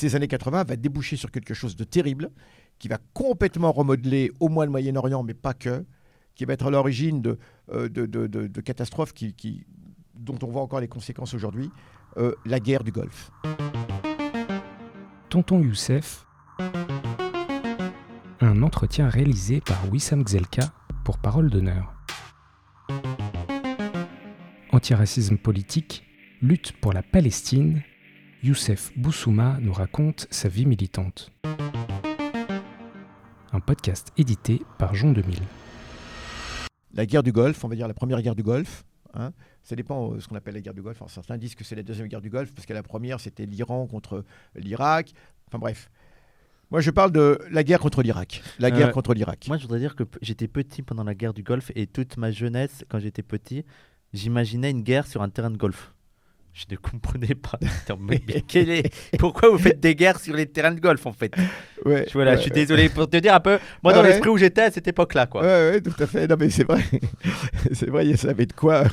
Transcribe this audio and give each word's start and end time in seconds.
ces 0.00 0.16
années 0.16 0.28
80 0.28 0.64
va 0.64 0.76
déboucher 0.76 1.16
sur 1.16 1.30
quelque 1.30 1.54
chose 1.54 1.76
de 1.76 1.84
terrible, 1.84 2.30
qui 2.78 2.88
va 2.88 2.98
complètement 3.12 3.70
remodeler 3.70 4.32
au 4.40 4.48
moins 4.48 4.64
le 4.64 4.70
Moyen-Orient, 4.70 5.22
mais 5.22 5.34
pas 5.34 5.52
que, 5.52 5.84
qui 6.34 6.46
va 6.46 6.54
être 6.54 6.66
à 6.66 6.70
l'origine 6.70 7.20
de, 7.20 7.38
euh, 7.70 8.48
catastrophes 8.64 9.12
dont 10.14 10.38
on 10.42 10.46
voit 10.46 10.62
encore 10.62 10.80
les 10.80 10.88
conséquences 10.88 11.34
aujourd'hui, 11.34 11.70
euh, 12.16 12.34
la 12.46 12.60
guerre 12.60 12.82
du 12.82 12.92
Golfe. 12.92 13.30
Tonton 15.28 15.60
Youssef. 15.60 16.26
Un 18.40 18.62
entretien 18.62 19.08
réalisé 19.08 19.60
par 19.60 19.90
Wissam 19.92 20.26
Gzelka 20.26 20.72
pour 21.04 21.18
Parole 21.18 21.50
d'honneur. 21.50 21.92
Antiracisme 24.72 25.36
politique, 25.36 26.04
lutte 26.40 26.72
pour 26.80 26.94
la 26.94 27.02
Palestine. 27.02 27.82
Youssef 28.42 28.92
Boussouma 28.96 29.58
nous 29.60 29.72
raconte 29.72 30.26
sa 30.30 30.48
vie 30.48 30.66
militante. 30.66 31.30
Un 33.52 33.60
podcast 33.60 34.12
édité 34.16 34.62
par 34.78 34.94
Jean 34.94 35.12
2000. 35.12 35.38
La 36.94 37.06
guerre 37.06 37.22
du 37.22 37.32
Golfe, 37.32 37.62
on 37.64 37.68
va 37.68 37.76
dire 37.76 37.88
la 37.88 37.94
première 37.94 38.22
guerre 38.22 38.34
du 38.34 38.42
Golfe, 38.42 38.84
hein, 39.14 39.32
ça 39.62 39.76
dépend 39.76 40.12
de 40.14 40.20
ce 40.20 40.28
qu'on 40.28 40.36
appelle 40.36 40.54
la 40.54 40.60
guerre 40.60 40.74
du 40.74 40.82
Golfe. 40.82 40.96
Alors, 41.02 41.10
certains 41.10 41.36
disent 41.36 41.54
que 41.54 41.64
c'est 41.64 41.76
la 41.76 41.82
deuxième 41.82 42.08
guerre 42.08 42.20
du 42.20 42.30
Golfe, 42.30 42.52
parce 42.54 42.66
que 42.66 42.72
la 42.72 42.82
première, 42.82 43.20
c'était 43.20 43.46
l'Iran 43.46 43.86
contre 43.86 44.24
l'Irak. 44.54 45.12
Enfin 45.48 45.58
bref. 45.58 45.90
Moi, 46.70 46.80
je 46.80 46.90
parle 46.90 47.10
de 47.12 47.38
la 47.50 47.64
guerre 47.64 47.80
contre 47.80 48.02
l'Irak. 48.02 48.42
La 48.60 48.70
guerre 48.70 48.88
Euh, 48.88 48.92
contre 48.92 49.12
l'Irak. 49.12 49.46
Moi, 49.48 49.56
je 49.58 49.62
voudrais 49.62 49.80
dire 49.80 49.96
que 49.96 50.04
j'étais 50.22 50.46
petit 50.48 50.82
pendant 50.82 51.04
la 51.04 51.14
guerre 51.14 51.34
du 51.34 51.42
Golfe 51.42 51.72
et 51.74 51.86
toute 51.86 52.16
ma 52.16 52.30
jeunesse, 52.30 52.84
quand 52.88 53.00
j'étais 53.00 53.22
petit, 53.24 53.64
j'imaginais 54.12 54.70
une 54.70 54.82
guerre 54.82 55.06
sur 55.06 55.20
un 55.22 55.28
terrain 55.28 55.50
de 55.50 55.56
golf. 55.58 55.92
Je 56.52 56.64
ne 56.70 56.76
comprenais 56.76 57.34
pas. 57.34 57.58
Putain, 57.58 57.96
mais- 58.00 58.20
mais 58.26 58.42
quel 58.46 58.70
est- 58.70 59.16
Pourquoi 59.18 59.48
vous 59.50 59.58
faites 59.58 59.80
des 59.80 59.94
guerres 59.94 60.18
sur 60.20 60.34
les 60.34 60.46
terrains 60.46 60.72
de 60.72 60.80
golf 60.80 61.06
en 61.06 61.12
fait 61.12 61.32
Ouais, 61.86 62.04
Je- 62.08 62.12
Voilà, 62.12 62.32
ouais, 62.32 62.36
je 62.38 62.42
suis 62.42 62.50
désolé 62.50 62.88
pour 62.88 63.08
te 63.08 63.16
dire 63.16 63.34
un 63.34 63.40
peu, 63.40 63.58
moi 63.82 63.92
Ouais, 63.92 63.98
dans 63.98 64.02
l'esprit 64.02 64.28
où 64.30 64.36
j'étais 64.36 64.62
à 64.62 64.70
cette 64.70 64.86
époque-là, 64.88 65.26
quoi. 65.26 65.42
Ouais, 65.42 65.70
ouais, 65.70 65.80
tout 65.80 65.94
à 66.02 66.06
fait. 66.06 66.26
Non, 66.26 66.36
mais 66.38 66.50
c'est 66.50 66.64
vrai. 66.64 66.82
c'est 67.72 67.88
vrai, 67.88 68.06
il 68.06 68.18
savait 68.18 68.46
de 68.46 68.52
quoi. 68.52 68.84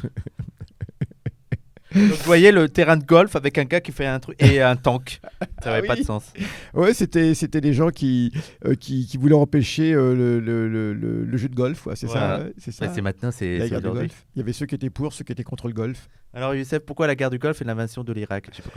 Donc 1.95 2.03
vous 2.11 2.23
voyez 2.25 2.51
le 2.51 2.67
terrain 2.69 2.97
de 2.97 3.03
golf 3.05 3.35
avec 3.35 3.57
un 3.57 3.63
gars 3.63 3.79
qui 3.81 3.91
fait 3.91 4.05
un 4.05 4.19
truc 4.19 4.41
et 4.43 4.61
un 4.61 4.75
tank. 4.75 5.19
Ça 5.63 5.71
n'avait 5.71 5.85
Ah 5.85 5.87
pas 5.87 5.93
oui. 5.93 6.01
de 6.01 6.05
sens. 6.05 6.33
Ouais, 6.73 6.93
c'était, 6.93 7.33
c'était 7.33 7.61
des 7.61 7.73
gens 7.73 7.89
qui, 7.89 8.31
euh, 8.65 8.75
qui, 8.75 9.05
qui 9.07 9.17
voulaient 9.17 9.35
empêcher 9.35 9.93
euh, 9.93 10.13
le, 10.13 10.39
le, 10.39 10.93
le, 10.93 11.37
jeu 11.37 11.47
de 11.47 11.55
golf. 11.55 11.85
ouais, 11.85 11.95
c'est 11.95 12.07
Voilà. 12.07 12.39
ça. 12.39 12.45
c'est 12.57 12.71
ça. 12.71 12.85
Ouais, 12.85 12.91
c'est 12.93 13.01
maintenant, 13.01 13.31
c'est 13.31 13.57
la 13.57 13.63
c'est 13.65 13.69
guerre 13.71 13.79
du 13.81 13.87
aujourd'hui. 13.87 14.07
golf. 14.09 14.25
Il 14.35 14.39
y 14.39 14.41
avait 14.41 14.53
ceux 14.53 14.65
qui 14.65 14.75
étaient 14.75 14.89
pour, 14.89 15.13
ceux 15.13 15.23
qui 15.23 15.31
étaient 15.31 15.43
contre 15.43 15.67
le 15.67 15.73
golf. 15.73 16.09
Alors 16.33 16.53
Youssef, 16.53 16.79
pourquoi 16.79 17.07
la 17.07 17.15
guerre 17.15 17.29
du 17.29 17.39
Golfe 17.39 17.61
et 17.61 17.65
l'invasion 17.65 18.03
de 18.03 18.11
l'Irak? 18.13 18.49
Pas. 18.51 18.69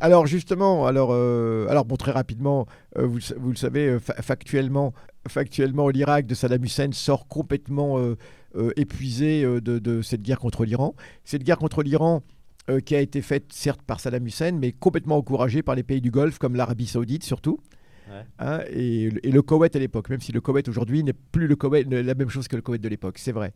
Alors 0.00 0.26
justement, 0.26 0.86
alors, 0.86 1.10
euh, 1.12 1.66
alors 1.68 1.84
bon, 1.84 1.96
très 1.96 2.10
rapidement, 2.10 2.66
euh, 2.98 3.06
vous, 3.06 3.20
vous 3.38 3.50
le 3.50 3.56
savez, 3.56 3.98
fa- 4.00 4.14
factuellement, 4.22 4.92
factuellement, 5.28 5.88
l'Irak 5.90 6.26
de 6.26 6.34
Saddam 6.34 6.64
Hussein 6.64 6.90
sort 6.92 7.28
complètement 7.28 7.98
euh, 7.98 8.16
euh, 8.56 8.72
épuisé 8.76 9.44
euh, 9.44 9.60
de, 9.60 9.78
de 9.78 10.02
cette 10.02 10.22
guerre 10.22 10.38
contre 10.40 10.64
l'Iran. 10.64 10.94
Cette 11.24 11.44
guerre 11.44 11.58
contre 11.58 11.82
l'Iran 11.84 12.22
euh, 12.70 12.80
qui 12.80 12.94
a 12.94 13.00
été 13.00 13.22
faite 13.22 13.52
certes 13.52 13.82
par 13.82 14.00
Saddam 14.00 14.26
Hussein, 14.26 14.52
mais 14.52 14.72
complètement 14.72 15.16
encouragée 15.16 15.62
par 15.62 15.74
les 15.74 15.82
pays 15.82 16.00
du 16.00 16.10
Golfe, 16.10 16.38
comme 16.38 16.56
l'Arabie 16.56 16.86
Saoudite 16.86 17.24
surtout. 17.24 17.58
Ouais. 18.10 18.22
Hein, 18.38 18.60
et, 18.70 19.04
et 19.22 19.32
le 19.32 19.40
Koweït 19.42 19.74
à 19.76 19.78
l'époque, 19.78 20.10
même 20.10 20.20
si 20.20 20.30
le 20.30 20.40
Koweït 20.40 20.68
aujourd'hui 20.68 21.02
n'est 21.02 21.14
plus 21.14 21.46
le 21.46 21.56
Koweït, 21.56 21.90
la 21.90 22.14
même 22.14 22.28
chose 22.28 22.48
que 22.48 22.56
le 22.56 22.62
Koweït 22.62 22.82
de 22.82 22.88
l'époque, 22.88 23.18
c'est 23.18 23.32
vrai. 23.32 23.54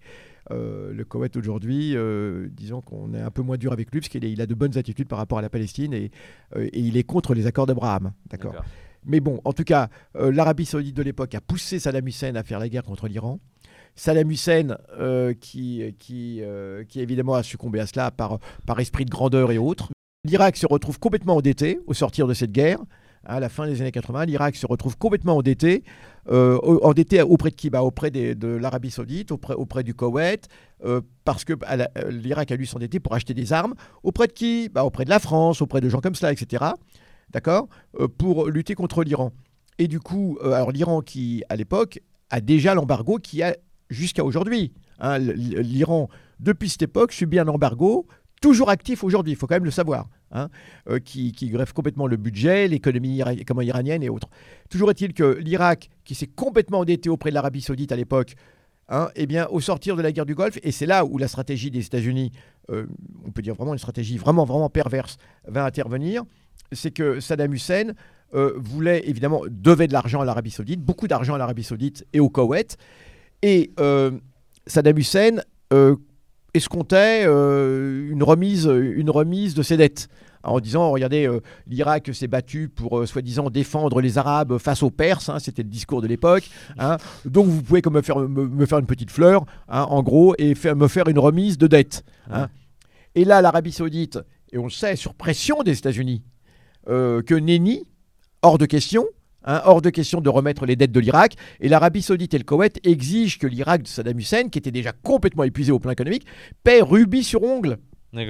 Euh, 0.51 0.92
le 0.92 1.05
Koweït 1.05 1.36
aujourd'hui, 1.36 1.95
euh, 1.95 2.48
disons 2.51 2.81
qu'on 2.81 3.12
est 3.12 3.20
un 3.20 3.31
peu 3.31 3.42
moins 3.42 3.59
dur 3.59 3.73
avec 3.73 3.92
lui 3.92 4.01
parce 4.01 4.09
qu'il 4.09 4.41
a 4.41 4.47
de 4.47 4.55
bonnes 4.55 4.79
attitudes 4.79 5.09
par 5.09 5.19
rapport 5.19 5.39
à 5.39 5.42
la 5.42 5.51
Palestine 5.51 5.92
et, 5.92 6.11
et 6.56 6.81
il 6.81 6.97
est 6.97 7.03
contre 7.03 7.34
les 7.34 7.47
accords 7.47 7.67
d'Abraham. 7.67 8.12
D'accord. 8.31 8.55
Mais 9.05 9.20
bon, 9.20 9.41
en 9.45 9.53
tout 9.53 9.64
cas, 9.64 9.91
l'Arabie 10.14 10.64
Saoudite 10.64 10.97
de 10.97 11.03
l'époque 11.03 11.34
a 11.34 11.41
poussé 11.41 11.79
Saddam 11.79 12.06
Hussein 12.06 12.34
à 12.34 12.42
faire 12.42 12.59
la 12.59 12.69
guerre 12.69 12.84
contre 12.84 13.06
l'Iran. 13.06 13.41
Saddam 13.98 14.30
Hussein, 14.30 14.77
euh, 14.98 15.34
qui, 15.34 15.82
qui, 15.98 16.39
euh, 16.40 16.84
qui 16.84 17.00
évidemment 17.00 17.34
a 17.34 17.42
succombé 17.42 17.80
à 17.80 17.86
cela 17.86 18.11
par, 18.12 18.39
par 18.64 18.78
esprit 18.78 19.05
de 19.05 19.11
grandeur 19.11 19.50
et 19.50 19.58
autres. 19.58 19.89
L'Irak 20.24 20.56
se 20.56 20.67
retrouve 20.67 20.98
complètement 21.00 21.36
endetté 21.36 21.80
au 21.86 21.95
sortir 21.95 22.28
de 22.28 22.34
cette 22.34 22.52
guerre. 22.52 22.78
À 23.24 23.40
la 23.40 23.48
fin 23.48 23.67
des 23.67 23.80
années 23.80 23.90
80, 23.90 24.27
l'Irak 24.27 24.55
se 24.55 24.67
retrouve 24.67 24.96
complètement 24.96 25.36
endetté. 25.36 25.83
Euh, 26.30 26.58
endetté 26.83 27.20
auprès 27.23 27.50
de 27.50 27.56
qui 27.56 27.70
bah, 27.70 27.83
Auprès 27.83 28.11
des- 28.12 28.34
de 28.36 28.46
l'Arabie 28.48 28.90
Saoudite, 28.92 29.33
auprès, 29.33 29.55
auprès 29.55 29.83
du 29.83 29.95
Koweït, 29.95 30.46
parce 31.24 31.44
que 31.44 31.55
l'Irak 32.11 32.52
a 32.52 32.56
dû 32.56 32.67
s'endetter 32.67 33.00
pour 33.00 33.14
acheter 33.14 33.34
des 33.34 33.52
armes. 33.52 33.74
Auprès 34.05 34.28
de 34.28 34.33
qui? 34.33 34.68
Bah, 34.68 34.84
Auprès 34.84 35.05
de 35.05 35.11
la 35.11 35.18
France, 35.18 35.61
auprès 35.61 35.80
de 35.80 35.89
gens 35.89 36.00
comme 36.00 36.14
cela, 36.14 36.33
etc. 36.33 36.64
D'accord? 37.30 37.68
Pour 38.18 38.46
lutter 38.48 38.74
contre 38.74 39.02
l'Iran. 39.02 39.33
Et 39.78 39.89
du 39.89 39.98
coup, 40.00 40.39
alors 40.42 40.70
l'Iran 40.70 41.00
qui, 41.02 41.42
à 41.48 41.56
l'époque, 41.56 42.00
a 42.30 42.40
déjà 42.40 42.74
l'embargo 42.74 43.18
qui 43.18 43.42
a 43.42 43.56
jusqu'à 43.90 44.24
aujourd'hui. 44.24 44.72
Hein, 45.00 45.18
L'Iran, 45.18 46.08
depuis 46.40 46.68
cette 46.68 46.82
époque, 46.82 47.12
subit 47.12 47.38
un 47.38 47.48
embargo 47.48 48.06
toujours 48.40 48.70
actif 48.70 49.04
aujourd'hui, 49.04 49.32
il 49.32 49.36
faut 49.36 49.46
quand 49.46 49.56
même 49.56 49.64
le 49.64 49.70
savoir, 49.70 50.08
hein, 50.30 50.48
euh, 50.88 50.98
qui, 50.98 51.32
qui 51.32 51.48
greffe 51.48 51.72
complètement 51.72 52.06
le 52.06 52.16
budget, 52.16 52.68
l'économie 52.68 53.20
iranienne 53.62 54.02
et 54.02 54.08
autres. 54.08 54.28
Toujours 54.70 54.90
est-il 54.90 55.12
que 55.12 55.38
l'Irak, 55.38 55.90
qui 56.04 56.14
s'est 56.14 56.26
complètement 56.26 56.80
endetté 56.80 57.08
auprès 57.08 57.30
de 57.30 57.34
l'Arabie 57.34 57.60
saoudite 57.60 57.92
à 57.92 57.96
l'époque, 57.96 58.34
hein, 58.88 59.08
eh 59.16 59.26
bien, 59.26 59.46
au 59.48 59.60
sortir 59.60 59.96
de 59.96 60.02
la 60.02 60.12
guerre 60.12 60.26
du 60.26 60.34
Golfe, 60.34 60.58
et 60.62 60.72
c'est 60.72 60.86
là 60.86 61.05
où 61.05 61.18
la 61.18 61.28
stratégie 61.28 61.70
des 61.70 61.84
États-Unis, 61.84 62.32
euh, 62.70 62.86
on 63.24 63.30
peut 63.30 63.42
dire 63.42 63.55
vraiment 63.55 63.72
une 63.72 63.78
stratégie 63.78 64.18
vraiment, 64.18 64.44
vraiment 64.44 64.70
perverse, 64.70 65.16
va 65.46 65.64
intervenir, 65.64 66.22
c'est 66.72 66.90
que 66.90 67.20
Saddam 67.20 67.52
Hussein 67.55 67.94
euh, 68.34 68.52
voulait, 68.56 69.08
évidemment, 69.08 69.42
devait 69.48 69.88
de 69.88 69.92
l'argent 69.92 70.20
à 70.20 70.24
l'Arabie 70.24 70.50
saoudite, 70.50 70.80
beaucoup 70.80 71.08
d'argent 71.08 71.34
à 71.34 71.38
l'Arabie 71.38 71.64
saoudite 71.64 72.06
et 72.12 72.20
au 72.20 72.28
Koweït, 72.28 72.76
et 73.42 73.72
euh, 73.80 74.10
Saddam 74.66 74.98
Hussein 74.98 75.36
euh, 75.72 75.96
escomptait 76.54 77.24
euh, 77.26 78.10
une, 78.10 78.22
remise, 78.22 78.66
une 78.66 79.10
remise 79.10 79.54
de 79.54 79.62
ses 79.62 79.76
dettes. 79.76 80.08
En 80.44 80.60
disant, 80.60 80.92
regardez, 80.92 81.28
l'Irak 81.66 82.10
s'est 82.14 82.28
battu 82.28 82.68
pour, 82.68 83.06
soi-disant, 83.06 83.50
défendre 83.50 84.00
les 84.00 84.18
Arabes 84.18 84.56
face 84.58 84.84
aux 84.84 84.90
Perses, 84.90 85.28
hein, 85.28 85.40
c'était 85.40 85.64
le 85.64 85.68
discours 85.68 86.00
de 86.00 86.06
l'époque. 86.06 86.48
hein. 86.78 86.96
donc 87.24 87.48
vous 87.48 87.60
pouvez 87.60 87.82
me 87.90 88.00
faire, 88.00 88.18
une 88.78 88.86
petite 88.86 89.10
fleur, 89.10 89.44
hein, 89.68 89.82
en 89.82 90.02
gros, 90.02 90.36
et 90.38 90.55
me 90.76 90.86
faire 90.86 91.08
une 91.08 91.18
remise 91.18 91.58
de 91.58 91.66
dette. 91.66 92.05
hein. 92.30 92.48
Et 93.16 93.24
là, 93.24 93.42
l'Arabie 93.42 93.72
saoudite, 93.72 94.20
et 94.52 94.58
on 94.58 94.64
le 94.64 94.70
sait, 94.70 94.94
sur 94.94 95.12
pression 95.14 95.64
des 95.64 95.76
États-Unis, 95.76 96.22
que 96.86 97.34
nenni, 97.34 97.84
hors 98.42 98.58
de 98.58 98.64
question, 98.64 99.06
hein, 99.48 99.61
hors 99.64 99.83
de 99.83 99.91
question 99.91 100.20
de 100.20 100.29
remettre 100.29 100.64
les 100.67 100.77
dettes 100.77 100.92
de 100.92 101.01
l'Irak. 101.01 101.35
Et 101.61 101.69
l'Arabie 101.69 102.03
Saoudite 102.03 102.35
et 102.35 102.39
le 102.39 102.45
Koweït 102.45 102.79
exigent 102.86 103.39
que 103.41 103.48
l'Irak 103.48 103.83
de 103.83 103.89
Saddam 103.89 104.17
Hussein, 104.19 104.48
qui 104.48 104.59
était 104.59 104.70
déjà 104.70 104.92
complètement 104.92 105.42
épuisé 105.42 105.73
au 105.73 105.81
plan 105.81 105.91
économique, 105.91 106.25
paie 106.63 106.81
rubis 106.83 107.25
sur 107.25 107.42
ongle. 107.42 107.79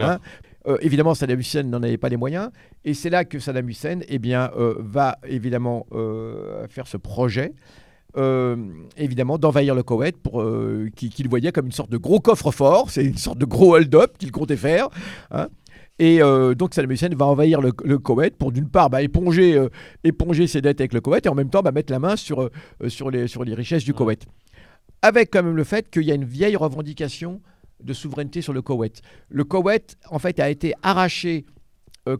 Hein 0.09 0.19
Euh, 0.67 0.77
évidemment, 0.81 1.15
Saddam 1.15 1.39
Hussein 1.39 1.63
n'en 1.65 1.83
avait 1.83 1.97
pas 1.99 2.09
les 2.09 2.17
moyens. 2.17 2.51
Et 2.85 2.93
c'est 2.95 3.11
là 3.11 3.25
que 3.25 3.39
Saddam 3.39 3.69
Hussein 3.69 4.01
eh 4.09 4.19
bien, 4.19 4.51
euh, 4.57 4.75
va 4.79 5.17
évidemment 5.27 5.87
euh, 5.93 6.67
faire 6.69 6.87
ce 6.87 6.97
projet. 6.97 7.53
euh, 8.17 8.57
évidemment 8.97 9.39
d'envahir 9.39 9.75
le 9.75 9.83
Koweït 9.83 10.17
pour 10.17 10.41
euh, 10.41 10.89
qu'il 10.97 11.11
qu'il 11.11 11.29
voyait 11.29 11.53
comme 11.53 11.67
une 11.67 11.73
sorte 11.73 11.91
de 11.91 11.99
gros 11.99 12.21
coffre-fort, 12.21 12.91
c'est 12.91 13.05
une 13.05 13.19
sorte 13.19 13.39
de 13.39 13.45
gros 13.45 13.75
hold-up 13.77 14.17
qu'il 14.19 14.33
comptait 14.33 14.57
faire. 14.57 14.89
hein. 15.31 15.49
Et 15.99 16.23
euh, 16.23 16.55
donc 16.55 16.75
Saddam 16.75 16.93
Hussein 16.93 17.09
va 17.17 17.27
envahir 17.27 17.61
le, 17.61 17.73
le 17.85 17.99
Koweït 17.99 18.37
pour 18.37 18.53
d'une 18.53 18.69
part 18.69 18.89
bah, 18.89 19.03
éponger, 19.03 19.57
euh, 19.57 19.69
éponger 20.05 20.47
ses 20.47 20.61
dettes 20.61 20.81
avec 20.81 20.93
le 20.93 21.01
Koweït 21.01 21.27
et 21.27 21.29
en 21.29 21.35
même 21.35 21.51
temps 21.51 21.63
bah, 21.63 21.73
mettre 21.73 21.93
la 21.93 21.99
main 21.99 22.17
sur, 22.17 22.43
euh, 22.43 22.51
sur, 22.89 23.11
les, 23.11 23.27
sur 23.27 23.45
les 23.45 23.55
richesses 23.55 23.85
du. 23.85 23.95
Koweït. 23.95 24.27
Avec 25.03 25.33
quand 25.33 25.43
même 25.43 25.57
le 25.57 25.65
fait 25.65 25.91
qu'il 25.91 26.05
y 26.05 26.13
a 26.13 26.15
une 26.15 26.25
vieille 26.25 26.57
revendication 26.57 27.41
de 27.83 27.93
souveraineté 27.93 28.43
sur 28.43 28.53
le 28.53 28.63
Koweït. 28.63 29.03
Le 29.29 29.45
Koweït, 29.45 29.97
en 30.11 30.19
fait, 30.19 30.39
a 30.41 30.51
été 30.51 30.75
arraché 30.83 31.47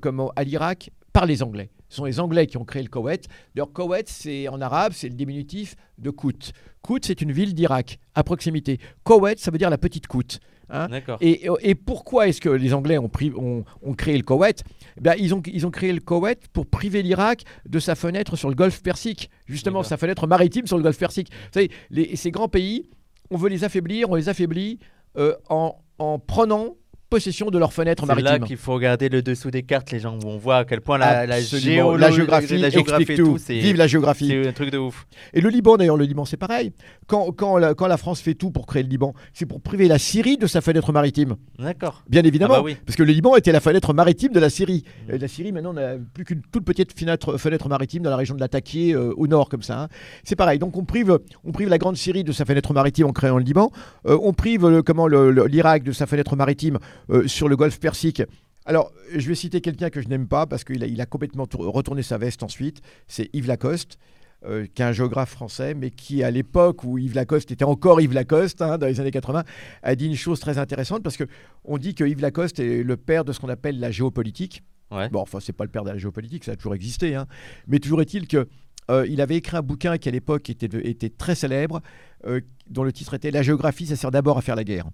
comment, 0.01 0.33
à 0.37 0.45
l'Irak 0.45 0.91
par 1.13 1.27
les 1.27 1.43
Anglais. 1.43 1.71
Ce 1.89 1.97
sont 1.97 2.05
les 2.05 2.21
Anglais 2.21 2.47
qui 2.47 2.57
ont 2.57 2.65
créé 2.65 2.83
le 2.83 2.89
Koweït. 2.89 3.27
D'ailleurs, 3.55 3.73
Koweït, 3.73 4.09
c'est 4.09 4.49
en 4.49 4.61
arabe, 4.61 4.93
c'est 4.95 5.09
le 5.09 5.15
diminutif 5.15 5.75
de 5.99 6.11
Kout. 6.11 6.53
Kout, 6.83 7.05
c'est 7.05 7.21
une 7.23 7.33
ville 7.33 7.55
d'Irak, 7.55 7.99
à 8.15 8.23
proximité. 8.23 8.79
Koweït, 9.05 9.39
ça 9.39 9.51
veut 9.51 9.59
dire 9.59 9.71
la 9.71 9.79
petite 9.79 10.07
Kout. 10.07 10.39
Hein. 10.71 10.89
Et, 11.21 11.47
et 11.61 11.75
pourquoi 11.75 12.29
est-ce 12.29 12.41
que 12.41 12.49
les 12.49 12.75
Anglais 12.75 12.99
ont, 12.99 13.09
pris- 13.09 13.33
ont- 13.37 13.65
ont 13.83 13.95
créé 13.95 14.17
le 14.17 14.23
Koweït? 14.23 14.63
Eh 14.97 15.01
bien, 15.01 15.15
ils, 15.19 15.35
ont, 15.35 15.43
ils 15.47 15.67
ont 15.67 15.71
créé 15.71 15.93
le 15.93 16.01
Koweït 16.01 16.49
pour 16.53 16.67
priver 16.67 17.03
l'Irak 17.03 17.45
de 17.67 17.79
sa 17.79 17.95
fenêtre 17.95 18.37
sur 18.37 18.49
le 18.49 18.55
golfe 18.55 18.83
Persique. 18.83 19.31
Justement, 19.47 19.83
sa 19.83 19.97
fenêtre 19.97 20.27
maritime 20.27 20.67
sur 20.67 20.77
le 20.77 20.83
golfe 20.83 20.99
Persique. 20.99 21.31
Vous 21.31 21.53
savez, 21.55 21.71
les- 21.91 22.17
ces 22.17 22.31
grands 22.31 22.49
pays, 22.49 22.89
on 23.31 23.37
veut 23.37 23.49
les 23.49 23.65
affaiblir, 23.65 24.11
on 24.11 24.15
les 24.15 24.29
affaiblit 24.29 24.79
euh, 25.17 25.35
en, 25.49 25.77
en 25.99 26.19
prenant 26.19 26.77
possession 27.09 27.51
de 27.51 27.59
leur 27.59 27.73
fenêtre 27.73 28.05
C'est 28.07 28.21
là 28.23 28.39
qu'il 28.39 28.57
faut 28.57 28.75
regarder 28.75 29.09
le 29.09 29.23
dessous 29.23 29.51
des 29.51 29.63
cartes, 29.63 29.91
les 29.91 29.99
gens, 30.01 30.17
où 30.23 30.27
on 30.27 30.37
voit 30.39 30.59
à 30.59 30.65
quel 30.65 30.81
point 30.81 30.99
la, 30.99 31.27
géographie, 31.41 32.59
la 32.59 32.71
géographie 32.71 33.03
explique 33.03 33.19
tout. 33.19 33.37
Vive 33.49 33.77
la 33.77 33.87
géographie. 33.87 34.29
c'est 34.29 34.49
un 34.49 34.53
truc 34.53 34.71
de 34.71 34.79
ouf. 34.79 35.07
Et 35.33 35.41
le 35.41 35.49
Liban, 35.49 35.77
d'ailleurs, 35.77 35.97
le 35.97 36.05
Liban, 36.05 36.25
c'est 36.25 36.37
pareil. 36.37 36.73
Quand, 37.07 37.33
quand, 37.33 37.57
la, 37.59 37.75
quand 37.75 37.87
la 37.87 37.97
France 37.97 38.21
fait 38.21 38.35
tout 38.35 38.51
pour 38.51 38.67
créer 38.67 38.83
le 38.83 38.89
Liban, 38.89 39.15
c'est 39.33 39.47
pour 39.47 39.61
priver 39.61 39.89
la 39.89 39.99
Syrie 39.99 40.37
de 40.37 40.47
sa 40.47 40.61
fenêtre 40.61 40.93
maritime. 40.93 41.37
D'accord. 41.59 42.03
Bien 42.09 42.23
évidemment. 42.25 42.55
Ah 42.55 42.59
bah 42.59 42.65
oui. 42.65 42.77
Parce 42.85 42.97
que 42.97 43.03
le 43.03 43.13
Liban 43.13 43.37
était 43.37 43.53
la 43.53 43.61
fenêtre 43.61 43.93
maritime 43.95 44.33
de 44.33 44.41
la 44.41 44.51
Syrie. 44.51 44.85
Mm. 45.09 45.15
Et 45.15 45.19
la 45.19 45.29
Syrie, 45.29 45.53
maintenant, 45.53 45.73
n'a 45.73 45.95
plus 46.13 46.25
qu'une 46.25 46.43
toute 46.53 46.65
petite 46.65 46.99
fenêtre, 46.99 47.37
fenêtre 47.39 47.69
maritime 47.69 48.03
dans 48.03 48.11
la 48.11 48.17
région 48.17 48.35
de 48.35 48.41
l'Attaquier, 48.41 48.93
euh, 48.95 49.13
au 49.17 49.27
nord, 49.27 49.49
comme 49.49 49.63
ça. 49.63 49.83
hein. 49.83 49.89
C'est 50.25 50.37
pareil. 50.37 50.59
Donc, 50.59 50.77
on 50.77 50.85
prive, 50.85 51.19
on 51.45 51.53
prive 51.53 51.69
la 51.69 51.79
grande 51.79 51.97
Syrie 51.97 52.25
de 52.25 52.33
sa 52.33 52.45
fenêtre 52.45 52.73
maritime 52.75 53.07
en 53.07 53.13
créant 53.13 53.39
le 53.39 53.45
Liban. 53.45 53.71
Euh, 54.07 54.19
on 54.23 54.33
prive 54.33 54.69
le- 54.69 54.83
comment 54.83 55.07
le- 55.09 55.31
le- 55.31 55.47
l'Irak 55.47 55.83
de 55.83 55.93
sa 55.93 56.07
fenêtre 56.07 56.37
maritime 56.37 56.77
euh, 56.77 56.79
sur 57.27 57.49
le 57.49 57.57
golfe 57.57 57.79
Persique. 57.81 58.23
Alors, 58.67 58.93
je 59.15 59.27
vais 59.29 59.35
citer 59.35 59.61
quelqu'un 59.61 59.89
que 59.91 60.01
je 60.03 60.09
n'aime 60.09 60.29
pas 60.29 60.47
parce 60.47 60.63
qu'il 60.65 60.83
a, 60.83 60.87
il 60.87 61.01
a 61.01 61.07
complètement 61.07 61.47
tour- 61.47 61.73
retourné 61.73 62.03
sa 62.03 62.19
veste 62.19 62.43
ensuite. 62.43 62.83
C'est 63.07 63.31
Yves 63.33 63.47
Lacoste. 63.47 63.99
euh, 64.45 64.67
qui 64.73 64.83
est 64.83 64.85
un 64.85 64.93
géographe 64.93 65.31
français, 65.31 65.75
mais 65.75 65.91
qui, 65.91 66.23
à 66.23 66.31
l'époque 66.31 66.85
où 66.85 66.97
Yves 66.97 67.17
Lacoste 67.17 67.51
était 67.51 67.65
encore 67.65 68.01
Yves 68.01 68.13
Lacoste, 68.13 68.63
hein, 68.63 68.79
dans 68.79 68.87
les 68.87 69.01
années 69.01 69.11
80, 69.11 69.43
a 69.83 69.95
dit 69.97 70.07
une 70.07 70.15
chose 70.15 70.39
très 70.39 70.59
intéressante 70.59 71.03
parce 71.03 71.17
que 71.17 71.25
on 71.65 71.77
dit 71.77 71.97
que 71.97 72.05
Yves 72.05 72.21
Lacoste 72.21 72.61
est 72.61 72.85
le 72.85 72.97
père 72.97 73.25
de 73.25 73.33
ce 73.33 73.41
qu'on 73.41 73.49
appelle 73.49 73.81
la 73.81 73.91
géopolitique. 73.91 74.63
Ouais. 74.93 75.09
Bon, 75.09 75.23
enfin, 75.23 75.41
c'est 75.41 75.53
pas 75.53 75.65
le 75.65 75.71
père 75.71 75.83
de 75.83 75.91
la 75.91 75.99
géopolitique, 75.99 76.45
ça 76.45 76.53
a 76.53 76.57
toujours 76.57 76.77
existé, 76.77 77.17
hein. 77.17 77.27
mais 77.67 77.81
toujours 77.81 78.01
est-il 78.01 78.29
que 78.29 78.47
euh, 78.93 79.05
il 79.09 79.21
avait 79.21 79.35
écrit 79.37 79.57
un 79.57 79.63
bouquin 79.63 79.99
qui 79.99 80.09
à 80.09 80.13
l'époque 80.13 80.49
était, 80.51 80.69
était 80.89 81.11
très 81.11 81.35
célèbre, 81.35 81.81
euh, 82.25 82.41
dont 82.71 82.85
le 82.85 82.93
titre 82.93 83.15
était 83.15 83.33
La 83.33 83.43
géographie, 83.43 83.87
ça 83.87 83.97
sert 83.97 84.13
d'abord 84.13 84.39
à 84.39 84.41
faire 84.43 84.55
la 84.55 84.63
guerre. 84.63 84.87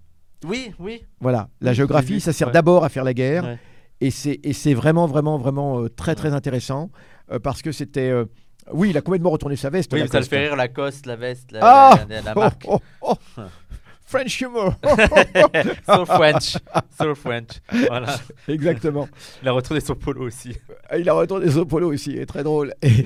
Oui, 0.43 0.73
oui. 0.79 1.03
Voilà, 1.21 1.49
la 1.61 1.73
géographie, 1.73 2.19
ça 2.19 2.33
sert 2.33 2.47
ouais. 2.47 2.53
d'abord 2.53 2.83
à 2.83 2.89
faire 2.89 3.03
la 3.03 3.13
guerre, 3.13 3.43
Ouais. 3.45 3.59
et 4.01 4.11
c'est 4.11 4.39
et 4.43 4.53
c'est 4.53 4.73
vraiment, 4.73 5.07
vraiment, 5.07 5.37
vraiment 5.37 5.81
euh, 5.81 5.89
très, 5.89 6.15
très 6.15 6.33
intéressant 6.33 6.89
euh, 7.31 7.39
parce 7.39 7.61
que 7.61 7.71
c'était. 7.71 8.09
euh, 8.09 8.25
oui, 8.73 8.89
il 8.89 8.97
a 8.97 9.01
complètement 9.01 9.29
retourné 9.29 9.55
sa 9.55 9.69
veste. 9.69 9.93
Oui, 9.93 10.01
mais 10.01 10.07
ça 10.07 10.19
le 10.19 10.25
fait 10.25 10.39
rire, 10.47 10.55
la 10.55 10.67
coste, 10.67 11.05
la 11.05 11.15
veste, 11.15 11.51
la, 11.51 11.59
Ah 11.61 12.05
la- 12.09 12.15
la- 12.15 12.21
la 12.21 12.33
Oh, 12.35 12.39
marque. 12.39 12.63
oh, 12.67 12.79
oh. 13.01 13.13
French 14.07 14.39
humor 14.39 14.75
so 15.87 16.05
French. 16.05 16.57
So 16.99 17.15
French. 17.15 17.49
Voilà. 17.87 18.15
Exactement. 18.47 19.07
Il 19.41 19.47
a 19.47 19.51
retourné 19.51 19.79
son 19.81 19.95
polo 19.95 20.21
aussi. 20.27 20.55
Il 20.97 21.09
a 21.09 21.13
retourné 21.13 21.49
son 21.49 21.65
polo 21.65 21.91
aussi, 21.91 22.11
il 22.11 22.19
est 22.19 22.25
très 22.27 22.43
drôle. 22.43 22.73
Et, 22.83 23.05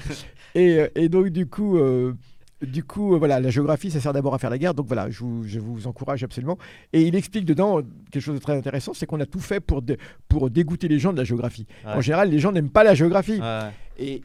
et, 0.56 0.90
et 0.96 1.10
donc, 1.10 1.28
du 1.30 1.46
coup, 1.48 1.78
euh, 1.78 2.14
du 2.62 2.84
coup 2.84 3.14
euh, 3.16 3.18
voilà, 3.18 3.40
la 3.40 3.50
géographie, 3.50 3.90
ça 3.92 4.00
sert 4.00 4.14
d'abord 4.14 4.34
à 4.34 4.38
faire 4.40 4.50
la 4.50 4.58
guerre. 4.58 4.74
Donc 4.74 4.88
voilà, 4.88 5.10
je 5.10 5.20
vous, 5.20 5.44
je 5.46 5.60
vous 5.60 5.88
encourage 5.88 6.24
absolument. 6.24 6.58
Et 6.94 7.02
il 7.04 7.16
explique 7.16 7.46
dedans 7.46 7.82
quelque 8.12 8.22
chose 8.24 8.36
de 8.36 8.42
très 8.44 8.58
intéressant 8.58 8.94
c'est 8.94 9.06
qu'on 9.06 9.20
a 9.20 9.26
tout 9.26 9.40
fait 9.40 9.60
pour, 9.60 9.82
dé- 9.82 9.98
pour 10.28 10.50
dégoûter 10.50 10.88
les 10.88 11.00
gens 11.00 11.12
de 11.14 11.18
la 11.18 11.24
géographie. 11.24 11.66
Ouais. 11.86 11.94
En 11.94 12.02
général, 12.02 12.30
les 12.30 12.40
gens 12.40 12.52
n'aiment 12.52 12.70
pas 12.70 12.84
la 12.84 12.94
géographie. 12.96 13.40
Ouais. 13.40 13.70
Et, 14.02 14.22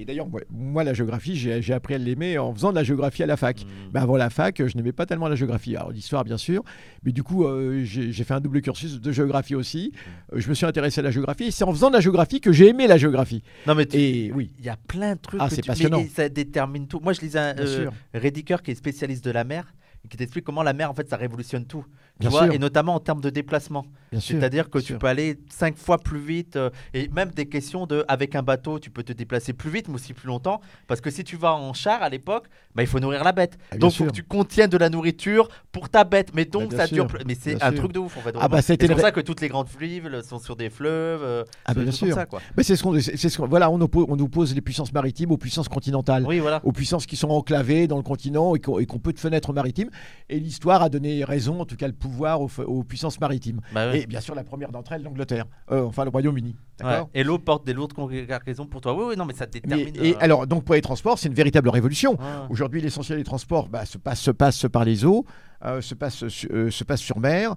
et 0.00 0.04
d'ailleurs, 0.06 0.26
moi, 0.28 0.40
moi, 0.50 0.84
la 0.84 0.94
géographie, 0.94 1.36
j'ai 1.36 1.72
appris 1.72 1.94
à 1.94 1.98
l'aimer 1.98 2.38
en 2.38 2.54
faisant 2.54 2.70
de 2.70 2.74
la 2.76 2.82
géographie 2.84 3.22
à 3.22 3.26
la 3.26 3.36
fac. 3.36 3.62
Mm. 3.64 3.90
Ben, 3.92 4.02
avant 4.02 4.16
la 4.16 4.30
fac, 4.30 4.62
je 4.66 4.76
n'aimais 4.76 4.92
pas 4.92 5.04
tellement 5.06 5.28
la 5.28 5.36
géographie. 5.36 5.76
Alors 5.76 5.90
l'histoire, 5.92 6.24
bien 6.24 6.38
sûr, 6.38 6.62
mais 7.02 7.12
du 7.12 7.22
coup, 7.22 7.44
euh, 7.44 7.82
j'ai 7.84 8.12
fait 8.24 8.34
un 8.34 8.40
double 8.40 8.62
cursus 8.62 9.00
de 9.00 9.12
géographie 9.12 9.54
aussi. 9.54 9.92
Euh, 10.32 10.40
je 10.40 10.48
me 10.48 10.54
suis 10.54 10.64
intéressé 10.66 11.00
à 11.00 11.02
la 11.02 11.10
géographie. 11.10 11.44
Et 11.44 11.50
c'est 11.50 11.64
en 11.64 11.72
faisant 11.72 11.88
de 11.88 11.94
la 11.94 12.00
géographie 12.00 12.40
que 12.40 12.52
j'ai 12.52 12.68
aimé 12.68 12.86
la 12.86 12.96
géographie. 12.96 13.42
Non, 13.66 13.74
mais 13.74 13.86
tu- 13.86 13.98
Et 13.98 14.32
oui, 14.32 14.52
il 14.58 14.64
y 14.64 14.68
a 14.70 14.76
plein 14.76 15.14
de 15.14 15.20
trucs 15.20 15.40
Ah, 15.42 15.48
c'est 15.50 15.60
tu- 15.62 15.68
passionnant. 15.68 15.98
mais 16.00 16.08
ça 16.08 16.28
détermine 16.28 16.86
tout. 16.86 17.00
Moi, 17.00 17.12
je 17.12 17.20
lisais 17.20 17.38
un 17.38 17.54
euh. 17.58 17.90
Rediker 18.14 18.56
qui 18.64 18.70
est 18.70 18.74
spécialiste 18.74 19.24
de 19.24 19.30
la 19.30 19.44
mer 19.44 19.74
et 20.04 20.08
qui 20.08 20.16
t'explique 20.16 20.44
comment 20.44 20.62
la 20.62 20.72
mer, 20.72 20.90
en 20.90 20.94
fait, 20.94 21.08
ça 21.08 21.16
révolutionne 21.16 21.66
tout. 21.66 21.84
Tu 22.20 22.26
vois, 22.28 22.52
et 22.52 22.58
notamment 22.58 22.94
en 22.94 23.00
termes 23.00 23.20
de 23.20 23.30
déplacement. 23.30 23.84
C'est-à-dire 24.18 24.70
que 24.70 24.78
tu 24.78 24.86
sûr. 24.86 24.98
peux 24.98 25.06
aller 25.06 25.38
cinq 25.50 25.76
fois 25.76 25.98
plus 25.98 26.18
vite 26.18 26.56
euh, 26.56 26.70
et 26.94 27.08
même 27.08 27.30
des 27.30 27.46
questions 27.46 27.86
de 27.86 28.04
avec 28.08 28.34
un 28.34 28.42
bateau, 28.42 28.78
tu 28.78 28.90
peux 28.90 29.02
te 29.02 29.12
déplacer 29.12 29.52
plus 29.52 29.70
vite 29.70 29.86
mais 29.88 29.96
aussi 29.96 30.14
plus 30.14 30.26
longtemps 30.28 30.60
parce 30.86 31.00
que 31.02 31.10
si 31.10 31.22
tu 31.24 31.36
vas 31.36 31.52
en 31.54 31.74
char 31.74 32.02
à 32.02 32.08
l'époque, 32.08 32.46
bah, 32.74 32.82
il 32.82 32.86
faut 32.88 33.00
nourrir 33.00 33.22
la 33.22 33.32
bête. 33.32 33.58
Ah, 33.70 33.76
donc 33.76 33.92
il 33.92 33.96
faut 33.98 34.04
que 34.06 34.10
tu 34.12 34.22
contiennes 34.22 34.70
de 34.70 34.78
la 34.78 34.88
nourriture 34.88 35.48
pour 35.72 35.90
ta 35.90 36.04
bête. 36.04 36.30
Mais 36.34 36.46
donc 36.46 36.70
bien 36.70 36.78
ça 36.78 36.86
dure 36.86 37.04
sûr. 37.04 37.06
plus- 37.06 37.24
mais 37.26 37.36
c'est 37.38 37.62
un 37.62 37.70
sûr. 37.70 37.80
truc 37.80 37.92
de 37.92 37.98
ouf 37.98 38.16
en 38.16 38.20
fait. 38.20 38.34
Ah, 38.40 38.48
bah, 38.48 38.62
c'est 38.62 38.78
pour 38.88 38.98
ça 38.98 39.12
que 39.12 39.20
toutes 39.20 39.40
les 39.42 39.48
grandes 39.48 39.68
fleuves 39.68 40.22
sont 40.22 40.38
sur 40.38 40.56
des 40.56 40.70
fleuves 40.70 41.22
euh, 41.22 41.44
Ah, 41.66 41.74
bah, 41.74 41.82
bien 41.82 41.92
sûr. 41.92 42.14
ça, 42.14 42.24
quoi. 42.24 42.40
Mais 42.56 42.62
c'est 42.62 42.76
ce 42.76 42.82
qu'on, 42.82 42.98
ce 42.98 43.36
qu'on- 43.36 43.46
voilà, 43.46 43.70
on 43.70 43.80
oppose, 43.80 44.06
on 44.08 44.18
oppose 44.18 44.54
les 44.54 44.62
puissances 44.62 44.92
maritimes 44.92 45.30
aux 45.32 45.36
puissances 45.38 45.68
continentales. 45.68 46.24
Oui, 46.26 46.38
voilà. 46.40 46.60
aux 46.64 46.72
puissances 46.72 47.04
qui 47.06 47.16
sont 47.16 47.28
enclavées 47.28 47.86
dans 47.86 47.98
le 47.98 48.02
continent 48.02 48.54
et 48.56 48.60
qui 48.60 48.70
ont, 48.70 48.78
et 48.78 48.86
qui 48.86 48.94
ont 48.94 48.98
peu 48.98 49.12
de 49.12 49.20
fenêtres 49.20 49.52
maritimes. 49.52 49.90
Et 50.30 50.40
l'histoire 50.40 50.80
a 50.82 50.88
donné 50.88 51.22
raison, 51.24 51.60
en 51.60 51.66
tout 51.66 51.76
cas 51.76 51.86
le 51.86 51.92
pouvoir 51.92 52.07
aux, 52.40 52.48
f- 52.48 52.62
aux 52.64 52.82
puissances 52.82 53.20
maritimes. 53.20 53.60
Bah. 53.72 53.94
Et 53.96 54.06
bien 54.06 54.20
sûr, 54.20 54.34
la 54.34 54.44
première 54.44 54.70
d'entre 54.72 54.92
elles, 54.92 55.02
l'Angleterre, 55.02 55.44
Euh, 55.70 55.84
enfin 55.84 56.04
le 56.04 56.10
Royaume-Uni. 56.10 56.56
Ouais. 56.82 57.02
Et 57.14 57.24
l'eau 57.24 57.38
porte 57.38 57.66
des 57.66 57.72
lourdes 57.72 57.92
cargaisons 58.26 58.66
pour 58.66 58.80
toi. 58.80 58.94
Oui, 58.94 59.04
oui, 59.08 59.16
non, 59.16 59.24
mais 59.24 59.34
ça 59.34 59.46
Mais- 59.46 59.60
détermine. 59.60 59.94
et 60.04 60.14
euh, 60.14 60.18
alors, 60.20 60.46
donc 60.46 60.64
pour 60.64 60.74
les 60.74 60.80
transports, 60.80 61.18
c'est 61.18 61.28
une 61.28 61.34
véritable 61.34 61.68
révolution. 61.68 62.16
Aujourd'hui, 62.50 62.80
l'essentiel 62.80 63.18
des 63.18 63.24
transports 63.24 63.68
bah, 63.68 63.84
se, 63.84 63.98
passe, 63.98 64.20
se 64.20 64.30
passe 64.30 64.66
par 64.72 64.84
les 64.84 65.04
eaux, 65.04 65.24
euh, 65.64 65.80
se, 65.80 65.94
passe, 65.94 66.28
se 66.28 66.84
passe 66.84 67.00
sur 67.00 67.18
mer. 67.18 67.54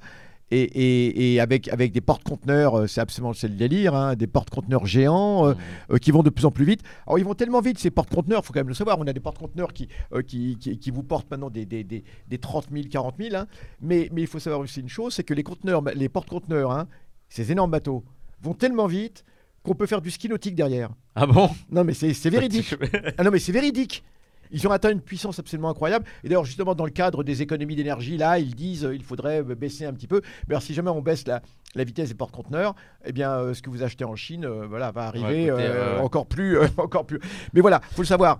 Et, 0.52 0.62
et- 0.64 1.34
et 1.34 1.40
avec, 1.40 1.70
avec 1.70 1.92
des 1.94 2.02
porte-conteneurs, 2.02 2.76
euh, 2.82 2.88
c'est 2.88 3.00
absolument 3.02 3.34
c'est 3.34 3.48
le 3.48 3.56
délire, 3.56 3.96
hein, 3.96 4.16
des 4.16 4.28
porte-conteneurs 4.28 4.86
géants 4.86 5.48
euh, 5.48 5.54
Mm. 5.54 5.58
euh, 5.94 5.98
qui 5.98 6.12
vont 6.12 6.24
de 6.24 6.30
plus 6.30 6.46
en 6.46 6.52
plus 6.52 6.66
vite. 6.66 6.82
Alors 7.08 7.18
ils 7.20 7.26
vont 7.26 7.34
tellement 7.36 7.62
vite 7.62 7.80
ces 7.80 7.90
porte-conteneurs, 7.90 8.42
il 8.44 8.46
faut 8.46 8.52
quand 8.54 8.60
même 8.60 8.68
le 8.68 8.74
savoir, 8.74 9.00
on 9.00 9.08
a 9.08 9.14
des 9.14 9.20
porte-conteneurs 9.22 9.72
qui, 9.74 9.88
euh, 10.14 10.22
qui, 10.22 10.58
qui, 10.58 10.78
qui 10.78 10.92
vous 10.92 11.04
portent 11.04 11.32
maintenant 11.32 11.50
des, 11.50 11.66
des, 11.66 11.84
des, 11.86 12.04
des 12.28 12.38
30 12.38 12.66
000, 12.72 12.86
40 12.92 13.16
000, 13.18 13.36
hein. 13.36 13.48
mais, 13.82 14.10
mais 14.12 14.22
il 14.22 14.28
faut 14.28 14.40
savoir 14.40 14.60
aussi 14.62 14.82
une 14.82 14.90
chose, 14.90 15.14
c'est 15.14 15.24
que 15.24 15.34
les, 15.34 15.44
conteneurs, 15.44 15.82
les 15.96 16.10
porte-conteneurs, 16.10 16.72
hein, 16.72 16.88
ces 17.30 17.52
énormes 17.52 17.72
bateaux, 17.72 18.04
vont 18.42 18.54
tellement 18.54 18.88
vite 18.88 19.24
qu'on 19.64 19.76
peut 19.76 19.86
faire 19.86 20.02
du 20.02 20.12
ski 20.12 20.28
nautique 20.28 20.56
derrière. 20.56 20.90
Ah 21.16 21.28
bon? 21.28 21.50
Non 21.72 21.84
mais 21.84 21.94
c'est 21.94 22.14
c'est 22.14 22.30
véridique. 22.32 22.74
Ah 23.18 23.24
non, 23.24 23.32
mais 23.32 23.40
c'est 23.40 23.52
véridique. 23.52 24.04
Ils 24.52 24.68
ont 24.68 24.72
atteint 24.72 24.92
une 24.92 25.02
puissance 25.02 25.40
absolument 25.40 25.70
incroyable. 25.70 26.06
Et 26.24 26.30
d'ailleurs, 26.30 26.46
justement, 26.46 26.76
dans 26.76 26.86
le 26.86 26.92
cadre 26.92 27.24
des 27.24 27.42
économies 27.42 27.76
d'énergie, 27.76 28.18
là, 28.18 28.40
ils 28.40 28.56
disent 28.56 28.88
qu'il 28.92 29.04
faudrait 29.04 29.40
euh, 29.40 29.56
baisser 29.56 29.86
un 29.86 29.94
petit 29.94 30.08
peu. 30.08 30.22
Mais 30.48 30.54
alors, 30.54 30.64
si 30.64 30.74
jamais 30.74 30.90
on 30.90 31.02
baisse 31.02 31.26
la, 31.28 31.42
la 31.76 31.84
vitesse 31.84 32.10
des 32.10 32.16
porte-conteneurs, 32.16 32.76
eh 33.06 33.12
bien, 33.12 33.32
euh, 33.32 33.54
ce 33.54 33.62
que 33.62 33.70
vous 33.70 33.84
achetez 33.84 34.04
en 34.04 34.16
Chine, 34.16 34.46
euh, 34.46 34.68
voilà, 34.68 34.92
va 34.92 35.04
arriver 35.04 35.50
euh, 35.50 36.00
encore 36.00 36.26
plus, 36.26 36.58
euh, 36.58 36.68
encore 36.78 37.06
plus. 37.06 37.20
Mais 37.54 37.62
voilà, 37.62 37.82
faut 37.92 38.02
le 38.02 38.08
savoir. 38.08 38.40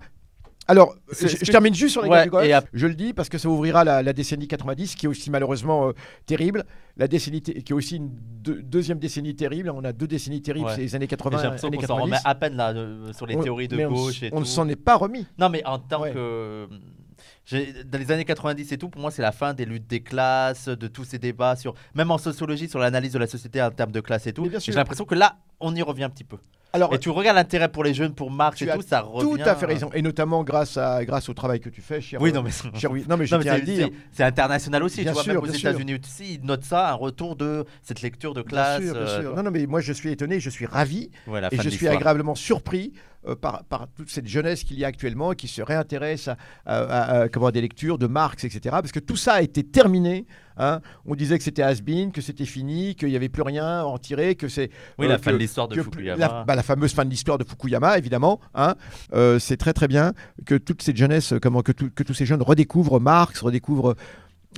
Alors, 0.68 0.94
C'est- 1.10 1.44
je, 1.44 1.50
termine 1.50 1.74
juste 1.74 1.92
sur 1.92 2.02
les 2.02 2.08
Ouais, 2.08 2.28
gars 2.28 2.42
du 2.44 2.52
ap- 2.52 2.68
Je 2.72 2.86
le 2.86 2.94
dis 2.94 3.12
parce 3.12 3.28
que 3.28 3.36
ça 3.36 3.48
ouvrira 3.48 3.82
la, 3.84 4.02
la 4.02 4.12
décennie 4.12 4.46
90, 4.46 4.94
qui 4.94 5.06
est 5.06 5.08
aussi 5.08 5.28
malheureusement 5.30 5.88
euh, 5.88 5.92
terrible. 6.24 6.64
La 6.96 7.08
décennie 7.08 7.42
qui 7.42 7.50
est 7.52 7.72
aussi 7.72 7.96
une 7.96 8.10
deux- 8.14 8.62
deuxième 8.62 8.98
décennie 8.98 9.34
terrible. 9.34 9.70
On 9.70 9.82
a 9.84 9.92
deux 9.92 10.06
décennies 10.06 10.40
terribles, 10.40 10.66
Ouais. 10.66 10.74
c'est 10.76 10.82
les 10.82 10.94
années 10.94 11.04
Et 11.06 11.08
80, 11.08 11.38
J'ai 11.38 11.42
l'impression 11.44 11.68
qu'on 11.70 11.74
s'en 11.80 11.80
90. 11.80 12.02
remet 12.04 12.16
à 12.24 12.34
peine 12.36 12.54
là 12.56 12.70
euh, 12.70 13.12
sur 13.12 13.26
les 13.26 13.36
On- 13.36 13.42
théories 13.42 13.66
de 13.68 13.76
on 13.84 13.90
gauche 13.92 14.22
et 14.22 14.30
on 14.32 14.40
ne 14.40 14.44
s'en 14.44 14.68
est 14.68 14.76
pas 14.76 14.94
remis. 14.96 15.26
Non, 15.38 15.48
mais 15.48 15.64
en 15.66 15.78
tant 15.80 16.02
Ouais. 16.02 16.12
que. 16.12 16.68
Dans 17.50 17.98
les 17.98 18.10
années 18.12 18.24
90 18.24 18.70
et 18.72 18.78
tout, 18.78 18.88
pour 18.88 19.00
moi, 19.02 19.10
c'est 19.10 19.20
la 19.22 19.32
fin 19.32 19.52
des 19.52 19.64
luttes 19.64 19.88
des 19.88 20.00
classes, 20.00 20.68
de 20.68 20.86
tous 20.86 21.04
ces 21.04 21.18
débats 21.18 21.56
sur, 21.56 21.74
même 21.94 22.10
en 22.12 22.18
sociologie, 22.18 22.68
sur 22.68 22.78
l'analyse 22.78 23.12
de 23.12 23.18
la 23.18 23.26
société 23.26 23.60
en 23.60 23.70
termes 23.70 23.90
de 23.92 24.00
classe 24.00 24.26
et 24.28 24.32
tout. 24.32 24.48
J'ai 24.60 24.72
l'impression 24.72 25.04
que 25.04 25.16
là, 25.16 25.36
on 25.60 25.74
y 25.74 25.82
revient 25.82 26.04
un 26.04 26.10
petit 26.10 26.24
peu. 26.24 26.36
Alors, 26.74 26.94
Et 26.94 26.98
tu 26.98 27.10
regardes 27.10 27.36
l'intérêt 27.36 27.68
pour 27.68 27.84
les 27.84 27.92
jeunes, 27.92 28.14
pour 28.14 28.30
Marx 28.30 28.62
et 28.62 28.66
tout, 28.66 28.80
ça 28.82 29.00
tout 29.02 29.30
revient. 29.30 29.42
à 29.42 29.54
fait 29.54 29.66
raison. 29.66 29.90
Et 29.92 30.00
notamment 30.00 30.42
grâce, 30.42 30.76
à, 30.78 31.04
grâce 31.04 31.28
au 31.28 31.34
travail 31.34 31.60
que 31.60 31.68
tu 31.68 31.82
fais, 31.82 32.00
cher. 32.00 32.20
Oui, 32.20 32.30
euh, 32.30 32.32
non, 32.32 32.42
mais. 32.42 32.50
cher 32.78 32.90
oui. 32.90 33.04
Non, 33.08 33.16
mais 33.18 33.26
je 33.26 33.34
Non, 33.34 33.42
tiens 33.42 33.52
à 33.54 33.60
dire. 33.60 33.88
c'est- 34.12 34.22
international 34.24 34.82
aussi, 34.82 35.02
Bien 35.02 35.10
tu 35.10 35.14
vois, 35.14 35.22
sûr, 35.22 35.32
même 35.34 35.42
aux 35.42 35.46
bien. 35.46 35.52
États-Unis 35.54 35.94
aussi, 36.02 36.34
ils 36.40 36.46
notent 36.46 36.64
ça, 36.64 36.90
un 36.90 36.94
retour 36.94 37.36
de 37.36 37.64
cette 37.82 38.00
lecture 38.00 38.32
de 38.32 38.40
Bien 38.42 38.48
classe. 38.48 38.82
sûr, 38.82 38.92
bien 38.94 39.02
euh, 39.02 39.20
sûr. 39.22 39.36
Non, 39.36 39.42
non, 39.42 39.50
mais 39.50 39.66
moi 39.66 39.80
je 39.80 39.92
suis 39.92 40.10
étonné, 40.10 40.40
je 40.40 40.48
suis 40.50 40.64
ravi 40.66 41.10
la 41.26 41.52
et 41.52 41.58
je 41.60 41.68
suis 41.68 41.88
agréablement 41.88 42.34
surpris 42.34 42.92
euh, 43.28 43.36
par, 43.36 43.64
par 43.64 43.86
toute 43.94 44.08
cette 44.10 44.26
jeunesse 44.26 44.64
qu'il 44.64 44.78
y 44.78 44.84
a 44.84 44.88
actuellement 44.88 45.32
qui 45.32 45.48
se 45.48 45.60
réintéresse 45.62 46.28
à, 46.28 46.36
à- 46.64 46.78
à- 46.82 47.20
à- 47.22 47.28
comment, 47.28 47.46
à 47.48 47.52
des 47.52 47.60
lectures 47.60 47.98
de 47.98 48.06
Marx, 48.06 48.44
etc. 48.44 48.60
Parce 48.70 48.92
que 48.92 48.98
tout 48.98 49.16
ça 49.16 49.34
a 49.34 49.42
été 49.42 49.62
terminé. 49.62 50.26
Hein. 50.56 50.80
On 51.06 51.14
disait 51.14 51.38
que 51.38 51.44
c'était 51.44 51.62
has-been, 51.62 52.12
que 52.12 52.20
c'était 52.20 52.44
fini, 52.44 52.94
qu'il 52.94 53.08
n'y 53.08 53.16
avait 53.16 53.28
plus 53.28 53.42
rien 53.42 53.64
à 53.64 53.84
en 53.84 53.98
tirer, 53.98 54.34
que 54.34 54.48
c'est. 54.48 54.70
Oui, 54.98 55.06
euh, 55.06 55.08
la 55.10 55.18
fin 55.18 55.32
de 55.32 55.36
l'histoire 55.38 55.68
de 55.68 55.74
que 55.74 55.82
Fukuyama. 55.82 56.18
La, 56.18 56.44
bah, 56.44 56.54
la 56.54 56.62
fameuse 56.62 56.92
fin 56.92 57.04
de 57.04 57.10
l'histoire 57.10 57.38
de 57.38 57.44
Fukuyama, 57.44 57.98
évidemment. 57.98 58.40
hein. 58.54 58.74
Euh, 59.14 59.38
c'est 59.38 59.56
très 59.56 59.72
très 59.72 59.88
bien 59.88 60.12
que 60.46 60.54
toute 60.54 60.82
cette 60.82 60.96
jeunesse, 60.96 61.32
euh, 61.32 61.38
comment, 61.40 61.62
que, 61.62 61.72
tout- 61.72 61.90
que 61.94 62.02
tous 62.02 62.14
ces 62.14 62.26
jeunes 62.26 62.42
redécouvrent 62.42 63.00
Marx, 63.00 63.40
redécouvrent 63.40 63.94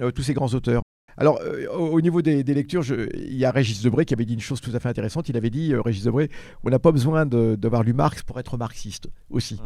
euh, 0.03 0.11
tous 0.11 0.23
ces 0.23 0.35
grands 0.35 0.53
auteurs. 0.55 0.83
Alors, 1.17 1.39
euh, 1.43 1.67
au, 1.69 1.91
au 1.93 2.01
niveau 2.01 2.23
des, 2.23 2.43
des 2.43 2.55
lectures, 2.55 2.83
je- 2.83 3.09
il 3.17 3.37
y 3.37 3.45
a 3.45 3.53
Régis 3.53 3.81
Debray 3.83 4.05
qui 4.05 4.15
avait 4.15 4.25
dit 4.25 4.35
une 4.35 4.41
chose 4.41 4.61
tout 4.61 4.73
à 4.75 4.81
fait 4.81 4.89
intéressante. 4.89 5.29
Il 5.29 5.37
avait 5.37 5.51
dit, 5.51 5.73
euh, 5.73 5.81
Régis 5.81 6.03
Debray, 6.03 6.29
on 6.65 6.71
n'a 6.71 6.81
pas 6.81 6.91
besoin 6.91 7.25
de- 7.25 7.55
d'avoir 7.57 7.85
lu 7.85 7.93
Marx 7.93 8.25
pour 8.25 8.41
être 8.41 8.57
marxiste 8.57 9.07
aussi. 9.31 9.55
Ouais. 9.55 9.61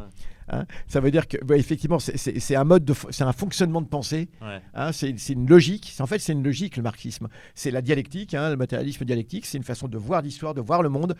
Hein. 0.51 0.67
Ça 0.87 1.01
veut 1.01 1.11
dire 1.11 1.27
que, 1.29 1.37
ouais, 1.47 1.59
effectivement, 1.59 1.99
c'est- 1.99 2.57
un 2.57 2.65
mode, 2.65 2.91
c'est 3.11 3.25
un 3.25 3.33
fonctionnement 3.33 3.81
de 3.81 3.87
pensée. 3.89 4.29
Ouais. 4.43 4.61
hein, 4.75 4.93
c'est 4.93 5.15
une 5.31 5.49
logique. 5.49 5.95
En 6.01 6.07
fait, 6.07 6.19
c'est 6.19 6.33
une 6.33 6.43
logique 6.43 6.77
le 6.77 6.83
marxisme. 6.83 7.29
C'est 7.55 7.71
la 7.71 7.83
dialectique, 7.83 8.35
hein, 8.35 8.51
le 8.51 8.57
matérialisme 8.57 9.05
dialectique. 9.05 9.47
C'est 9.47 9.59
une 9.59 9.65
façon 9.65 9.89
de 9.89 9.97
voir 9.99 10.23
l'histoire, 10.23 10.55
de 10.55 10.61
voir 10.61 10.83
le 10.83 10.89
monde. 10.89 11.15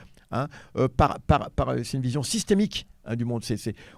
euh, 0.77 0.89
par, 0.89 1.21
par, 1.21 1.51
par- 1.53 1.75
c'est 1.85 1.97
une 1.97 2.03
vision 2.03 2.23
systémique 2.23 2.87
du 3.17 3.25
monde. 3.25 3.43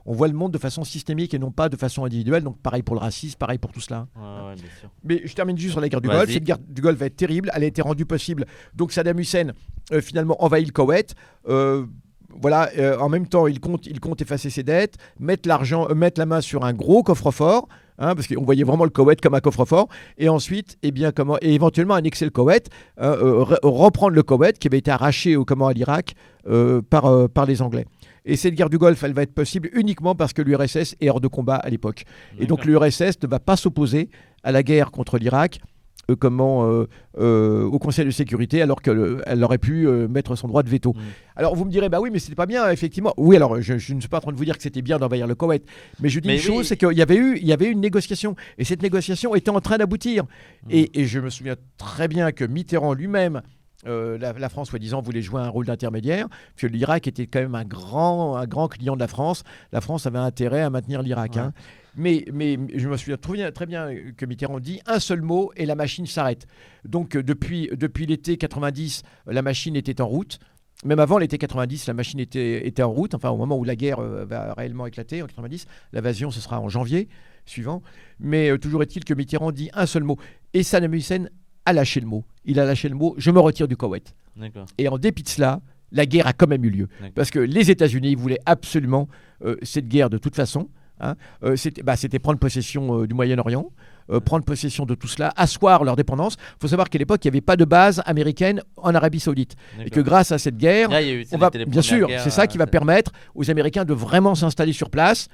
On 0.07 0.13
voit 0.15 0.29
le 0.29 0.35
monde 0.35 0.53
de 0.53 0.59
façon 0.59 0.85
systémique 0.85 1.35
et 1.35 1.39
non 1.41 1.51
pas 1.51 1.69
de 1.69 1.77
façon 1.77 2.05
individuelle. 2.05 2.45
Donc 2.45 2.61
pareil 2.61 2.83
pour 2.83 2.95
le 2.95 3.01
racisme, 3.01 3.37
pareil 3.37 3.59
pour 3.59 3.73
tout 3.73 3.81
cela. 3.81 4.07
Ouais, 4.15 4.23
ouais, 4.23 4.55
bien 4.55 4.65
sûr. 4.79 4.91
Mais 5.03 5.23
je 5.25 5.35
termine 5.35 5.59
juste 5.59 5.73
sur 5.73 5.81
la 5.81 5.89
guerre 5.89 6.01
du. 6.01 6.09
Golfe. 6.09 6.31
Cette 6.33 6.45
guerre 6.45 6.59
du 6.59 6.81
Golfe 6.83 6.99
va 6.99 7.07
être 7.07 7.17
terrible. 7.17 7.51
Elle 7.55 7.65
a 7.65 7.67
été 7.67 7.83
rendue 7.83 8.07
possible. 8.07 8.47
Donc 8.75 8.93
Saddam 8.93 9.19
Hussein 9.19 9.53
euh, 9.93 10.01
finalement 10.01 10.43
envahit 10.45 10.67
le 10.69 10.73
Koweït. 10.73 11.15
Euh, 11.49 11.87
voilà, 12.41 12.71
euh, 12.79 12.99
en 12.99 13.09
même 13.09 13.27
temps, 13.27 13.47
il 13.47 13.61
compte, 13.61 13.87
il 13.87 14.01
compte 14.01 14.21
effacer 14.21 14.51
ses 14.51 14.63
dettes, 14.63 14.97
mettre 15.19 15.49
l'argent, 15.49 15.87
euh, 15.91 15.95
mettre 15.95 16.19
la 16.19 16.27
main 16.27 16.41
sur 16.41 16.65
un 16.65 16.73
gros 16.73 17.03
coffre-fort, 17.03 17.69
hein, 17.99 18.15
parce 18.15 18.27
qu'on 18.27 18.45
voyait 18.45 18.65
vraiment 18.65 18.85
le 18.85 18.91
Koweït 18.91 19.21
comme 19.21 19.35
un 19.35 19.41
coffre-fort, 19.41 19.89
et 20.19 20.29
ensuite, 20.29 20.77
eh 20.83 20.91
bien, 20.91 21.13
comment, 21.13 21.37
et 21.41 21.55
éventuellement 21.55 21.95
annexer 21.95 22.25
le 22.25 22.31
Koweït, 22.31 22.69
euh, 23.01 23.41
euh, 23.41 23.45
re- 23.45 23.59
reprendre 23.63 24.15
le 24.15 24.23
Koweït 24.23 24.59
qui 24.59 24.69
avait 24.69 24.79
été 24.79 24.91
arraché 24.91 25.37
au 25.37 25.45
comment 25.45 25.67
à 25.69 25.73
l'Irak 25.73 26.15
par, 26.89 27.29
par 27.29 27.45
les 27.45 27.61
Anglais. 27.61 27.85
Et 28.25 28.37
cette 28.37 28.55
guerre 28.55 28.71
du 28.71 28.79
Golfe, 28.79 29.03
elle 29.03 29.13
va 29.13 29.23
être 29.23 29.35
possible 29.35 29.69
uniquement 29.73 30.15
parce 30.15 30.33
que 30.33 30.41
l'URSS 30.43 30.95
est 31.01 31.11
hors 31.11 31.21
de 31.21 31.29
combat 31.29 31.57
à 31.57 31.69
l'époque. 31.69 32.05
Et 32.39 32.47
donc 32.47 32.65
l'URSS 32.65 33.19
ne 33.23 33.27
va 33.29 33.41
pas 33.41 33.57
s'opposer 33.57 34.09
à 34.43 34.53
la 34.53 34.63
guerre 34.63 34.91
contre 34.91 35.19
l'Irak 35.19 35.61
comment, 36.15 36.67
euh, 36.67 36.89
euh, 37.19 37.65
au 37.65 37.79
Conseil 37.79 38.05
de 38.05 38.11
sécurité 38.11 38.63
alors 38.63 38.83
qu'elle 38.83 39.45
aurait 39.45 39.59
pu 39.59 39.87
euh, 39.87 40.09
mettre 40.09 40.37
son 40.37 40.49
droit 40.49 40.63
de 40.63 40.69
veto. 40.69 40.93
Mm. 40.93 41.01
Alors 41.37 41.55
vous 41.57 41.65
me 41.65 41.71
direz, 41.71 41.89
bah 41.89 42.01
oui, 42.01 42.11
mais 42.13 42.19
c'était 42.19 42.35
pas 42.35 42.47
bien, 42.47 42.71
effectivement. 42.71 43.15
Oui, 43.17 43.37
alors 43.37 43.61
je, 43.61 43.79
je 43.79 43.95
ne 43.95 44.01
suis 44.01 44.09
pas 44.09 44.19
en 44.19 44.21
train 44.21 44.33
de 44.33 44.37
vous 44.37 44.45
dire 44.45 44.57
que 44.57 44.63
c'était 44.63 44.83
bien 44.83 44.99
d'envahir 44.99 45.27
le 45.27 45.35
Koweït, 45.35 45.65
mais 46.01 46.09
je 46.09 46.21
dis 46.21 46.29
Mais 46.29 46.37
une 46.37 46.43
chose, 46.43 46.67
c'est 46.67 46.77
qu'il 46.77 46.97
y 46.97 47.03
avait 47.03 47.17
eu, 47.17 47.39
il 47.39 47.47
y 47.47 47.53
avait 47.53 47.67
eu 47.67 47.73
une 47.73 47.81
négociation, 47.81 48.37
et 48.59 48.65
cette 48.65 48.83
négociation 48.83 49.35
était 49.35 49.51
en 49.51 49.61
train 49.61 49.79
d'aboutir. 49.79 50.25
Mm. 50.25 50.69
Et, 50.71 51.01
et 51.01 51.07
je 51.07 51.21
me 51.21 51.31
souviens 51.31 51.57
très 51.79 52.09
bien 52.09 52.33
que 52.33 52.45
Mitterrand 52.45 52.95
lui-même, 52.95 53.43
euh, 53.87 54.19
la, 54.19 54.33
la 54.33 54.49
France, 54.49 54.71
soi-disant, 54.71 55.01
voulait 55.01 55.23
jouer 55.23 55.41
un 55.41 55.49
rôle 55.49 55.67
d'intermédiaire, 55.67 56.27
que 56.57 56.67
l'Irak 56.67 57.07
était 57.07 57.27
quand 57.27 57.41
même 57.41 57.55
un 57.55 57.65
grand, 57.65 58.37
un 58.37 58.47
grand 58.47 58.69
client 58.69 58.95
de 58.95 59.01
la 59.01 59.09
France. 59.09 59.43
La 59.73 59.81
France 59.81 60.07
avait 60.07 60.19
intérêt 60.19 60.61
à 60.61 60.71
maintenir 60.71 61.03
l'Irak. 61.03 61.35
Ouais. 61.35 61.41
hein. 61.41 61.53
Mais, 61.97 62.25
mais 62.33 62.59
je 62.75 62.89
me 62.89 62.97
souviens 62.97 63.17
très 63.17 63.35
bien, 63.35 63.53
très 63.53 63.67
bien 63.67 63.91
que 64.17 64.27
Mitterrand 64.27 64.61
dit 64.61 64.81
un 64.87 65.01
seul 65.01 65.23
mot 65.23 65.53
et 65.57 65.67
la 65.67 65.75
machine 65.75 66.07
s'arrête. 66.07 66.47
Donc 66.85 67.17
euh, 67.17 67.23
depuis, 67.23 67.69
depuis 67.73 68.07
l'été 68.07 68.37
90, 68.37 69.03
euh, 69.29 69.33
la 69.33 69.43
machine 69.43 69.77
était 69.77 70.01
en 70.01 70.07
route. 70.07 70.39
Même 70.85 70.99
avant 70.99 71.19
l'été 71.19 71.37
90, 71.37 71.87
la 71.89 71.95
machine 71.95 72.21
était, 72.21 72.67
était 72.67 72.83
en 72.83 72.91
route. 72.91 73.15
Enfin, 73.15 73.29
au 73.31 73.37
moment 73.37 73.59
où 73.59 73.65
la 73.65 73.77
guerre 73.77 73.99
euh, 73.99 74.25
va 74.25 74.55
réellement 74.55 74.87
éclater 74.87 75.23
en 75.23 75.27
90, 75.27 75.67
l'invasion 75.93 76.31
ce 76.31 76.41
sera 76.41 76.61
en 76.61 76.69
janvier 76.69 77.09
suivant. 77.45 77.83
Mais 78.19 78.51
euh, 78.51 78.59
toujours 78.59 78.83
est-il 78.83 79.05
que 79.05 79.13
Mitterrand 79.13 79.53
dit 79.53 79.71
un 79.75 79.87
seul 79.87 80.05
mot. 80.05 80.17
Et 80.55 80.63
Saddam 80.63 80.95
Hussein 80.95 81.27
a 81.67 81.73
lâché 81.73 82.01
le 82.01 82.07
mot. 82.07 82.25
Il 82.45 82.59
a 82.61 82.65
lâché 82.65 82.89
le 82.89 82.95
mot 82.95 83.15
je 83.19 83.31
me 83.31 83.41
retire 83.41 83.69
du 83.69 83.77
Koweït. 83.77 84.15
Et 84.79 84.89
en 84.89 84.97
dépit 84.97 85.23
de 85.23 85.29
cela, 85.29 85.61
la 85.93 86.07
guerre 86.07 86.27
a 86.27 86.33
quand 86.33 86.47
même 86.47 86.65
eu 86.65 86.71
lieu. 86.71 86.89
Parce 87.15 87.31
que 87.31 87.41
les 87.41 87.71
États-Unis 87.71 88.15
voulaient 88.15 88.41
absolument 88.47 89.09
euh, 89.45 89.57
cette 89.63 89.89
guerre 89.89 90.09
de 90.09 90.19
toute 90.19 90.37
façon. 90.37 90.71
Hein. 91.01 91.15
Euh, 91.45 91.57
C'était 91.57 91.83
bah, 91.83 91.97
c'était 91.97 92.19
prendre 92.19 92.39
possession 92.39 93.03
euh, 93.03 93.07
du 93.07 93.15
Moyen-Orient, 93.15 93.67
euh, 94.11 94.21
prendre 94.21 94.45
possession 94.45 94.87
de 94.87 94.95
tout 94.95 95.09
cela, 95.09 95.33
asseoir 95.37 95.85
leur 95.85 95.97
dépendance. 95.97 96.37
Il 96.41 96.61
faut 96.63 96.69
savoir 96.69 96.89
qu'à 96.91 96.99
l'époque, 96.99 97.25
il 97.25 97.29
n'y 97.29 97.33
avait 97.35 97.41
pas 97.41 97.57
de 97.57 97.65
base 97.65 98.03
américaine 98.07 98.63
en 98.77 98.95
Arabie 98.95 99.21
Saoudite. 99.21 99.55
Et 99.87 99.91
que 99.91 100.01
grâce 100.01 100.33
à 100.33 100.39
cette 100.39 100.57
guerre, 100.57 100.89
Là, 100.91 101.03
eu- 101.03 101.25
on 101.37 101.39
va, 101.39 101.51
bien 101.71 101.83
sûr, 101.83 102.09
c'est 102.23 102.31
ça 102.31 102.47
qui 102.47 102.59
va 102.59 102.67
permettre 102.67 103.13
aux 103.35 103.51
Américains 103.51 103.85
de 103.85 103.95
vraiment 103.95 104.35
s'installer 104.35 104.73
sur 104.73 104.91
place, 104.91 105.29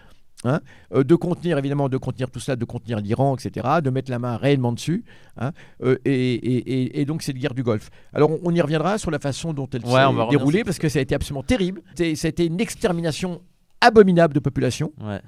hein, 0.44 0.61
euh, 0.94 1.02
de 1.02 1.14
contenir 1.14 1.56
évidemment, 1.56 1.88
de 1.88 1.96
contenir 1.96 2.30
tout 2.30 2.38
cela, 2.40 2.56
de 2.56 2.64
contenir 2.66 2.99
l'Iran, 3.00 3.35
etc., 3.37 3.66
de 3.82 3.88
mettre 3.90 4.11
la 4.11 4.18
main 4.18 4.37
réellement 4.37 4.73
dessus, 4.73 5.02
hein, 5.38 5.52
euh, 5.82 5.96
et, 6.04 6.12
et- 6.35 6.73
et- 6.82 7.00
et 7.00 7.04
donc 7.06 7.23
cette 7.23 7.38
guerre 7.38 7.54
du 7.54 7.62
Golfe. 7.62 7.88
Alors 8.12 8.30
on, 8.30 8.40
on 8.44 8.54
y 8.54 8.61
reviendra 8.61 8.99
sur 8.99 9.11
la 9.11 9.18
façon 9.18 9.54
dont 9.54 9.68
elle 9.73 9.80
s'est 9.80 9.88
déroulée, 10.30 10.58
parce 10.64 10.78
que 10.78 10.90
ça 10.90 10.99
a 10.99 11.02
été 11.02 11.14
absolument 11.14 11.42
terrible. 11.42 11.80
C'était- 11.94 12.46
une 12.46 12.61
extermination 12.61 13.40
abominable 13.80 14.35
de 14.35 14.40
population. 14.40 14.92
Ouais. 15.00 15.20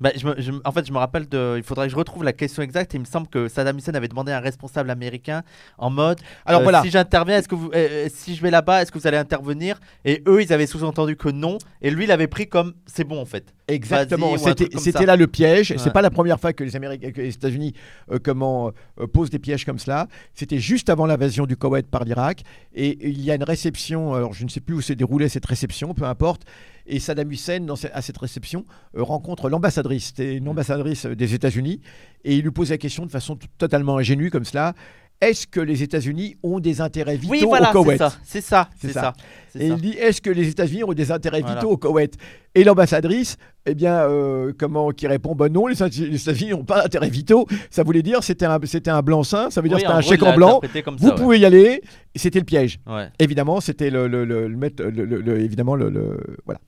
Bah, 0.00 0.10
je 0.16 0.24
me- 0.26 0.40
je 0.40 0.52
me- 0.52 0.60
en 0.64 0.70
fait, 0.70 0.86
je 0.86 0.92
me 0.92 0.98
rappelle 0.98 1.28
de. 1.28 1.54
Il 1.56 1.64
faudrait 1.64 1.86
que 1.86 1.90
je 1.92 1.96
retrouve 1.96 2.22
la 2.22 2.32
question 2.32 2.62
exacte. 2.62 2.94
Il 2.94 3.00
me 3.00 3.04
semble 3.04 3.26
que 3.26 3.48
Saddam 3.48 3.76
Hussein 3.78 3.94
avait 3.94 4.06
demandé 4.06 4.30
à 4.30 4.36
un 4.38 4.40
responsable 4.40 4.90
américain 4.90 5.42
en 5.76 5.90
mode 5.90 6.20
Alors 6.46 6.60
euh, 6.60 6.62
voilà, 6.62 6.82
Si 6.82 6.90
j'interviens, 6.90 7.38
est-ce 7.38 7.48
que 7.48 7.56
vous, 7.56 7.68
euh, 7.68 8.06
euh, 8.06 8.08
si 8.12 8.36
je 8.36 8.42
vais 8.42 8.50
là-bas, 8.52 8.82
est-ce 8.82 8.92
que 8.92 8.98
vous 8.98 9.06
allez 9.08 9.16
intervenir? 9.16 9.80
Et 10.04 10.22
eux, 10.28 10.40
ils 10.40 10.52
avaient 10.52 10.66
sous-entendu 10.66 11.16
que 11.16 11.28
non. 11.28 11.58
Et 11.82 11.90
lui, 11.90 12.04
il 12.04 12.12
avait 12.12 12.28
pris 12.28 12.46
comme 12.48 12.74
c'est 12.86 13.04
bon 13.04 13.20
en 13.20 13.24
fait. 13.26 13.52
Exactement, 13.66 14.36
c'était 14.78 15.04
là 15.04 15.16
le 15.16 15.26
piège. 15.26 15.72
Ouais. 15.72 15.78
C'est 15.78 15.92
pas 15.92 16.00
la 16.02 16.10
première 16.10 16.38
fois 16.40 16.52
que 16.52 16.62
les 16.64 16.76
Américains, 16.76 17.10
que 17.10 17.20
les 17.20 17.34
États-Unis, 17.34 17.74
euh, 18.12 18.18
comment 18.22 18.70
posent 19.12 19.30
des 19.30 19.38
pièges 19.38 19.64
comme 19.64 19.78
cela. 19.78 20.06
C'était 20.32 20.58
juste 20.58 20.88
avant 20.90 21.06
l'invasion 21.06 21.44
du 21.44 21.56
Koweït 21.56 21.88
par 21.88 22.04
l'Irak, 22.04 22.42
et 22.74 22.98
il 23.06 23.20
y 23.20 23.30
a 23.30 23.34
une 23.34 23.42
réception. 23.44 24.14
Alors 24.14 24.32
je 24.32 24.44
ne 24.44 24.48
sais 24.48 24.60
plus 24.60 24.74
où 24.76 24.80
s'est 24.80 24.94
déroulée 24.94 25.28
cette 25.28 25.46
réception, 25.46 25.92
peu 25.92 26.04
importe. 26.04 26.42
Et 26.90 27.00
Saddam 27.00 27.30
Hussein, 27.30 27.60
dans 27.60 27.74
à 27.92 28.00
cette 28.00 28.16
réception, 28.16 28.64
rencontre 28.94 29.50
l'ambassadrice. 29.88 30.06
C'était 30.06 30.36
une 30.36 30.48
ambassadrice 30.48 31.06
euh, 31.06 31.14
des 31.16 31.34
États-Unis, 31.34 31.80
et 32.24 32.36
il 32.36 32.42
lui 32.42 32.50
pose 32.50 32.70
la 32.70 32.78
question 32.78 33.06
de 33.06 33.10
façon 33.10 33.38
totalement 33.58 33.96
ingénue 33.96 34.30
comme 34.30 34.44
cela. 34.44 34.74
Est-ce 35.20 35.48
que 35.48 35.58
les 35.58 35.82
États-Unis 35.82 36.36
ont 36.44 36.60
des 36.60 36.80
intérêts 36.80 37.16
vitaux 37.16 37.32
oui, 37.32 37.42
voilà, 37.44 37.70
au 37.70 37.82
Koweït. 37.82 38.00
C'est 38.22 38.40
ça. 38.40 38.68
C'est 38.80 38.92
ça. 38.92 39.14
Et 39.58 39.66
il 39.66 39.74
dit 39.74 39.90
est-ce 39.98 40.20
que 40.20 40.30
les 40.30 40.48
États-Unis 40.48 40.84
ont 40.84 40.92
des 40.92 41.10
intérêts 41.10 41.40
Voilà. 41.40 41.56
vitaux 41.56 41.70
au 41.72 41.76
Koweït 41.76 42.14
Et 42.54 42.62
l'ambassadrice, 42.62 43.36
eh 43.66 43.74
bien, 43.74 43.94
euh, 44.02 44.52
comment 44.56 44.90
qui 44.92 45.08
répond 45.08 45.34
bah 45.34 45.48
non, 45.48 45.66
les 45.66 45.74
États- 45.74 45.88
les 45.88 46.22
États-Unis 46.22 46.50
n'ont 46.52 46.62
pas 46.64 46.82
d'intérêts 46.82 47.10
vitaux. 47.10 47.48
Ça 47.68 47.82
voulait 47.82 48.02
dire 48.02 48.22
c'était 48.22 48.44
un 48.46 48.60
c'était 48.62 48.90
un 48.90 49.02
blanc-seing, 49.02 49.50
ça 49.50 49.60
veut 49.60 49.68
dire 49.68 49.78
Oui, 49.78 49.82
c'était 49.82 49.92
un 49.92 50.00
chèque 50.02 50.22
en 50.22 50.26
l'a 50.26 50.36
blanc. 50.36 50.60
Vous 50.98 51.08
ouais. 51.08 51.14
pouvez 51.16 51.38
y 51.40 51.44
aller. 51.44 51.82
Et 52.14 52.18
c'était 52.20 52.38
le 52.38 52.44
piège. 52.44 52.78
Ouais. 52.86 53.08
Évidemment, 53.18 53.60
c'était 53.60 53.90
le, 53.90 54.06
le, 54.06 55.40
évidemment 55.40 55.74
le, 55.74 56.16
voilà. 56.44 56.60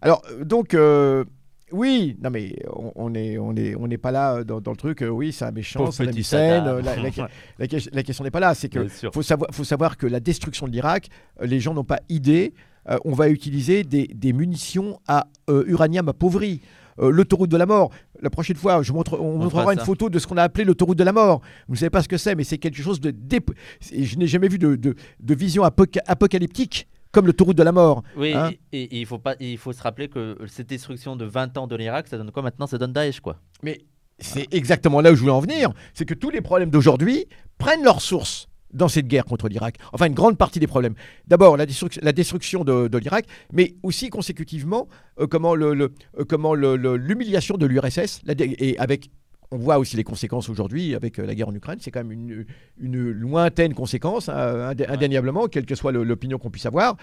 Alors 0.00 0.22
euh, 0.28 0.44
donc. 0.44 0.74
euh, 0.74 1.22
oui, 1.72 2.16
non 2.22 2.30
mais 2.30 2.54
on, 2.74 2.92
on 2.94 3.14
est 3.14 3.38
on 3.38 3.54
est 3.56 3.74
on 3.74 3.86
n'est 3.86 3.98
pas 3.98 4.10
là 4.12 4.36
euh, 4.36 4.44
dans, 4.44 4.60
dans 4.60 4.70
le 4.72 4.76
truc. 4.76 5.02
euh, 5.02 5.08
oui, 5.08 5.32
c'est 5.32 5.44
un 5.44 5.50
méchant, 5.50 5.80
euh, 6.68 6.82
la, 6.82 6.96
la- 7.02 7.10
la 7.58 7.66
que- 7.68 7.90
la 7.92 8.02
question 8.02 8.24
n'est 8.24 8.30
pas 8.30 8.40
là. 8.40 8.54
C'est 8.54 8.68
que 8.68 8.80
faut 9.12 9.22
savoir, 9.22 9.50
faut 9.52 9.64
savoir 9.64 9.96
que 9.96 10.06
la 10.06 10.20
destruction 10.20 10.66
de 10.66 10.72
l'Irak, 10.72 11.08
euh, 11.40 11.46
les 11.46 11.60
gens 11.60 11.74
n'ont 11.74 11.84
pas 11.84 12.00
idée. 12.08 12.52
on 13.04 13.12
va 13.12 13.28
utiliser 13.28 13.84
des, 13.84 14.06
des 14.08 14.32
munitions 14.32 14.98
à 15.06 15.26
uranium 15.48 16.08
appauvri. 16.08 16.60
L'autoroute 16.98 17.50
de 17.50 17.56
la 17.56 17.64
mort. 17.64 17.90
La 18.20 18.28
prochaine 18.28 18.54
fois, 18.56 18.82
je 18.82 18.92
montre, 18.92 19.18
on, 19.18 19.36
On 19.36 19.38
montrera 19.38 19.72
une 19.72 19.78
ça. 19.78 19.84
photo 19.86 20.10
de 20.10 20.18
ce 20.18 20.26
qu'on 20.26 20.36
a 20.36 20.42
appelé 20.42 20.64
l'autoroute 20.64 20.98
de 20.98 21.04
la 21.04 21.12
mort. 21.12 21.40
Vous 21.66 21.72
ne 21.74 21.78
savez 21.78 21.88
pas 21.90 22.02
ce 22.02 22.08
que 22.08 22.18
c'est, 22.18 22.34
mais 22.34 22.44
c'est 22.44 22.58
quelque 22.58 22.82
chose 22.82 23.00
de... 23.00 23.14
c'est- 23.80 24.02
Je 24.04 24.18
n'ai 24.18 24.26
jamais 24.26 24.46
vu 24.48 24.58
de, 24.58 24.76
de- 24.76 24.94
de 25.18 25.34
vision 25.34 25.62
apoca- 25.64 26.02
apocalyptique 26.06 26.86
comme 27.12 27.26
l'autoroute 27.26 27.56
de 27.56 27.62
la 27.62 27.72
mort. 27.72 28.02
Oui, 28.16 28.32
Hein 28.32 28.50
et, 28.72 28.82
et 28.82 29.00
il 29.00 29.06
faut 29.06 29.18
pas, 29.18 29.36
il 29.38 29.58
faut 29.58 29.72
se 29.72 29.82
rappeler 29.82 30.08
que 30.08 30.36
cette 30.48 30.68
destruction 30.68 31.14
de 31.14 31.24
20 31.24 31.56
ans 31.58 31.66
de 31.66 31.76
l'Irak, 31.76 32.08
ça 32.08 32.16
donne 32.18 32.30
quoi 32.30 32.42
maintenant? 32.42 32.66
Ça 32.66 32.78
donne 32.78 32.92
Daesh, 32.92 33.20
quoi. 33.20 33.36
Mais 33.62 33.82
c'est 34.18 34.52
exactement 34.52 35.00
là 35.00 35.12
où 35.12 35.14
je 35.14 35.20
voulais 35.20 35.32
en 35.32 35.40
venir. 35.40 35.72
C'est 35.94 36.04
que 36.04 36.14
tous 36.14 36.30
les 36.30 36.40
problèmes 36.40 36.70
d'aujourd'hui 36.70 37.26
prennent 37.58 37.84
leur 37.84 38.00
source 38.00 38.48
dans 38.72 38.88
cette 38.88 39.06
guerre 39.06 39.26
contre 39.26 39.48
l'Irak. 39.48 39.76
Enfin, 39.92 40.06
une 40.06 40.14
grande 40.14 40.38
partie 40.38 40.58
des 40.58 40.66
problèmes. 40.66 40.94
D'abord, 41.26 41.58
la, 41.58 41.66
destruc- 41.66 41.98
la 42.02 42.12
destruction 42.12 42.64
de, 42.64 42.88
de 42.88 42.98
l'Irak, 42.98 43.26
mais 43.52 43.74
aussi 43.82 44.08
consécutivement, 44.08 44.88
euh, 45.20 45.26
comment 45.26 45.54
le- 45.54 45.74
le- 45.74 45.92
euh, 46.18 46.24
comment 46.26 46.54
le- 46.54 46.76
l'humiliation 46.96 47.58
de 47.58 47.66
l'URSS, 47.66 48.22
et 48.38 48.78
avec 48.78 49.10
on 49.52 49.58
voit 49.58 49.78
aussi 49.78 49.96
les 49.96 50.04
conséquences 50.04 50.48
aujourd'hui 50.48 50.94
avec 50.94 51.18
euh, 51.18 51.26
la 51.26 51.34
guerre 51.34 51.48
en 51.48 51.54
Ukraine. 51.54 51.78
C'est 51.80 51.90
quand 51.90 52.00
même 52.00 52.12
une, 52.12 52.44
une 52.80 53.10
lointaine 53.10 53.74
conséquence, 53.74 54.28
hein, 54.28 54.72
indé- 54.72 54.86
indéniablement, 54.88 55.46
quelle 55.46 55.66
que 55.66 55.74
soit 55.74 55.92
l'opinion 55.92 56.38
qu'on 56.38 56.50
puisse 56.50 56.66
avoir. 56.66 56.96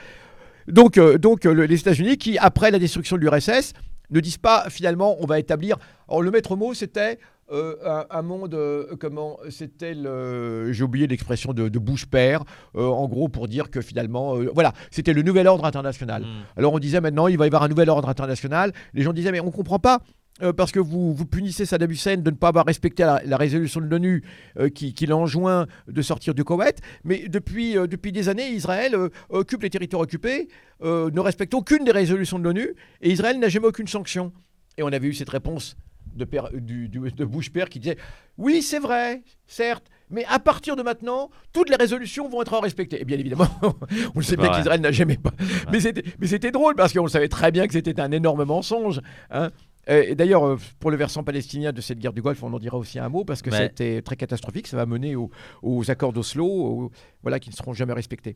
Donc, 0.67 0.97
euh, 0.97 1.17
donc 1.17 1.45
euh, 1.45 1.53
le- 1.53 1.65
les 1.65 1.79
États-Unis, 1.79 2.17
qui, 2.17 2.37
après 2.37 2.71
la 2.71 2.79
destruction 2.79 3.15
de 3.17 3.21
l'URSS, 3.21 3.73
ne 4.11 4.19
disent 4.19 4.37
pas 4.37 4.65
finalement 4.69 5.15
on 5.19 5.25
va 5.25 5.39
établir. 5.39 5.77
Alors, 6.07 6.21
le 6.21 6.31
maître 6.31 6.55
mot, 6.55 6.73
c'était 6.73 7.19
euh, 7.51 7.75
un, 7.85 8.05
un 8.09 8.21
monde. 8.21 8.53
euh, 8.53 8.95
comment 8.99 9.37
C'était 9.49 9.93
le. 9.95 10.71
J'ai 10.71 10.83
oublié 10.83 11.07
l'expression 11.07 11.53
de, 11.53 11.69
de 11.69 11.79
Bush 11.79 12.05
père, 12.05 12.43
euh, 12.75 12.87
en 12.87 13.07
gros, 13.07 13.27
pour 13.29 13.47
dire 13.47 13.69
que 13.71 13.81
finalement. 13.81 14.35
voilà, 14.53 14.73
c'était 14.91 15.13
le 15.13 15.21
nouvel 15.23 15.47
ordre 15.47 15.65
international. 15.65 16.23
Mm. 16.23 16.27
Alors 16.57 16.73
on 16.73 16.79
disait 16.79 17.01
maintenant 17.01 17.27
il 17.27 17.37
va 17.37 17.45
y 17.45 17.47
avoir 17.47 17.63
un 17.63 17.67
nouvel 17.67 17.89
ordre 17.89 18.09
international. 18.09 18.71
Les 18.93 19.01
gens 19.01 19.13
disaient 19.13 19.31
mais 19.31 19.39
on 19.39 19.45
ne 19.47 19.51
comprend 19.51 19.79
pas. 19.79 20.01
Euh, 20.41 20.53
parce 20.53 20.71
que 20.71 20.79
vous, 20.79 21.13
vous 21.13 21.25
punissez 21.25 21.65
Saddam 21.65 21.91
Hussein 21.91 22.17
de 22.17 22.29
ne 22.31 22.35
pas 22.35 22.47
avoir 22.49 22.65
respecté 22.65 23.03
la, 23.03 23.21
la 23.25 23.37
résolution 23.37 23.81
de 23.81 23.85
l'ONU 23.87 24.23
euh, 24.57 24.69
qui, 24.69 24.93
qui 24.93 25.05
l'enjoint 25.05 25.67
de 25.87 26.01
sortir 26.01 26.33
du 26.33 26.43
Koweït. 26.43 26.77
Mais 27.03 27.27
depuis, 27.27 27.77
euh, 27.77 27.87
depuis 27.87 28.11
des 28.11 28.29
années, 28.29 28.49
Israël 28.49 28.95
occupe 29.29 29.63
les 29.63 29.69
territoires 29.69 30.01
occupés, 30.03 30.47
ne 30.83 31.19
respecte 31.19 31.53
aucune 31.53 31.83
des 31.83 31.91
résolutions 31.91 32.39
de 32.39 32.43
l'ONU, 32.43 32.69
et 33.01 33.11
Israël 33.11 33.37
n'a 33.39 33.49
jamais 33.49 33.67
aucune 33.67 33.87
sanction. 33.87 34.31
Et 34.77 34.83
on 34.83 34.87
avait 34.87 35.07
eu 35.07 35.13
cette 35.13 35.29
réponse 35.29 35.75
de, 36.15 36.25
père- 36.25 36.49
du- 36.53 36.87
du- 36.89 37.11
de 37.11 37.25
Bush 37.25 37.51
père 37.51 37.69
qui 37.69 37.79
disait 37.79 37.97
Oui, 38.37 38.61
c'est 38.61 38.79
vrai, 38.79 39.21
certes, 39.45 39.85
mais 40.09 40.25
à 40.27 40.39
partir 40.39 40.75
de 40.75 40.81
maintenant, 40.81 41.29
toutes 41.53 41.69
les 41.69 41.75
résolutions 41.75 42.29
vont 42.29 42.41
être 42.41 42.57
respectées. 42.59 42.99
Et 43.01 43.05
bien 43.05 43.17
évidemment, 43.19 43.47
on 43.61 44.19
le 44.19 44.23
sait 44.23 44.35
pas 44.37 44.43
bien 44.43 44.51
qu'Israël 44.57 44.81
n'a 44.81 44.91
jamais 44.91 45.17
pas. 45.17 45.31
Mais 45.71 45.79
c'était- 45.81 46.03
Mais 46.19 46.27
c'était 46.27 46.51
drôle 46.51 46.75
parce 46.75 46.93
qu'on 46.93 47.07
savait 47.07 47.27
très 47.27 47.51
bien 47.51 47.67
que 47.67 47.73
c'était 47.73 47.99
un 47.99 48.11
énorme 48.11 48.43
mensonge. 48.45 49.01
hein. 49.31 49.49
Et 49.87 50.13
d'ailleurs, 50.15 50.43
euh, 50.45 50.57
pour 50.79 50.91
le 50.91 50.97
versant 50.97 51.23
palestinien 51.23 51.71
de 51.71 51.81
cette 51.81 51.99
guerre 51.99 52.13
du 52.13 52.21
Golfe, 52.21 52.43
on 52.43 52.53
en 52.53 52.59
dira 52.59 52.77
aussi 52.77 52.99
un 52.99 53.09
mot 53.09 53.23
parce 53.25 53.41
que 53.41 53.49
Ouais. 53.49 53.57
ça 53.57 53.63
a 53.63 53.65
été 53.65 54.01
très 54.03 54.15
catastrophique. 54.15 54.67
Ça 54.67 54.77
va 54.77 54.85
mener 54.85 55.15
au- 55.15 55.31
aux 55.63 55.89
accords 55.89 56.13
d'Oslo, 56.13 56.91
voilà, 57.23 57.39
qui 57.39 57.49
ne 57.49 57.55
seront 57.55 57.73
jamais 57.73 57.93
respectés. 57.93 58.35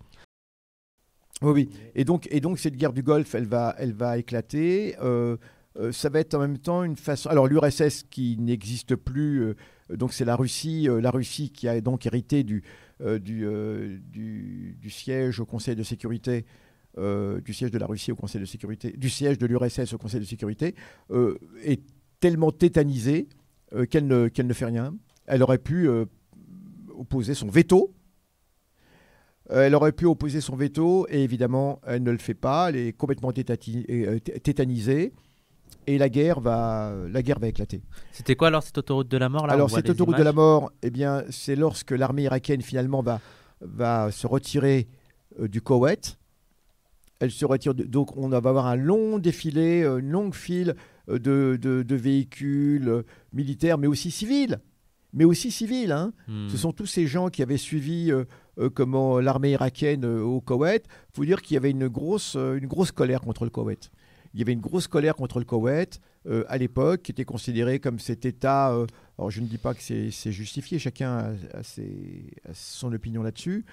Oui, 1.42 1.52
oui. 1.52 1.70
Et 1.96 2.06
donc, 2.06 2.28
et 2.32 2.40
donc 2.40 2.58
cette 2.60 2.76
guerre 2.76 2.94
du 2.94 3.04
Golfe, 3.04 3.36
elle 3.36 3.46
va, 3.48 3.76
elle 3.78 3.94
va 3.94 4.18
éclater. 4.18 4.96
Euh, 5.02 5.38
euh, 5.78 5.92
ça 5.92 6.10
va 6.10 6.20
être 6.20 6.34
en 6.36 6.40
même 6.40 6.58
temps 6.58 6.84
une 6.84 6.96
façon. 6.96 7.30
Alors 7.30 7.48
l'URSS 7.48 8.04
qui 8.10 8.38
n'existe 8.40 8.96
plus, 8.96 9.42
euh, 9.44 9.56
donc 9.90 10.14
c'est 10.14 10.26
la 10.26 10.36
Russie, 10.36 10.88
euh, 10.88 11.02
la 11.02 11.12
Russie 11.12 11.50
qui 11.52 11.68
a 11.68 11.82
donc 11.82 12.06
hérité 12.06 12.44
du, 12.44 12.64
euh, 13.02 13.20
du, 13.20 13.46
euh, 13.46 13.98
du, 14.12 14.78
du 14.80 14.90
siège 14.90 15.40
au 15.40 15.46
Conseil 15.46 15.76
de 15.76 15.84
sécurité, 15.84 16.46
euh, 16.98 17.42
du 17.42 17.54
siège 17.54 17.72
de 17.72 17.78
la 17.78 17.86
Russie 17.86 18.12
au 18.12 18.16
Conseil 18.16 18.42
de 18.42 18.46
sécurité, 18.46 18.92
du 18.92 19.10
siège 19.10 19.38
de 19.38 19.46
l'URSS 19.46 19.94
au 19.94 19.98
Conseil 19.98 20.20
de 20.20 20.26
sécurité, 20.26 20.76
euh, 21.12 21.38
est 21.64 21.82
tellement 22.20 22.52
tétanisée 22.52 23.28
euh, 23.74 23.86
qu'elle 23.86 24.08
ne, 24.08 24.54
fait 24.54 24.66
rien. 24.66 24.96
Elle 25.26 25.44
aurait 25.44 25.58
pu 25.58 25.90
opposer 26.98 27.34
son 27.34 27.48
veto. 27.48 27.94
Elle 29.50 29.76
aurait 29.76 29.92
pu 29.92 30.06
opposer 30.06 30.40
son 30.42 30.56
veto 30.56 31.06
et 31.10 31.24
évidemment, 31.24 31.80
elle 31.86 32.04
ne 32.04 32.12
le 32.12 32.18
fait 32.18 32.34
pas. 32.34 32.70
Elle 32.70 32.78
est 32.78 32.94
complètement 32.94 33.32
tétanisée 33.32 35.14
et 35.88 35.98
la 35.98 36.10
guerre 36.10 36.40
va, 36.40 36.94
la 37.10 37.22
guerre 37.22 37.40
va 37.40 37.48
éclater. 37.48 37.82
C'était 38.12 38.36
quoi 38.36 38.48
alors 38.48 38.64
cette 38.64 38.78
autoroute 38.78 39.08
de 39.08 39.18
la 39.18 39.30
mort 39.30 39.48
là 39.48 39.54
Alors 39.54 39.70
cette 39.70 39.90
autoroute 39.90 40.18
de 40.18 40.24
la 40.24 40.34
mort, 40.34 40.72
eh 40.82 40.90
bien, 40.90 41.24
c'est 41.30 41.56
lorsque 41.56 41.92
l'armée 41.92 42.24
irakienne 42.24 42.62
finalement 42.62 43.02
va, 43.02 43.20
va 43.62 44.12
se 44.12 44.28
retirer 44.28 44.88
euh, 45.40 45.48
du 45.48 45.62
Koweït. 45.62 46.18
Elle 47.24 47.32
se 47.32 47.46
retire, 47.46 47.74
de- 47.74 47.84
donc 47.86 48.18
on 48.18 48.28
va 48.30 48.38
avoir 48.38 48.68
un 48.68 48.76
long 48.76 49.18
défilé, 49.18 49.82
euh, 49.84 50.00
une 50.00 50.10
longue 50.12 50.36
file 50.36 50.76
euh, 51.10 51.20
de, 51.20 51.58
de- 51.62 51.84
de 51.84 51.96
véhicules 51.96 52.88
euh, 52.90 53.04
militaires, 53.34 53.78
mais 53.78 53.88
aussi 53.88 54.12
civils. 54.12 54.60
Mais 55.14 55.26
aussi 55.26 55.52
civils. 55.52 55.92
Hein. 55.92 56.12
Hmm. 56.28 56.50
Ce 56.50 56.58
sont 56.58 56.72
tous 56.74 56.88
ces 56.88 57.06
gens 57.08 57.30
qui 57.30 57.42
avaient 57.44 57.58
suivi 57.58 58.12
euh, 58.12 58.26
euh, 58.60 58.70
comment 58.70 59.20
l'armée 59.20 59.52
irakienne 59.52 60.06
euh, 60.06 60.22
au 60.22 60.42
Koweït. 60.42 60.84
Il 60.88 61.16
faut 61.16 61.26
dire 61.26 61.42
qu'il 61.42 61.54
y 61.56 61.58
avait 61.58 61.72
une 61.72 61.88
grosse, 61.88 62.36
une 62.36 62.68
grosse 62.68 62.92
colère 62.92 63.22
contre 63.22 63.44
le 63.46 63.50
Koweït. 63.52 63.92
Il 64.34 64.40
y 64.40 64.44
avait 64.44 64.54
une 64.54 64.62
grosse 64.62 64.88
colère 64.88 65.16
contre 65.16 65.38
le 65.40 65.46
Koweït 65.46 66.00
à 66.48 66.58
l'époque, 66.58 67.02
qui 67.04 67.12
était 67.12 67.26
considéré 67.26 67.80
comme 67.80 68.00
cet 68.00 68.26
État. 68.26 68.68
alors 69.18 69.30
je 69.30 69.42
ne 69.42 69.46
dis 69.46 69.58
pas 69.58 69.74
que 69.74 69.82
c'est 69.84 70.10
c'est 70.10 70.32
justifié, 70.32 70.80
chacun 70.80 71.12
a, 71.18 71.58
a 71.60 71.64
ses- 71.64 72.32
a 72.50 72.54
son 72.54 72.94
opinion 72.94 73.22
là-dessus, 73.24 73.66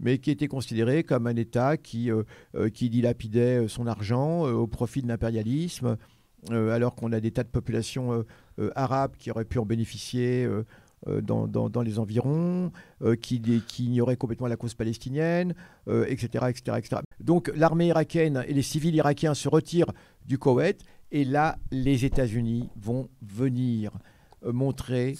mais 0.00 0.18
qui 0.18 0.30
était 0.30 0.48
considéré 0.48 1.04
comme 1.04 1.26
un 1.26 1.36
État 1.36 1.76
qui, 1.76 2.10
euh, 2.10 2.22
euh, 2.54 2.68
qui 2.68 2.90
dilapidait 2.90 3.64
euh, 3.64 3.68
son 3.68 3.86
argent 3.86 4.42
au 4.44 4.66
profit 4.66 5.02
de 5.02 5.08
l'impérialisme, 5.08 5.96
alors 6.50 6.94
qu'on 6.94 7.10
a 7.12 7.20
des 7.20 7.30
tas 7.30 7.42
de 7.42 7.48
populations 7.48 8.22
arabes 8.74 9.12
qui 9.18 9.30
auraient 9.30 9.46
pu 9.46 9.58
en 9.58 9.64
bénéficier. 9.64 10.46
dans, 11.22 11.46
dans- 11.46 11.82
les 11.82 11.98
environs, 11.98 12.70
qui, 13.20 13.40
qui 13.66 14.00
complètement 14.18 14.46
la 14.46 14.56
cause 14.56 14.74
palestinienne, 14.74 15.54
etc., 15.86 16.46
etc., 16.48 16.78
etc. 16.78 16.96
Donc 17.20 17.50
l'armée 17.56 17.88
irakienne 17.88 18.44
et 18.46 18.52
les 18.52 18.62
civils 18.62 18.94
irakiens 18.94 19.34
se 19.34 19.48
retirent 19.48 19.92
du 20.26 20.38
Koweït, 20.38 20.82
et 21.12 21.24
là, 21.24 21.56
les 21.70 22.04
États-Unis 22.04 22.68
vont 22.76 23.08
venir 23.22 23.92
montrer 24.42 25.16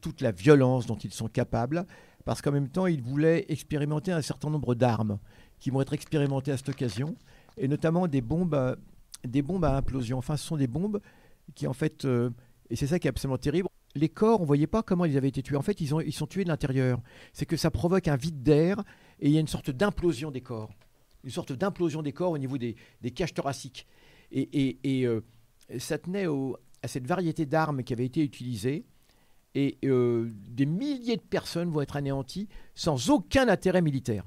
toute 0.00 0.20
la 0.20 0.30
violence 0.30 0.86
dont 0.86 0.96
ils 0.96 1.12
sont 1.12 1.28
capables, 1.28 1.86
parce 2.24 2.42
qu'en 2.42 2.52
même 2.52 2.68
temps, 2.68 2.86
ils 2.86 3.02
voulaient 3.02 3.44
expérimenter 3.48 4.12
un 4.12 4.22
certain 4.22 4.50
nombre 4.50 4.74
d'armes 4.74 5.18
qui 5.58 5.70
vont 5.70 5.80
être 5.80 5.92
expérimentées 5.92 6.52
à 6.52 6.56
cette 6.56 6.68
occasion, 6.70 7.16
et 7.56 7.68
notamment 7.68 8.08
des 8.08 8.20
bombes, 8.20 8.54
à- 8.54 8.76
des 9.24 9.42
bombes 9.42 9.64
à 9.64 9.76
implosion. 9.76 10.18
Enfin, 10.18 10.36
ce 10.36 10.46
sont 10.46 10.56
des 10.56 10.66
bombes 10.66 11.00
qui, 11.54 11.66
en 11.66 11.72
fait, 11.72 12.04
euh, 12.04 12.30
et 12.70 12.76
c'est 12.76 12.86
ça 12.86 12.98
qui 12.98 13.06
est 13.06 13.10
absolument 13.10 13.38
terrible, 13.38 13.68
les 13.94 14.08
corps, 14.08 14.40
on 14.40 14.44
ne 14.44 14.46
voyait 14.46 14.66
pas 14.66 14.82
comment 14.82 15.04
ils 15.04 15.16
avaient 15.18 15.28
été 15.28 15.42
tués. 15.42 15.56
En 15.56 15.62
fait, 15.62 15.80
ils, 15.80 15.94
ont, 15.94 16.00
ils 16.00 16.14
sont 16.14 16.26
tués 16.26 16.44
de 16.44 16.48
l'intérieur. 16.48 17.00
C'est 17.34 17.44
que 17.44 17.58
ça 17.58 17.70
provoque 17.70 18.08
un 18.08 18.16
vide 18.16 18.42
d'air 18.42 18.82
et 19.20 19.28
il 19.28 19.32
y 19.34 19.36
a 19.36 19.40
une 19.40 19.46
sorte 19.48 19.70
d'implosion 19.70 20.30
des 20.30 20.40
corps. 20.40 20.70
Une 21.24 21.30
sorte 21.30 21.52
d'implosion 21.52 22.00
des 22.02 22.12
corps 22.12 22.30
au 22.30 22.38
niveau 22.38 22.56
des, 22.56 22.74
des 23.02 23.10
cages 23.10 23.34
thoraciques. 23.34 23.86
Et, 24.32 24.78
euh, 25.06 25.20
ça 25.78 25.98
tenait 25.98 26.26
à 26.82 26.88
cette 26.88 27.06
variété 27.06 27.44
d'armes 27.44 27.82
qui 27.82 27.92
avait 27.92 28.06
été 28.06 28.24
utilisée. 28.24 28.86
Et 29.54 29.78
euh, 29.84 30.30
des 30.48 30.66
milliers 30.66 31.16
de 31.16 31.22
personnes 31.22 31.70
vont 31.70 31.82
être 31.82 31.96
anéanties 31.96 32.48
sans 32.74 33.10
aucun 33.10 33.48
intérêt 33.48 33.82
militaire. 33.82 34.24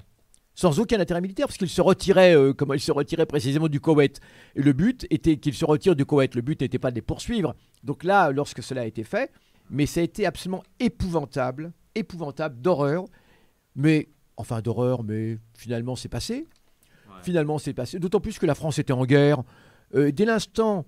Sans 0.54 0.78
aucun 0.78 1.00
intérêt 1.00 1.20
militaire, 1.20 1.46
parce 1.46 1.58
qu'ils 1.58 1.68
se 1.68 1.82
retiraient, 1.82 2.34
euh, 2.34 2.54
comment 2.54 2.74
ils 2.74 2.80
se 2.80 2.92
retiraient 2.92 3.26
précisément 3.26 3.68
du 3.68 3.80
Koweït. 3.80 4.20
Et 4.54 4.62
le 4.62 4.72
but 4.72 5.06
était 5.10 5.36
qu'ils 5.36 5.54
se 5.54 5.64
retirent 5.64 5.96
du 5.96 6.06
Koweït. 6.06 6.34
Le 6.34 6.40
but 6.40 6.60
n'était 6.60 6.78
pas 6.78 6.90
de 6.90 6.94
les 6.94 7.02
poursuivre. 7.02 7.54
Donc 7.84 8.04
là, 8.04 8.30
lorsque 8.30 8.62
cela 8.62 8.82
a 8.82 8.84
été 8.86 9.04
fait, 9.04 9.30
mais 9.68 9.84
ça 9.84 10.00
a 10.00 10.02
été 10.04 10.24
absolument 10.24 10.62
épouvantable, 10.80 11.72
épouvantable, 11.94 12.60
d'horreur. 12.60 13.04
Mais, 13.74 14.08
enfin 14.36 14.62
d'horreur, 14.62 15.02
mais 15.02 15.38
finalement 15.54 15.96
c'est 15.96 16.08
passé. 16.08 16.46
Finalement 17.22 17.58
c'est 17.58 17.74
passé. 17.74 17.98
D'autant 17.98 18.20
plus 18.20 18.38
que 18.38 18.46
la 18.46 18.54
France 18.54 18.78
était 18.78 18.92
en 18.92 19.04
guerre. 19.04 19.42
Euh, 19.94 20.10
dès 20.10 20.24
l'instant... 20.24 20.86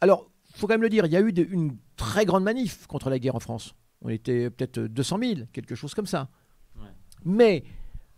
Alors, 0.00 0.30
faut 0.54 0.66
quand 0.66 0.74
même 0.74 0.82
le 0.82 0.88
dire, 0.88 1.06
il 1.06 1.12
y 1.12 1.16
a 1.16 1.20
eu 1.20 1.32
de- 1.32 1.44
une 1.50 1.76
très 1.96 2.24
grande 2.24 2.44
manif 2.44 2.86
contre 2.86 3.10
la 3.10 3.18
guerre 3.18 3.34
en 3.36 3.40
France. 3.40 3.74
On 4.02 4.08
était 4.08 4.50
peut-être 4.50 4.80
200 4.80 5.18
000, 5.18 5.40
quelque 5.52 5.74
chose 5.74 5.94
comme 5.94 6.06
ça. 6.06 6.28
Ouais. 6.76 6.88
Mais 7.24 7.64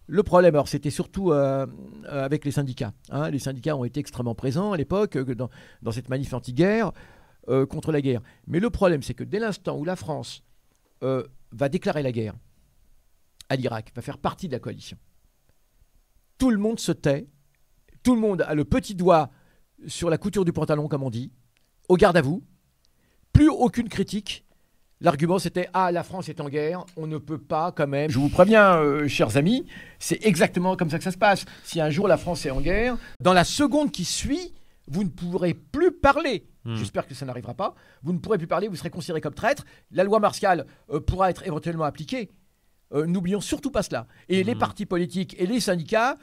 le 0.07 0.23
problème, 0.23 0.55
alors 0.55 0.69
c'était 0.69 0.91
surtout 0.91 1.33
euh, 1.33 1.67
euh, 2.07 2.25
avec 2.25 2.45
les 2.45 2.51
syndicats. 2.51 2.93
hein. 3.11 3.31
Les 3.31 3.39
syndicats 3.39 3.77
ont 3.77 3.85
été 3.85 4.01
extrêmement 4.01 4.35
présents 4.35 4.73
à 4.73 4.77
l'époque 4.77 5.17
euh, 5.17 5.35
dans, 5.35 5.49
dans 5.83 5.93
cette 5.93 6.09
manif 6.09 6.33
anti-guerre 6.33 6.93
euh, 7.49 7.67
contre 7.67 7.93
la 7.93 8.01
guerre. 8.01 8.21
Mais 8.47 8.61
le 8.61 8.71
problème, 8.71 9.03
c'est 9.03 9.15
que 9.15 9.25
dès 9.25 9.39
l'instant 9.39 9.77
où 9.79 9.85
la 9.85 9.97
France 9.97 10.43
euh, 11.03 11.25
va 11.53 11.69
déclarer 11.69 12.03
la 12.03 12.13
guerre 12.13 12.35
à 13.49 13.57
l'Irak, 13.57 13.93
va 13.95 14.03
faire 14.03 14.19
partie 14.19 14.49
de 14.49 14.53
la 14.53 14.59
coalition, 14.59 14.99
tout 16.39 16.51
le 16.51 16.59
monde 16.59 16.79
se 16.81 16.93
tait, 16.93 17.29
tout 18.03 18.15
le 18.15 18.21
monde 18.21 18.43
a 18.43 18.55
le 18.55 18.65
petit 18.65 18.95
doigt 18.95 19.31
sur 19.87 20.11
la 20.11 20.19
couture 20.19 20.45
du 20.45 20.53
pantalon, 20.53 20.89
comme 20.89 21.03
on 21.03 21.11
dit, 21.11 21.31
au 21.89 21.97
garde 21.97 22.17
à 22.17 22.23
vous, 22.23 22.43
plus 23.33 23.49
aucune 23.49 23.89
critique. 23.89 24.45
L'argument 25.01 25.39
c'était 25.39 25.69
Ah, 25.75 25.93
la 25.93 26.03
France 26.03 26.29
est 26.31 26.41
en 26.41 26.49
guerre, 26.49 26.85
on 26.97 27.07
ne 27.07 27.19
peut 27.19 27.39
pas 27.39 27.71
quand 27.71 27.87
même. 27.87 28.11
Je 28.11 28.19
vous 28.19 28.31
préviens, 28.31 28.77
euh, 28.79 29.09
chers 29.09 29.37
amis, 29.37 29.67
c'est 29.99 30.25
exactement 30.25 30.75
comme 30.77 30.89
ça 30.89 30.97
que 30.99 31.05
ça 31.05 31.11
se 31.11 31.19
passe. 31.19 31.45
Si 31.65 31.81
un 31.81 31.91
jour 31.91 32.09
la 32.09 32.17
France 32.17 32.47
est 32.47 32.51
en 32.51 32.61
guerre, 32.63 32.97
dans 33.21 33.35
la 33.35 33.45
seconde 33.45 33.93
qui 33.93 34.05
suit, 34.07 34.55
vous 34.89 35.05
ne 35.05 35.09
pourrez 35.11 35.53
plus 35.53 35.93
parler. 35.93 36.47
Hmm. 36.65 36.77
J'espère 36.77 37.07
que 37.07 37.15
ça 37.15 37.27
n'arrivera 37.27 37.53
pas. 37.55 37.75
Vous 38.03 38.13
ne 38.15 38.19
pourrez 38.19 38.39
plus 38.39 38.47
parler, 38.47 38.69
vous 38.69 38.77
serez 38.77 38.89
considéré 38.91 39.21
comme 39.21 39.35
traître. 39.35 39.65
La 39.91 40.03
loi 40.03 40.19
martiale 40.19 40.67
euh, 40.91 40.99
pourra 41.01 41.29
être 41.31 41.47
éventuellement 41.47 41.85
appliquée. 41.85 42.31
Euh, 42.95 43.05
N'oublions 43.05 43.41
surtout 43.43 43.71
pas 43.71 43.83
cela. 43.83 44.07
Et 44.29 44.45
les 44.45 44.55
Mhm. 44.55 44.61
partis 44.61 44.87
politiques 44.87 45.37
et 45.39 45.47
les 45.47 45.61
syndicats 45.61 46.17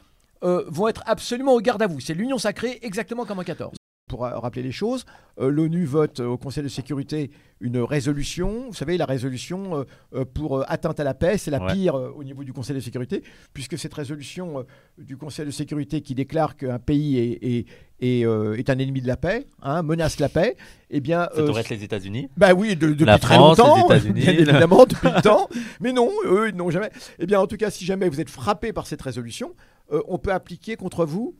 euh, 0.44 0.64
vont 0.68 0.88
être 0.88 1.04
absolument 1.06 1.54
au 1.54 1.62
garde 1.62 1.82
à 1.84 1.88
vous. 1.88 2.00
C'est 2.00 2.14
l'union 2.14 2.38
sacrée, 2.38 2.80
exactement 2.82 3.24
comme 3.26 3.40
en 3.40 3.44
14. 3.44 3.76
Pour 4.14 4.22
rappeler 4.22 4.62
les 4.62 4.72
choses, 4.72 5.06
euh, 5.40 5.50
l'ONU 5.50 5.86
vote 5.86 6.20
euh, 6.20 6.28
au 6.28 6.38
Conseil 6.38 6.62
de 6.64 6.68
sécurité 6.70 7.32
une 7.62 7.80
résolution. 7.80 8.68
Vous 8.68 8.74
savez, 8.76 8.96
la 8.96 9.06
résolution 9.08 9.86
euh, 10.14 10.24
pour 10.24 10.70
atteinte 10.70 11.00
à 11.00 11.04
la 11.04 11.16
paix, 11.16 11.40
c'est 11.40 11.50
la 11.50 11.60
Ouais. 11.64 11.74
pire 11.74 11.96
au 11.96 12.24
niveau 12.24 12.44
du 12.44 12.54
Conseil 12.54 12.76
de 12.76 12.80
sécurité, 12.80 13.24
puisque 13.54 13.76
cette 13.80 13.94
résolution 13.96 14.66
du 15.00 15.18
Conseil 15.18 15.48
de 15.48 15.52
sécurité 15.52 16.02
qui 16.02 16.14
déclare 16.14 16.56
qu'un 16.56 16.78
pays 16.78 17.18
est, 17.18 17.40
est- 17.42 17.66
est, 18.02 18.20
est 18.60 18.70
un 18.70 18.78
ennemi 18.78 19.02
de 19.02 19.08
la 19.08 19.18
paix, 19.18 19.48
hein, 19.64 19.82
menace 19.82 20.20
la 20.20 20.30
paix, 20.30 20.58
eh 20.92 21.00
bien, 21.02 21.28
Ça 21.34 21.40
euh, 21.42 21.48
devrait 21.48 21.62
être 21.62 21.70
les 21.70 21.84
États-Unis? 21.84 22.28
bah 22.38 22.54
oui, 22.54 22.76
de- 22.76 22.90
depuis 22.90 23.06
La 23.06 23.18
très 23.18 23.34
France, 23.34 23.58
les 23.58 23.64
longtemps, 23.64 23.86
États-Unis, 23.88 24.14
bien 24.22 24.34
le- 24.34 24.40
évidemment, 24.42 24.86
depuis 24.86 25.10
le 25.10 25.22
temps. 25.24 25.50
Mais 25.80 25.92
non, 25.92 26.12
eux, 26.28 26.50
ils 26.50 26.56
n'ont 26.56 26.70
jamais. 26.70 26.92
Eh 27.18 27.26
bien, 27.26 27.40
en 27.40 27.48
tout 27.48 27.58
cas, 27.58 27.72
si 27.72 27.84
jamais 27.84 28.10
vous 28.10 28.22
êtes 28.22 28.30
frappé 28.30 28.74
par 28.74 28.86
cette 28.86 29.02
résolution, 29.02 29.56
euh, 29.92 30.02
on 30.08 30.20
peut 30.20 30.34
appliquer 30.34 30.76
contre 30.76 31.04
vous 31.04 31.36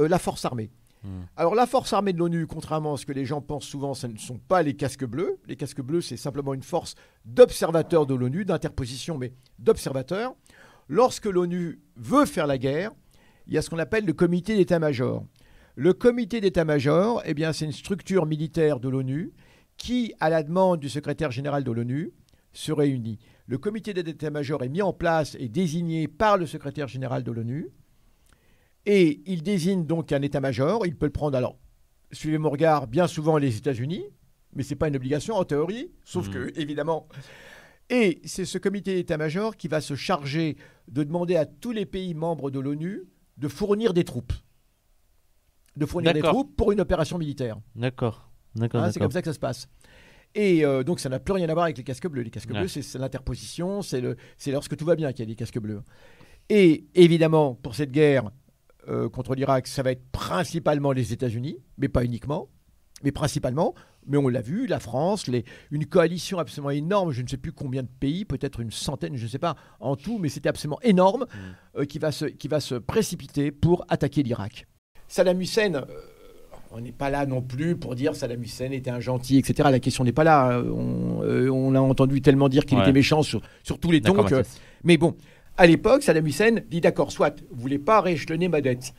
euh, 0.00 0.08
la 0.08 0.18
force 0.18 0.44
armée. 0.44 0.70
Hmm. 1.02 1.22
Alors, 1.36 1.54
la 1.54 1.66
force 1.66 1.92
armée 1.92 2.12
de 2.12 2.18
l'ONU, 2.18 2.46
contrairement 2.46 2.94
à 2.94 2.96
ce 2.96 3.06
que 3.06 3.12
les 3.12 3.24
gens 3.24 3.40
pensent 3.40 3.66
souvent, 3.66 3.94
ce 3.94 4.06
ne 4.06 4.18
sont 4.18 4.38
pas 4.38 4.62
les 4.62 4.74
casques 4.74 5.04
bleus. 5.04 5.38
Les 5.46 5.56
casques 5.56 5.80
bleus, 5.80 6.00
c'est 6.00 6.16
simplement 6.16 6.54
une 6.54 6.62
force 6.62 6.94
d'observateurs 7.24 8.06
de 8.06 8.14
l'ONU, 8.14 8.44
d'interposition, 8.44 9.18
mais 9.18 9.32
d'observateurs. 9.58 10.34
Lorsque 10.88 11.26
l'ONU 11.26 11.80
veut 11.96 12.26
faire 12.26 12.46
la 12.46 12.58
guerre, 12.58 12.92
il 13.46 13.54
y 13.54 13.58
a 13.58 13.62
ce 13.62 13.70
qu'on 13.70 13.78
appelle 13.78 14.04
le 14.04 14.12
comité 14.12 14.56
d'état-major. 14.56 15.24
Le 15.74 15.92
comité 15.92 16.40
d'état-major, 16.40 17.22
eh 17.24 17.34
c'est 17.52 17.64
une 17.64 17.72
structure 17.72 18.26
militaire 18.26 18.80
de 18.80 18.88
l'ONU 18.88 19.32
qui, 19.76 20.12
à 20.18 20.28
la 20.28 20.42
demande 20.42 20.80
du 20.80 20.88
secrétaire 20.88 21.30
général 21.30 21.62
de 21.62 21.70
l'ONU, 21.70 22.12
se 22.52 22.72
réunit. 22.72 23.18
Le 23.46 23.58
comité 23.58 23.94
d'état-major 23.94 24.62
est 24.64 24.68
mis 24.68 24.82
en 24.82 24.92
place 24.92 25.36
et 25.38 25.48
désigné 25.48 26.08
par 26.08 26.36
le 26.36 26.46
secrétaire 26.46 26.88
général 26.88 27.22
de 27.22 27.32
l'ONU. 27.32 27.68
Et 28.90 29.20
il 29.26 29.42
désigne 29.42 29.84
donc 29.84 30.10
un 30.12 30.22
état-major. 30.22 30.86
Il 30.86 30.96
peut 30.96 31.06
le 31.06 31.12
prendre, 31.12 31.36
alors, 31.36 31.58
suivez 32.10 32.38
mon 32.38 32.48
regard, 32.50 32.86
bien 32.86 33.06
souvent 33.06 33.36
les 33.36 33.56
États-Unis, 33.58 34.02
mais 34.54 34.62
ce 34.62 34.70
n'est 34.70 34.76
pas 34.76 34.88
une 34.88 34.96
obligation 34.96 35.34
en 35.36 35.44
théorie, 35.44 35.92
sauf 36.04 36.26
Mhm. 36.28 36.32
que, 36.32 36.58
évidemment. 36.60 37.06
Et 37.90 38.20
c'est 38.24 38.46
ce 38.46 38.56
comité 38.58 38.94
d'état-major 38.94 39.56
qui 39.56 39.68
va 39.68 39.80
se 39.82 39.94
charger 39.94 40.56
de 40.88 41.02
demander 41.04 41.36
à 41.36 41.44
tous 41.46 41.72
les 41.72 41.84
pays 41.86 42.14
membres 42.14 42.50
de 42.50 42.58
l'ONU 42.60 43.02
de 43.36 43.46
fournir 43.48 43.92
des 43.92 44.04
troupes. 44.04 44.32
De 45.76 45.86
fournir 45.86 46.12
des 46.14 46.22
troupes 46.22 46.56
pour 46.56 46.72
une 46.72 46.80
opération 46.80 47.18
militaire. 47.18 47.58
D'accord. 47.76 48.30
D'accord, 48.56 48.82
Hein, 48.82 48.90
c'est 48.90 48.98
comme 49.00 49.10
ça 49.12 49.20
que 49.22 49.26
ça 49.28 49.32
se 49.34 49.38
passe. 49.38 49.68
Et 50.34 50.64
euh, 50.64 50.82
donc 50.82 50.98
ça 50.98 51.08
n'a 51.08 51.18
plus 51.20 51.32
rien 51.32 51.48
à 51.48 51.52
voir 51.52 51.64
avec 51.64 51.76
les 51.78 51.84
casques 51.84 52.08
bleus. 52.08 52.22
Les 52.22 52.30
casques 52.30 52.50
Ouais. 52.50 52.58
bleus, 52.60 52.68
c'est 52.68 52.98
l'interposition, 52.98 53.82
c'est 53.82 54.00
le- 54.00 54.16
c'est 54.38 54.50
lorsque 54.50 54.76
tout 54.76 54.84
va 54.84 54.96
bien 54.96 55.12
qu'il 55.12 55.20
y 55.24 55.28
a 55.28 55.30
des 55.30 55.36
casques 55.36 55.58
bleus. 55.58 55.82
Et 56.48 56.86
évidemment, 56.94 57.54
pour 57.54 57.74
cette 57.74 57.92
guerre 57.92 58.30
euh, 58.88 59.08
contre 59.08 59.34
l'Irak, 59.34 59.66
ça 59.66 59.82
va 59.82 59.92
être 59.92 60.04
principalement 60.12 60.92
les 60.92 61.12
États-Unis, 61.12 61.58
mais 61.78 61.88
pas 61.88 62.04
uniquement, 62.04 62.48
mais 63.04 63.12
principalement. 63.12 63.74
Mais 64.06 64.16
on 64.16 64.28
l'a 64.28 64.40
vu, 64.40 64.66
la 64.66 64.80
France, 64.80 65.26
les- 65.26 65.44
une 65.70 65.84
coalition 65.84 66.38
absolument 66.38 66.70
énorme, 66.70 67.10
je 67.12 67.20
ne 67.20 67.28
sais 67.28 67.36
plus 67.36 67.52
combien 67.52 67.82
de 67.82 67.88
pays, 68.00 68.24
peut-être 68.24 68.60
une 68.60 68.70
centaine, 68.70 69.16
je 69.16 69.24
ne 69.24 69.28
sais 69.28 69.38
pas 69.38 69.54
en 69.80 69.96
tout, 69.96 70.18
mais 70.18 70.30
c'était 70.30 70.48
absolument 70.48 70.80
énorme, 70.82 71.24
Mm. 71.24 71.80
euh, 71.80 71.84
qui, 71.84 71.98
va 71.98 72.10
se, 72.12 72.24
qui 72.24 72.48
va 72.48 72.60
se 72.60 72.74
précipiter 72.76 73.50
pour 73.50 73.84
attaquer 73.90 74.22
l'Irak. 74.22 74.66
Saddam 75.08 75.38
Hussein, 75.40 75.74
euh, 75.74 75.84
on 76.70 76.80
n'est 76.80 76.92
pas 76.92 77.10
là 77.10 77.26
non 77.26 77.42
plus 77.42 77.76
pour 77.76 77.94
dire 77.94 78.14
Saddam 78.16 78.42
Hussein 78.42 78.70
était 78.72 78.90
un 78.90 79.00
gentil, 79.00 79.36
etc. 79.38 79.68
La 79.70 79.80
question 79.80 80.04
n'est 80.04 80.12
pas 80.12 80.24
là. 80.24 80.52
Euh, 80.58 80.70
On, 80.70 81.22
euh, 81.22 81.50
on 81.50 81.74
a 81.74 81.80
entendu 81.80 82.20
tellement 82.22 82.48
dire 82.48 82.64
qu'il 82.64 82.78
Ouais. 82.78 82.84
était 82.84 82.92
méchant 82.92 83.22
sur, 83.22 83.42
sur 83.62 83.78
tous 83.78 83.90
les 83.90 84.00
tons. 84.00 84.22
Que-. 84.24 84.42
Mais 84.84 84.96
bon, 84.96 85.16
à 85.58 85.66
l'époque, 85.66 86.02
Saddam 86.02 86.26
Hussein 86.26 86.56
dit 86.70 86.80
d'accord, 86.80 87.12
soit, 87.12 87.36
vous 87.50 87.60
voulez 87.60 87.78
pas 87.78 88.00
rééchelonner 88.00 88.48
ma 88.48 88.60
dette. 88.62 88.94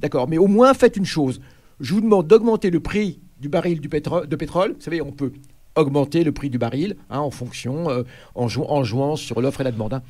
D'accord, 0.00 0.28
mais 0.28 0.38
au 0.38 0.46
moins 0.46 0.72
faites 0.74 0.96
une 0.96 1.04
chose. 1.04 1.40
Je 1.80 1.92
vous 1.94 2.00
demande 2.00 2.26
d'augmenter 2.26 2.70
le 2.70 2.80
prix 2.80 3.20
du 3.40 3.48
baril 3.48 3.80
du 3.80 3.88
de 3.88 4.36
pétrole. 4.36 4.72
Vous 4.74 4.80
savez, 4.80 5.02
on 5.02 5.12
peut 5.12 5.32
augmenter 5.76 6.22
le 6.24 6.30
prix 6.32 6.50
du 6.50 6.58
baril 6.58 6.96
hein, 7.10 7.18
en 7.18 7.30
fonction, 7.30 7.90
euh, 7.90 8.04
en, 8.36 8.46
jou- 8.48 8.64
en 8.68 8.84
jouant 8.84 9.16
sur 9.16 9.40
l'offre 9.40 9.60
et 9.60 9.64
la 9.64 9.72
demande. 9.72 9.94
hein. 9.94 10.02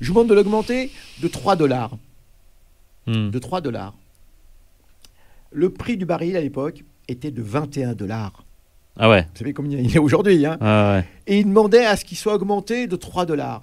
Je 0.00 0.08
vous 0.08 0.14
demande 0.14 0.30
de 0.30 0.34
l'augmenter 0.34 0.90
de 1.22 1.28
3 1.28 1.56
dollars. 1.56 1.96
Hmm. 3.06 3.28
De 3.30 3.38
3 3.38 3.60
dollars. 3.60 3.94
Le 5.52 5.70
prix 5.70 5.96
du 5.96 6.06
baril 6.06 6.36
à 6.36 6.40
l'époque 6.40 6.84
était 7.08 7.30
de 7.30 7.42
21 7.42 7.94
dollars. 7.94 8.44
Ah 8.98 9.10
ouais. 9.10 9.22
Vous 9.22 9.38
savez 9.38 9.52
combien 9.52 9.78
il 9.78 9.94
est 9.94 9.98
aujourd'hui. 9.98 10.46
Hein 10.46 10.56
Ah 10.60 10.94
ouais. 10.96 11.04
et 11.26 11.40
il 11.40 11.46
demandait 11.46 11.84
à 11.84 11.96
ce 11.96 12.04
qu'il 12.04 12.16
soit 12.16 12.34
augmenté 12.34 12.86
de 12.86 12.96
3 12.96 13.26
dollars. 13.26 13.62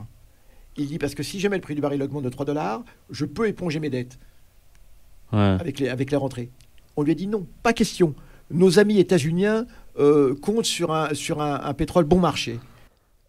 Il 0.77 0.87
dit 0.87 0.99
parce 0.99 1.15
que 1.15 1.23
si 1.23 1.39
jamais 1.39 1.55
le 1.57 1.61
prix 1.61 1.75
du 1.75 1.81
baril 1.81 2.01
augmente 2.03 2.23
de 2.23 2.29
3 2.29 2.45
dollars, 2.45 2.83
je 3.09 3.25
peux 3.25 3.47
éponger 3.47 3.79
mes 3.79 3.89
dettes 3.89 4.17
Ouais. 5.33 5.39
avec 5.39 5.79
les, 5.79 5.89
avec 5.89 6.09
les 6.11 6.15
rentrées. 6.17 6.51
On 6.95 7.03
lui 7.03 7.11
a 7.11 7.15
dit 7.15 7.27
non, 7.27 7.45
pas 7.61 7.73
question. 7.73 8.15
Nos 8.49 8.79
amis 8.79 8.97
états-uniens 8.99 9.65
euh, 9.99 10.35
comptent 10.35 10.65
sur, 10.65 10.93
un, 10.93 11.13
sur 11.13 11.41
un, 11.41 11.59
un 11.63 11.73
pétrole 11.73 12.05
bon 12.05 12.19
marché. 12.19 12.59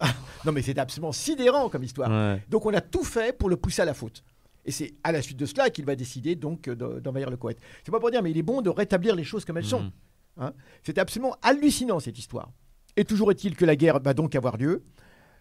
Ah, 0.00 0.14
non 0.44 0.52
mais 0.52 0.62
c'est 0.62 0.78
absolument 0.78 1.10
sidérant 1.10 1.68
comme 1.68 1.82
histoire. 1.82 2.08
Ouais. 2.08 2.40
Donc 2.48 2.64
on 2.66 2.72
a 2.72 2.80
tout 2.80 3.02
fait 3.02 3.36
pour 3.36 3.48
le 3.48 3.56
pousser 3.56 3.82
à 3.82 3.84
la 3.84 3.94
faute. 3.94 4.22
Et 4.64 4.70
c'est 4.70 4.94
à 5.02 5.10
la 5.10 5.20
suite 5.22 5.36
de 5.36 5.44
cela 5.44 5.70
qu'il 5.70 5.84
va 5.86 5.96
décider 5.96 6.36
donc 6.36 6.68
de- 6.68 7.00
d'envahir 7.00 7.30
le 7.30 7.36
Koweït. 7.36 7.58
C'est 7.84 7.90
pas 7.90 7.98
pour 7.98 8.12
dire, 8.12 8.22
mais 8.22 8.30
il 8.30 8.38
est 8.38 8.42
bon 8.44 8.62
de 8.62 8.70
rétablir 8.70 9.16
les 9.16 9.24
choses 9.24 9.44
comme 9.44 9.56
elles 9.56 9.64
sont. 9.64 9.80
Mhm. 9.82 9.90
Hein. 10.36 10.52
C'était 10.84 11.00
absolument 11.00 11.34
hallucinant 11.42 11.98
cette 11.98 12.16
histoire. 12.16 12.48
Et 12.96 13.04
toujours 13.04 13.32
est-il 13.32 13.56
que 13.56 13.64
la 13.64 13.74
guerre 13.74 13.98
va 13.98 14.14
donc 14.14 14.36
avoir 14.36 14.56
lieu. 14.56 14.84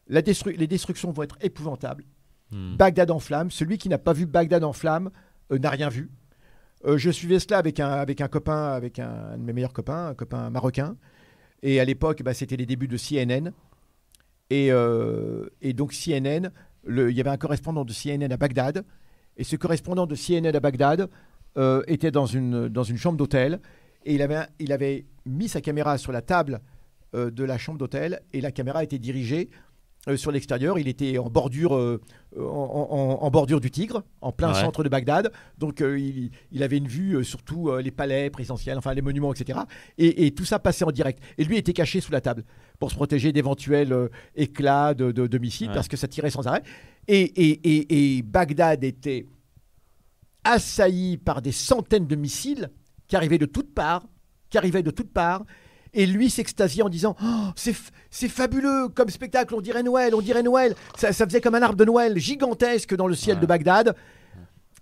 La 0.10 0.22
destru- 0.22 0.56
les 0.56 0.67
destructions 0.67 1.12
vont 1.12 1.24
être 1.24 1.38
épouvantables. 1.41 2.04
Hmm. 2.52 2.76
Bagdad 2.78 3.12
en 3.12 3.20
flammes. 3.20 3.52
Celui 3.52 3.78
qui 3.78 3.89
n'a 3.89 3.98
pas 3.98 4.13
vu 4.13 4.26
Bagdad 4.26 4.63
en 4.63 4.74
flammes 4.74 5.10
euh, 5.52 5.60
n'a 5.60 5.70
rien 5.70 5.89
vu. 5.89 6.10
Euh, 6.86 6.98
je 6.98 7.10
suivais 7.10 7.39
cela 7.39 7.58
avec 7.58 7.80
un, 7.80 7.89
avec 7.89 8.22
un 8.22 8.28
copain, 8.28 8.67
avec 8.74 9.00
un, 9.00 9.10
un 9.34 9.38
de 9.38 9.43
mes 9.43 9.52
meilleurs 9.54 9.74
copains, 9.74 10.08
un 10.08 10.13
copain 10.13 10.50
marocain. 10.50 10.96
Et 11.63 11.80
à 11.80 11.86
l'époque, 11.86 12.22
bah, 12.24 12.34
c'était 12.34 12.56
les 12.56 12.65
débuts 12.65 12.88
de 12.88 12.98
CNN. 12.98 13.52
Et, 14.50 14.72
euh, 14.72 15.48
et 15.62 15.74
donc 15.74 15.91
CNN, 15.91 16.52
le- 16.86 17.12
il 17.12 17.17
y 17.17 17.20
avait 17.20 17.30
un 17.32 17.38
correspondant 17.38 17.84
de 17.84 17.91
CNN 17.91 18.32
à 18.32 18.38
Bagdad. 18.38 18.86
Et 19.36 19.43
ce 19.43 19.56
correspondant 19.56 20.06
de 20.08 20.15
CNN 20.15 20.56
à 20.56 20.60
Bagdad 20.60 21.10
était 21.88 22.12
dans 22.12 22.28
une, 22.28 22.67
dans 22.70 22.84
une 22.84 22.98
chambre 22.98 23.17
d'hôtel. 23.17 23.60
Et 24.06 24.13
il 24.13 24.22
avait, 24.22 24.36
un- 24.36 24.48
il 24.60 24.72
avait 24.72 25.06
mis 25.26 25.48
sa 25.50 25.60
caméra 25.60 25.98
sur 25.98 26.12
la 26.12 26.22
table 26.22 26.62
de 27.13 27.43
la 27.43 27.58
chambre 27.58 27.80
d'hôtel. 27.80 28.22
Et 28.32 28.41
la 28.41 28.52
caméra 28.52 28.84
était 28.84 29.00
dirigée 29.00 29.50
sur 30.15 30.32
l'extérieur. 30.32 30.80
Il 30.80 30.88
était 30.88 31.17
en 31.17 31.30
bordure, 31.30 31.76
euh, 31.76 32.00
en, 32.39 32.43
en- 32.43 33.24
en 33.26 33.30
bordure 33.32 33.60
du 33.60 33.70
Tigre, 33.72 34.04
en 34.22 34.32
plein 34.32 34.54
Ouais. 34.54 34.62
centre 34.62 34.84
de 34.84 34.89
Bagdad. 34.89 35.32
Donc 35.58 35.82
euh, 35.82 36.00
il, 36.00 36.32
il 36.52 36.63
avait 36.63 36.78
une 36.78 36.88
vue 36.88 37.15
euh, 37.17 37.24
sur 37.24 37.43
tous 37.43 37.70
euh, 37.70 37.82
les 37.82 37.91
palais 37.91 38.30
présidentiels, 38.30 38.78
enfin 38.78 38.93
les 38.93 39.02
monuments, 39.02 39.34
etc. 39.34 39.60
Et, 39.98 40.26
et 40.28 40.32
tout 40.32 40.46
ça 40.46 40.60
passait 40.60 40.86
en 40.86 40.91
direct. 40.91 41.22
Et 41.38 41.43
lui 41.43 41.58
était 41.58 41.74
caché 41.74 42.00
sous 42.00 42.12
la 42.12 42.22
table 42.22 42.46
pour 42.80 42.91
se 42.91 42.96
protéger 42.96 43.34
d'éventuels 43.34 43.91
euh, 43.91 44.08
éclats 44.36 44.93
de, 44.93 45.12
de- 45.12 45.28
de 45.28 45.38
missiles 45.39 45.67
Ouais. 45.70 45.74
parce 45.74 45.88
que 45.89 45.98
ça 45.98 46.08
tirait 46.08 46.30
sans 46.30 46.48
arrêt. 46.48 46.63
Et, 47.10 47.22
et- 47.22 47.60
et- 47.78 48.17
et 48.17 48.22
Bagdad 48.22 48.84
était 48.84 49.26
assailli 50.43 51.17
par 51.17 51.41
des 51.41 51.52
centaines 51.52 52.08
de 52.08 52.15
missiles 52.15 52.70
qui 53.08 53.15
arrivaient 53.15 53.38
de 53.38 53.46
toutes 53.46 53.74
parts, 53.74 54.06
qui 54.50 54.58
arrivaient 54.58 54.84
de 54.84 54.91
toutes 54.91 55.12
parts. 55.12 55.43
Et 55.93 56.06
lui 56.06 56.30
s'extasiait 56.30 56.84
en 56.84 56.89
disant 56.89 57.15
Oh, 57.23 57.50
c'est, 57.56 58.28
fabuleux 58.30 58.89
comme 58.89 59.10
spectacle, 59.10 59.54
on 59.56 59.62
dirait 59.62 59.84
Noël, 59.84 60.13
on 60.15 60.21
dirait 60.21 60.43
Noël. 60.43 60.76
Ça, 60.97 61.13
ça 61.13 61.26
faisait 61.26 61.41
comme 61.41 61.56
un 61.56 61.62
arbre 61.62 61.78
de 61.78 61.86
Noël 61.86 62.17
gigantesque 62.17 62.95
dans 62.95 63.08
le 63.08 63.15
ciel 63.15 63.36
Ouais. 63.38 63.41
de 63.41 63.45
Bagdad. 63.47 63.95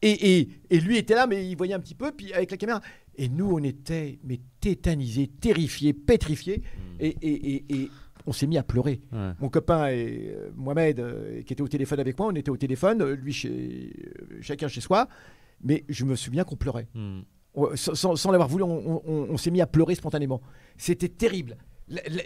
Et, 0.01 0.39
et- 0.39 0.49
et 0.69 0.79
lui 0.79 0.97
était 0.97 1.15
là, 1.15 1.25
mais 1.25 1.47
il 1.49 1.55
voyait 1.55 1.73
un 1.73 1.79
petit 1.79 1.95
peu, 1.95 2.11
puis 2.11 2.33
avec 2.33 2.51
la 2.51 2.57
caméra. 2.57 2.81
Et 3.17 3.29
nous, 3.29 3.49
on 3.51 3.63
était 3.63 4.19
mais 4.23 4.39
tétanisés, 4.59 5.27
terrifiés, 5.27 5.93
pétrifiés. 5.93 6.61
Et, 6.99 7.15
et- 7.21 7.65
et- 7.69 7.89
on 8.27 8.33
s'est 8.33 8.47
mis 8.47 8.57
à 8.57 8.63
pleurer. 8.63 9.01
Ouais. 9.11 9.31
Mon 9.39 9.49
copain 9.49 9.87
et 9.89 10.33
euh, 10.35 10.49
Mohamed, 10.55 10.99
euh, 10.99 11.41
qui 11.43 11.53
était 11.53 11.61
au 11.61 11.67
téléphone 11.67 11.99
avec 11.99 12.17
moi, 12.17 12.27
on 12.27 12.35
était 12.35 12.49
au 12.49 12.57
téléphone, 12.57 13.01
euh, 13.03 13.15
lui 13.15 13.31
chez, 13.33 13.93
euh, 14.31 14.37
chacun 14.41 14.67
chez 14.67 14.81
soi. 14.81 15.07
Mais 15.63 15.85
je 15.89 16.03
me 16.05 16.15
souviens 16.15 16.43
qu'on 16.43 16.55
pleurait. 16.55 16.87
Hmm. 16.95 17.21
Sans 17.75 18.31
l'avoir 18.31 18.47
voulu, 18.49 18.63
on, 18.63 19.01
on- 19.07 19.27
on 19.29 19.37
s'est 19.37 19.51
mis 19.51 19.61
à 19.61 19.67
pleurer 19.67 19.95
spontanément. 19.95 20.41
C'était 20.77 21.09
terrible. 21.09 21.57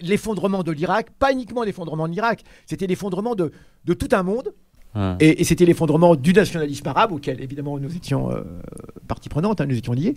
L'effondrement 0.02 0.64
de 0.64 0.72
l'Irak, 0.72 1.10
pas 1.20 1.32
uniquement 1.34 1.64
l'effondrement 1.64 2.08
de 2.08 2.14
l'Irak, 2.14 2.44
c'était 2.66 2.88
l'effondrement 2.88 3.36
de, 3.36 3.52
de 3.86 3.94
tout 3.94 4.08
un 4.14 4.24
monde. 4.24 4.54
Et, 5.20 5.42
et 5.42 5.44
c'était 5.44 5.66
l'effondrement 5.66 6.16
du 6.16 6.34
nationalisme 6.34 6.88
arabe, 6.88 7.12
auquel 7.12 7.42
évidemment 7.42 7.78
nous 7.78 7.96
étions 7.96 8.32
euh, 8.32 8.42
partie 9.08 9.30
prenante, 9.30 9.62
hein, 9.62 9.68
nous 9.68 9.78
étions 9.78 9.94
liés. 9.94 10.16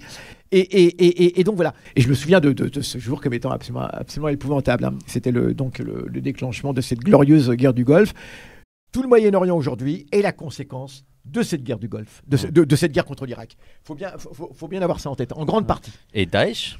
Et, 0.51 0.61
et- 0.61 1.05
et- 1.05 1.25
et- 1.25 1.41
et 1.41 1.45
donc 1.45 1.57
voilà. 1.57 1.75
Et 1.95 2.01
je 2.01 2.09
me 2.09 2.15
souviens 2.15 2.41
de, 2.41 2.53
de- 2.53 2.69
de 2.69 2.81
ce 2.81 2.97
jour 2.99 3.21
comme 3.21 3.35
étant 3.35 3.51
absolument, 3.51 3.83
absolument 3.93 4.29
épouvantable. 4.29 4.85
hein. 4.87 4.95
C'était 5.07 5.31
le, 5.31 5.53
donc 5.53 5.79
le, 5.79 6.07
le 6.09 6.21
déclenchement 6.23 6.73
de 6.73 6.81
cette 6.81 7.01
glorieuse 7.01 7.51
guerre 7.51 7.75
du 7.75 7.85
Golfe. 7.85 8.15
Tout 8.93 9.03
le 9.03 9.09
Moyen-Orient 9.09 9.57
aujourd'hui 9.57 10.07
est 10.11 10.23
la 10.23 10.33
conséquence 10.33 11.05
de 11.25 11.43
cette 11.43 11.63
guerre 11.63 11.79
du 11.79 11.89
Golfe, 11.89 12.23
de, 12.27 12.37
ce- 12.37 12.47
de- 12.49 12.65
de 12.65 12.77
cette 12.77 12.93
guerre 12.93 13.05
contre 13.05 13.27
l'Irak. 13.27 13.57
Il 13.61 13.87
faut 13.87 13.95
bien, 13.95 14.11
faut, 14.19 14.35
faut- 14.35 14.53
faut 14.55 14.69
bien 14.69 14.83
avoir 14.83 15.01
ça 15.01 15.09
en 15.11 15.15
tête, 15.17 15.33
en 15.33 15.45
grande 15.45 15.67
partie. 15.67 15.93
Et 16.15 16.27
Daesh? 16.27 16.79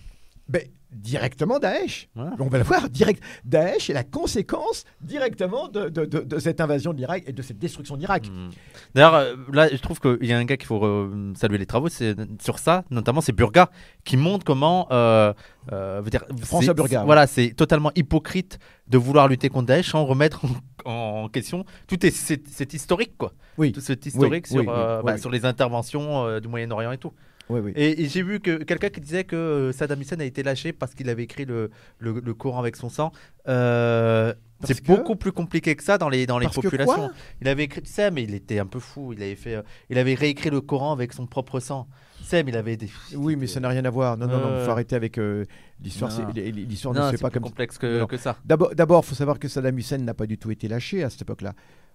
Ben, 0.49 0.63
directement 0.93 1.59
Daesh. 1.59 2.09
Ouais. 2.17 2.25
On 2.39 2.49
va 2.49 2.59
le 2.59 2.65
voir, 2.65 2.89
direct. 2.89 3.23
Daesh 3.45 3.91
est 3.91 3.95
la 3.95 4.05
conséquence 4.05 4.85
directement 5.01 5.69
de, 5.69 5.89
de- 5.89 6.05
de- 6.05 6.21
de 6.21 6.39
cette 6.39 6.61
invasion 6.61 6.93
de 6.93 6.99
l'Irak 6.99 7.25
et 7.27 7.33
de 7.33 7.43
cette 7.43 7.59
destruction 7.59 7.95
de 7.97 8.01
l'Irak. 8.01 8.27
Hmm. 8.29 8.51
D'ailleurs, 8.95 9.15
euh, 9.15 9.35
là, 9.53 9.69
je 9.71 9.77
trouve 9.81 10.01
qu'il 10.01 10.25
y 10.27 10.33
a 10.33 10.39
un 10.39 10.45
gars 10.45 10.57
qu'il 10.57 10.67
faut 10.67 10.85
euh, 10.85 11.33
saluer 11.37 11.59
les 11.59 11.67
travaux, 11.67 11.89
c'est 11.89 12.15
sur 12.41 12.59
ça, 12.59 12.85
notamment 12.91 13.21
c'est 13.21 13.33
Burga, 13.33 13.71
qui 14.05 14.17
montre 14.17 14.45
comment, 14.45 14.87
euh, 14.91 15.33
euh, 15.73 16.01
veut 16.05 16.11
dire, 16.11 16.25
François 16.43 16.75
Burga, 16.75 17.01
ouais. 17.01 17.07
voilà, 17.07 17.27
c'est 17.27 17.51
totalement 17.55 17.91
hypocrite 17.95 18.59
de 18.89 18.99
vouloir 18.99 19.29
lutter 19.29 19.49
contre 19.49 19.67
Daesh 19.67 19.91
sans 19.91 20.05
remettre 20.05 20.43
en, 20.85 20.91
en 21.25 21.29
question 21.29 21.65
tout 21.87 22.05
est, 22.05 22.11
c'est, 22.11 22.75
historique 22.75 23.17
quoi, 23.17 23.33
Oui. 23.59 23.73
tout 23.73 23.81
cet 23.81 24.05
historique 24.07 24.47
Oui, 24.51 24.53
sur, 24.53 24.61
oui, 24.61 24.67
euh, 24.69 24.99
oui, 24.99 25.05
bah, 25.07 25.19
sur 25.19 25.31
les 25.31 25.45
interventions 25.45 26.39
du 26.41 26.49
Moyen-Orient 26.49 26.93
et 26.93 26.99
tout. 26.99 27.13
Oui, 27.49 27.61
oui. 27.61 27.73
Et, 27.77 28.03
et 28.03 28.09
j'ai 28.09 28.23
vu 28.23 28.41
que 28.41 28.63
quelqu'un 28.63 28.89
qui 28.89 29.01
disait 29.01 29.25
que 29.25 29.37
euh, 29.37 29.73
Saddam 29.73 30.01
Hussein 30.01 30.19
a 30.21 30.25
été 30.25 30.43
lâché 30.43 30.73
parce 30.73 30.95
qu'il 30.95 31.09
avait 31.11 31.25
écrit 31.25 31.45
le, 31.45 31.71
le, 31.99 32.21
le 32.25 32.35
Coran 32.35 32.59
avec 32.61 32.77
son 32.77 32.89
sang. 32.89 33.13
Euh, 33.49 34.33
c'est 34.65 34.81
que- 34.81 34.87
beaucoup 34.87 35.17
plus 35.17 35.33
compliqué 35.33 35.75
que 35.75 35.83
ça 35.83 35.99
dans 35.99 36.09
les, 36.09 36.25
dans 36.27 36.39
les 36.39 36.47
Parce 36.47 36.57
que 36.57 36.63
populations. 36.63 37.11
il 37.41 37.49
avait 37.49 37.65
écrit, 37.65 37.83
Sam, 37.85 38.15
mais 38.15 38.23
il 38.23 38.35
était 38.35 38.59
un 38.61 38.67
peu 38.67 38.79
fou. 38.79 39.13
Il 39.13 39.23
avait, 39.23 39.35
fait, 39.35 39.57
euh, 39.57 39.63
il 39.91 39.99
avait 39.99 40.15
réécrit 40.15 40.51
le 40.51 40.61
Coran 40.61 40.93
avec 40.93 41.13
son 41.13 41.27
propre 41.27 41.59
sang. 41.61 41.89
Sam, 42.23 42.49
il 42.49 42.57
avait 42.57 42.77
des. 42.77 42.89
Oui, 43.17 43.35
mais 43.35 43.49
ça 43.49 43.59
n'a 43.59 43.69
rien 43.69 43.85
à 43.85 43.91
voir. 43.91 44.17
Non, 44.17 44.29
non, 44.29 44.39
non, 44.39 44.59
il 44.61 44.65
faut 44.65 44.71
arrêter 44.71 44.95
avec 44.95 45.19
euh, 45.19 45.45
l'histoire. 45.83 46.11
L'histoire 46.33 46.95
ne 46.95 47.01
se 47.11 47.17
fait 47.17 47.19
pas 47.23 47.31
plus 47.31 47.41
comme 47.41 47.49
complexe 47.51 47.77
que, 47.77 48.07
ça. 48.17 48.37
D'abord, 48.45 48.73
d'abord, 48.77 49.05
faut 49.05 49.17
savoir 49.17 49.41
que 49.41 49.49
Saddam 49.49 49.77
Hussein 49.77 49.99
n'a 49.99 50.15
pas 50.15 50.27
du 50.27 50.39
tout 50.39 50.53
été 50.53 50.69
lâché 50.69 51.03
à 51.03 51.11
cette 51.11 51.23
époque-là. 51.23 51.55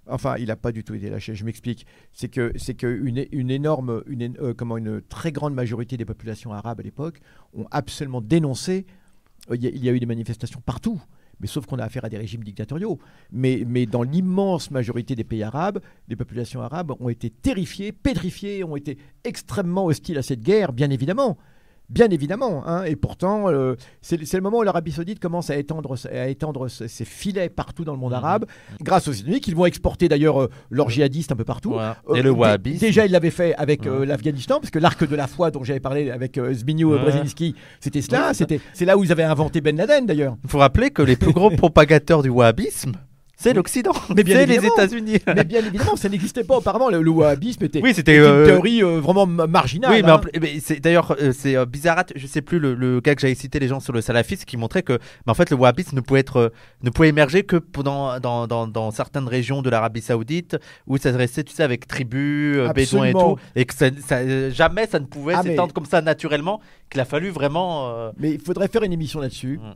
Enfin, 0.09 0.35
il 0.37 0.47
n'a 0.47 0.55
pas 0.55 0.71
du 0.71 0.83
tout 0.83 0.93
été 0.93 1.09
lâché. 1.09 1.35
Je 1.35 1.43
m'explique. 1.45 1.85
C'est 2.13 2.29
que 2.29 2.51
c'est 2.55 2.73
que 2.75 2.87
une, 2.87 3.49
énorme, 3.51 4.03
une, 4.07 4.35
euh, 4.39 4.53
comment 4.53 4.77
une 4.77 5.01
très 5.01 5.31
grande 5.31 5.53
majorité 5.53 5.97
des 5.97 6.05
populations 6.05 6.51
arabes 6.53 6.79
à 6.79 6.83
l'époque 6.83 7.19
ont 7.53 7.65
absolument 7.71 8.21
dénoncé. 8.21 8.85
euh, 9.51 9.55
Il 9.55 9.63
y, 9.63 9.67
a- 9.67 9.71
il 9.71 9.83
y 9.83 9.89
a 9.89 9.93
eu 9.93 9.99
des 9.99 10.05
manifestations 10.05 10.61
partout. 10.65 11.01
Mais 11.39 11.45
sauf 11.47 11.67
qu'on 11.67 11.77
a 11.77 11.83
affaire 11.83 12.03
à 12.03 12.09
des 12.09 12.17
régimes 12.17 12.43
dictatoriaux. 12.43 12.97
Mais, 13.31 13.63
mais 13.67 13.85
dans 13.85 14.01
l'immense 14.01 14.71
majorité 14.71 15.15
des 15.15 15.23
pays 15.23 15.43
arabes, 15.43 15.79
les 16.07 16.15
populations 16.15 16.61
arabes 16.61 16.93
ont 16.99 17.09
été 17.09 17.29
terrifiées, 17.29 17.91
pétrifiées, 17.91 18.63
ont 18.63 18.75
été 18.75 18.97
extrêmement 19.23 19.85
hostiles 19.85 20.17
à 20.17 20.23
cette 20.23 20.41
guerre, 20.41 20.73
bien 20.73 20.89
évidemment. 20.89 21.37
Bien 21.89 22.09
évidemment, 22.09 22.67
hein, 22.67 22.83
et 22.83 22.97
pourtant, 22.97 23.49
euh, 23.49 23.75
c'est 24.01 24.33
le 24.33 24.41
moment 24.41 24.57
où 24.59 24.63
l'Arabie 24.63 24.91
Saoudite 24.91 25.19
commence 25.19 25.49
à 25.49 25.55
étendre, 25.55 25.95
à 26.11 26.27
étendre 26.27 26.67
ses 26.67 27.05
filets 27.05 27.47
partout 27.47 27.85
dans 27.85 27.93
le 27.93 27.97
monde 27.99 28.11
Mhm. 28.11 28.17
arabe, 28.17 28.45
grâce 28.81 29.07
aux 29.07 29.13
États-Unis, 29.13 29.39
qu'ils 29.39 29.55
vont 29.55 29.65
exporter 29.65 30.09
d'ailleurs 30.09 30.41
euh, 30.41 30.49
leurs 30.69 30.89
djihadistes 30.89 31.31
un 31.31 31.37
peu 31.37 31.45
partout. 31.45 31.71
Voilà. 31.71 31.95
Euh, 32.09 32.15
Et 32.15 32.21
le 32.21 32.31
wahhabisme. 32.31 32.79
Déjà, 32.79 33.05
il 33.05 33.11
l'avait 33.13 33.31
fait 33.31 33.55
avec 33.55 33.87
euh, 33.87 34.05
l'Afghanistan, 34.05 34.59
parce 34.59 34.69
que 34.69 34.79
l'arc 34.79 35.07
de 35.07 35.15
la 35.15 35.27
foi 35.27 35.49
dont 35.49 35.63
j'avais 35.63 35.79
parlé 35.79 36.11
avec 36.11 36.37
Zbigniew. 36.51 36.97
Brzezinski, 36.99 37.55
c'était 37.79 38.01
cela. 38.01 38.33
C'était, 38.33 38.59
c'est 38.73 38.83
là 38.85 38.97
où 38.97 39.03
ils 39.05 39.11
avaient 39.13 39.23
inventé 39.23 39.61
Ben 39.61 39.77
Laden 39.77 40.05
d'ailleurs. 40.05 40.35
Il 40.43 40.49
faut 40.49 40.57
rappeler 40.59 40.89
que 40.89 41.01
les 41.01 41.15
plus 41.15 41.31
gros 41.31 41.49
propagateurs 41.51 42.21
du 42.21 42.29
wahhabisme, 42.29 42.91
c'est 43.39 43.53
l'Occident. 43.53 43.91
Mais 44.15 44.23
bien 44.23 44.37
c'est 44.39 44.45
les. 44.47 44.65
États-Unis. 44.65 45.19
Mais 45.27 45.43
bien 45.43 45.59
évidemment, 45.63 45.95
ça 45.95 46.09
n'existait 46.09 46.43
pas 46.43 46.57
auparavant. 46.57 46.89
Le, 46.89 47.01
le 47.01 47.09
wahhabisme 47.11 47.63
était, 47.63 47.81
Oui, 47.81 47.93
c'était. 47.93 48.15
était 48.15 48.25
euh, 48.25 48.39
une 48.41 48.45
théorie 48.47 48.83
euh, 48.83 48.99
vraiment 48.99 49.25
ma- 49.27 49.45
marginale. 49.47 49.91
Oui, 49.91 50.01
mais, 50.03 50.09
hein. 50.11 50.59
c'est 50.59 50.79
d'ailleurs 50.79 51.15
euh, 51.21 51.31
c'est 51.31 51.63
Bizarat, 51.67 52.05
je 52.15 52.25
sais 52.27 52.41
plus 52.41 52.57
le, 52.59 52.73
le 52.73 52.99
gars 52.99 53.13
que 53.15 53.21
j'avais 53.21 53.35
cité 53.35 53.59
les 53.59 53.67
gens 53.67 53.79
sur 53.79 53.93
le 53.93 54.01
salafisme 54.01 54.43
qui 54.45 54.57
montrait 54.57 54.81
que 54.83 54.93
mais 55.25 55.31
en 55.31 55.35
fait 55.35 55.49
le 55.51 55.55
wahhabisme 55.55 55.95
ne 55.95 56.01
pouvait 56.01 56.19
être 56.21 56.51
ne 56.81 56.89
pouvait 56.89 57.09
émerger 57.09 57.43
que 57.43 57.57
pendant 57.57 58.19
dans, 58.19 58.47
dans, 58.47 58.67
dans 58.67 58.89
certaines 58.91 59.27
régions 59.27 59.61
de 59.61 59.69
l'Arabie 59.69 60.01
Saoudite 60.01 60.57
où 60.87 60.97
ça 60.97 61.13
se 61.13 61.17
restait 61.17 61.43
tu 61.43 61.53
sais 61.53 61.63
avec 61.63 61.87
tribus, 61.87 62.57
bédouins 62.73 63.05
et 63.05 63.13
tout 63.13 63.37
et 63.55 63.65
que 63.65 63.73
ça, 63.75 63.87
ça, 64.05 64.49
jamais 64.49 64.87
ça 64.87 64.99
ne 64.99 65.05
pouvait 65.05 65.33
Ah, 65.35 65.41
mais- 65.43 65.51
s'étendre 65.51 65.73
comme 65.73 65.85
ça 65.85 66.01
naturellement 66.01 66.59
qu'il 66.89 66.99
a 67.01 67.05
fallu 67.05 67.29
vraiment 67.29 67.89
euh, 67.89 68.11
Mais 68.17 68.31
il 68.31 68.41
faudrait 68.41 68.67
faire 68.67 68.83
une 68.83 68.93
émission 68.93 69.19
là-dessus. 69.19 69.59
Mm. 69.61 69.73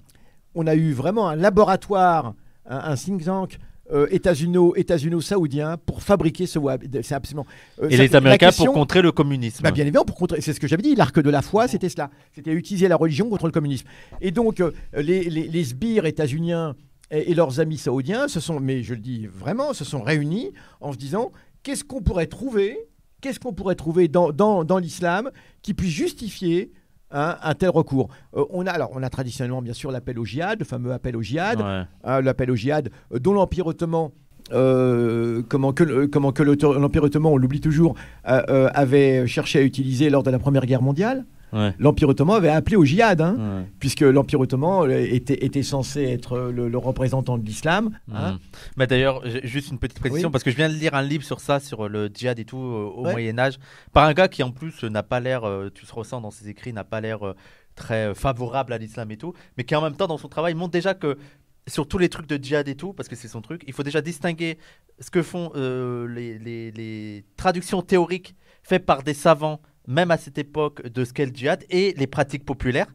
On 0.55 0.67
a 0.67 0.75
eu 0.75 0.91
vraiment 0.91 1.29
un 1.29 1.35
laboratoire, 1.35 2.33
un, 2.65 2.77
un 2.91 2.95
think 2.95 3.23
tank 3.23 3.57
euh, 3.91 4.07
états-uno, 4.11 4.73
états-uno-saoudien 4.75 5.77
pour 5.85 6.01
fabriquer 6.01 6.45
ce 6.47 6.57
wahhab. 6.59 6.83
C'est 7.01 7.13
absolument. 7.15 7.45
euh, 7.81 7.89
et 7.89 7.97
ça- 7.97 8.03
les 8.03 8.15
Américains 8.15 8.47
question- 8.47 8.65
pour 8.65 8.73
contrer 8.75 9.01
le 9.01 9.11
communisme. 9.11 9.63
Bah, 9.63 9.71
bien 9.71 9.83
évidemment, 9.83 10.05
pour 10.05 10.15
contrer, 10.15 10.39
c'est 10.39 10.53
ce 10.53 10.59
que 10.59 10.67
j'avais 10.67 10.81
dit, 10.83 10.95
l'arc 10.95 11.19
de 11.19 11.29
la 11.29 11.41
foi, 11.41 11.67
c'était 11.67 11.89
cela. 11.89 12.09
C'était 12.33 12.51
utiliser 12.53 12.87
la 12.87 12.95
religion 12.95 13.29
contre 13.29 13.47
le 13.47 13.51
communisme. 13.51 13.85
Et 14.21 14.31
donc, 14.31 14.59
euh, 14.61 14.71
les, 14.93 15.23
les, 15.29 15.47
les 15.47 15.63
sbires 15.63 16.05
états-uniens 16.05 16.75
et, 17.09 17.31
et 17.31 17.33
leurs 17.35 17.59
amis 17.59 17.77
saoudiens 17.77 18.27
se 18.29 18.39
sont, 18.39 18.59
mais 18.61 18.81
je 18.83 18.93
le 18.93 19.01
dis 19.01 19.27
vraiment, 19.27 19.73
se 19.73 19.83
sont 19.83 20.01
réunis 20.01 20.51
en 20.79 20.93
se 20.93 20.97
disant 20.97 21.31
qu'est-ce 21.63 21.83
qu'on 21.83 22.01
pourrait 22.01 22.27
trouver, 22.27 22.77
qu'est-ce 23.19 23.39
qu'on 23.41 23.51
pourrait 23.53 23.75
trouver 23.75 24.07
dans, 24.07 24.31
dans, 24.31 24.63
dans 24.63 24.77
l'islam 24.77 25.31
qui 25.63 25.73
puisse 25.73 25.91
justifier 25.91 26.71
hein, 27.11 27.37
un 27.41 27.53
tel 27.53 27.69
recours. 27.69 28.09
Euh, 28.35 28.43
on, 28.51 28.65
a, 28.65 28.71
alors, 28.71 28.91
on 28.93 29.03
a 29.03 29.09
traditionnellement, 29.09 29.61
bien 29.61 29.73
sûr, 29.73 29.91
l'appel 29.91 30.19
au 30.19 30.25
djihad, 30.25 30.59
le 30.59 30.65
fameux 30.65 30.91
appel 30.91 31.15
au 31.15 31.21
djihad 31.21 31.59
Ouais. 31.59 31.83
hein, 32.03 32.21
l'appel 32.21 32.51
au 32.51 32.55
djihad, 32.55 32.89
dont 33.19 33.33
l'Empire 33.33 33.67
ottoman, 33.67 34.09
euh, 34.53 35.41
comment 35.47 35.73
que, 35.73 36.05
comment 36.05 36.33
l'Empire 36.39 37.03
ottoman, 37.03 37.31
on 37.33 37.37
l'oublie 37.37 37.61
toujours, 37.61 37.95
euh, 38.27 38.69
avait 38.73 39.27
cherché 39.27 39.59
à 39.59 39.61
utiliser 39.61 40.09
lors 40.09 40.23
de 40.23 40.31
la 40.31 40.39
Première 40.39 40.65
Guerre 40.65 40.81
mondiale. 40.81 41.25
Ouais. 41.53 41.73
L'Empire 41.79 42.09
ottoman 42.09 42.37
avait 42.37 42.49
appelé 42.49 42.75
au 42.77 42.85
djihad, 42.85 43.19
hein, 43.21 43.35
Ouais. 43.37 43.65
puisque 43.79 44.01
l'Empire 44.01 44.39
ottoman 44.39 44.89
euh, 44.89 44.99
était, 45.13 45.43
était 45.45 45.63
censé 45.63 46.03
être 46.03 46.37
le, 46.37 46.69
le 46.69 46.77
représentant 46.77 47.37
de 47.37 47.45
l'islam. 47.45 47.97
hein. 48.13 48.33
Mhm. 48.33 48.39
Mais 48.77 48.87
d'ailleurs, 48.87 49.21
juste 49.43 49.71
une 49.71 49.79
petite 49.79 49.99
précision 49.99 50.29
Oui. 50.29 50.31
parce 50.31 50.43
que 50.43 50.51
je 50.51 50.55
viens 50.55 50.69
de 50.69 50.73
lire 50.75 50.93
un 50.93 51.01
livre 51.01 51.23
sur 51.23 51.39
ça, 51.39 51.59
sur 51.59 51.89
le 51.89 52.07
djihad 52.13 52.39
et 52.39 52.45
tout 52.45 52.57
euh, 52.57 52.91
au 52.95 53.05
Ouais. 53.05 53.11
Moyen 53.11 53.37
Âge, 53.39 53.57
par 53.93 54.05
un 54.05 54.13
gars 54.13 54.27
qui 54.27 54.43
en 54.43 54.51
plus 54.51 54.83
euh, 54.83 54.89
n'a 54.89 55.03
pas 55.03 55.19
l'air, 55.19 55.43
euh, 55.43 55.69
tu 55.73 55.85
se 55.85 55.93
ressens 55.93 56.21
dans 56.21 56.31
ses 56.31 56.47
écrits, 56.49 56.71
n'a 56.73 56.83
pas 56.83 57.01
l'air 57.01 57.25
euh, 57.25 57.35
très 57.75 58.07
euh, 58.09 58.13
favorable 58.13 58.73
à 58.73 58.77
l'islam 58.77 59.09
et 59.11 59.17
tout, 59.17 59.33
mais 59.57 59.63
qui 59.63 59.75
en 59.75 59.81
même 59.81 59.95
temps 59.95 60.07
dans 60.07 60.17
son 60.17 60.27
travail 60.29 60.53
montre 60.53 60.71
déjà 60.71 60.93
que 60.93 61.17
sur 61.67 61.87
tous 61.87 61.97
les 61.97 62.09
trucs 62.09 62.27
de 62.27 62.43
djihad 62.43 62.67
et 62.67 62.75
tout, 62.75 62.91
parce 62.93 63.07
que 63.07 63.15
c'est 63.15 63.27
son 63.27 63.41
truc, 63.41 63.63
il 63.67 63.73
faut 63.73 63.83
déjà 63.83 64.01
distinguer 64.01 64.57
ce 64.99 65.11
que 65.11 65.21
font 65.21 65.51
euh, 65.55 66.07
les, 66.07 66.37
les- 66.39 66.71
les 66.71 67.23
traductions 67.37 67.81
théoriques 67.81 68.35
faites 68.63 68.85
par 68.85 69.03
des 69.03 69.13
savants, 69.13 69.61
même 69.87 70.11
à 70.11 70.17
cette 70.17 70.37
époque, 70.37 70.85
de 70.87 71.03
ce 71.05 71.13
qu'est 71.13 71.25
le 71.25 71.33
djihad, 71.33 71.63
et 71.69 71.93
les 71.97 72.07
pratiques 72.07 72.45
populaires 72.45 72.87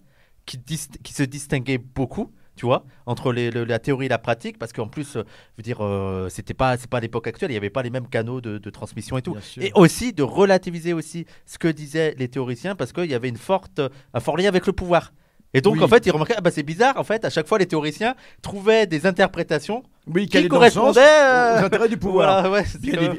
qui, 0.45 0.59
dis- 0.59 0.89
qui 1.03 1.13
se 1.13 1.23
distinguaient 1.23 1.79
beaucoup, 1.79 2.33
tu 2.55 2.65
vois, 2.65 2.87
entre 3.05 3.33
les- 3.33 3.51
le- 3.51 3.65
la 3.65 3.79
théorie 3.79 4.07
et 4.07 4.09
la 4.09 4.19
pratique, 4.19 4.59
parce 4.59 4.73
qu'en 4.73 4.89
plus, 4.89 5.17
euh, 5.17 5.25
je 5.25 5.57
veux 5.59 5.63
dire, 5.63 5.79
euh, 5.85 6.29
c'était 6.31 6.55
pas, 6.55 6.77
c'est 6.79 6.89
pas 6.89 7.01
l'époque 7.01 7.27
actuelle, 7.27 7.51
il 7.51 7.55
n'y 7.55 7.59
avait 7.59 7.69
pas 7.69 7.83
les 7.83 7.91
mêmes 7.91 8.09
canaux 8.09 8.41
de, 8.41 8.57
de 8.59 8.71
transmission 8.71 9.19
et 9.19 9.23
tout. 9.23 9.35
Et 9.63 9.73
aussi 9.75 10.13
de 10.15 10.23
relativiser 10.23 10.93
aussi 10.95 11.27
ce 11.45 11.59
que 11.59 11.69
disaient 11.69 12.15
les 12.19 12.29
théoriciens, 12.29 12.75
parce 12.75 12.93
qu'il 12.93 13.11
y 13.11 13.15
avait 13.15 13.29
une 13.29 13.37
forte, 13.37 13.81
un 14.15 14.21
fort 14.21 14.37
lien 14.39 14.49
avec 14.49 14.67
le 14.67 14.73
pouvoir. 14.73 15.13
Et 15.57 15.61
donc, 15.63 15.77
Oui. 15.77 15.83
en 15.83 15.89
fait, 15.89 16.05
ils 16.07 16.11
remarquaient, 16.11 16.35
ah 16.37 16.41
bah, 16.43 16.51
c'est 16.51 16.63
bizarre, 16.63 16.97
en 16.99 17.05
fait, 17.05 17.25
à 17.25 17.31
chaque 17.31 17.47
fois, 17.47 17.59
les 17.59 17.67
théoriciens 17.67 18.15
trouvaient 18.43 18.87
des 18.87 19.07
interprétations 19.07 19.83
Oui, 20.07 20.27
qui 20.29 20.47
correspondaient 20.49 21.01
euh, 21.01 21.61
aux 21.61 21.65
intérêts 21.65 21.89
du 21.89 21.97
pouvoir. 21.97 22.43
Voilà, 22.49 22.51
ouais, 22.63 22.65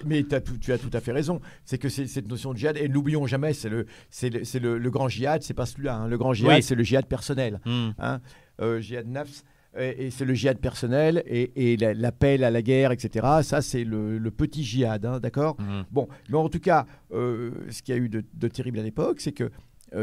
mais 0.06 0.24
tout- 0.24 0.58
tu 0.60 0.72
as 0.72 0.78
tout 0.78 0.92
à 0.94 1.00
fait 1.00 1.12
raison. 1.12 1.42
C'est 1.66 1.78
que 1.78 1.90
cette 1.90 2.28
notion 2.28 2.54
de 2.54 2.58
djihad, 2.58 2.78
et 2.78 2.88
n'oublions 2.90 3.26
jamais, 3.26 3.54
c'est 3.54 3.70
le, 3.70 3.86
le, 4.22 4.60
le, 4.60 4.78
le 4.78 4.90
grand 4.92 5.10
djihad, 5.10 5.42
c'est 5.42 5.54
pas 5.56 5.66
celui-là. 5.66 5.96
hein. 5.96 6.08
Le 6.08 6.18
grand 6.18 6.34
djihad, 6.34 6.58
Oui. 6.58 6.64
c'est 6.64 6.76
le 6.76 6.84
djihad 6.84 7.06
personnel. 7.08 7.60
Hmm. 7.66 7.90
hein, 8.00 8.20
euh, 8.62 8.80
djihad 8.82 9.08
nafs, 9.08 9.44
et, 9.80 10.10
c'est 10.12 10.26
le 10.26 10.34
djihad 10.34 10.58
personnel 10.60 11.24
et, 11.28 11.72
et 11.74 11.78
la- 11.78 11.94
l'appel 11.94 12.44
à 12.44 12.50
la 12.52 12.62
guerre, 12.62 12.92
etc. 12.92 13.26
Ça, 13.44 13.62
c'est 13.62 13.84
le, 13.84 14.18
le 14.18 14.32
petit 14.32 14.64
djihad, 14.64 15.06
hein, 15.06 15.20
d'accord? 15.20 15.56
Hmm. 15.60 15.84
Bon, 15.92 16.08
mais 16.30 16.38
en 16.38 16.50
tout 16.50 16.60
cas, 16.60 16.86
euh, 17.14 17.52
ce 17.70 17.82
qu'il 17.84 17.96
y 17.96 17.98
a 17.98 18.02
eu 18.02 18.10
de, 18.10 18.24
de 18.34 18.48
terrible 18.48 18.80
à 18.80 18.84
l'époque, 18.84 19.22
c'est 19.22 19.32
que, 19.34 19.52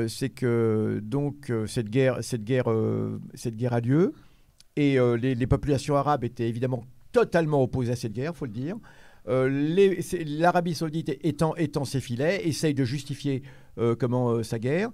c'est 0.08 0.30
que 0.30 1.00
donc 1.02 1.50
euh, 1.50 1.66
cette 1.66 1.90
guerre, 1.90 2.22
cette 2.22 2.44
guerre, 2.44 2.70
euh, 2.70 3.20
cette 3.34 3.56
guerre 3.56 3.74
a 3.74 3.80
lieu, 3.80 4.14
et 4.76 4.98
euh, 4.98 5.16
les, 5.16 5.46
populations 5.46 5.96
arabes 5.96 6.24
étaient 6.24 6.48
évidemment 6.48 6.84
totalement 7.12 7.62
opposées 7.62 7.92
à 7.92 7.96
cette 7.96 8.12
guerre, 8.12 8.34
faut 8.34 8.46
le 8.46 8.52
dire. 8.52 8.76
Euh, 9.28 9.48
L'Arabie 10.26 10.74
Saoudite 10.74 11.16
étant, 11.22 11.54
étant 11.56 11.84
ses 11.84 12.00
filets, 12.00 12.46
essaye 12.46 12.74
de 12.74 12.84
justifier 12.84 13.42
euh, 13.78 13.94
comment 13.94 14.30
euh, 14.30 14.42
sa 14.42 14.58
guerre. 14.58 14.90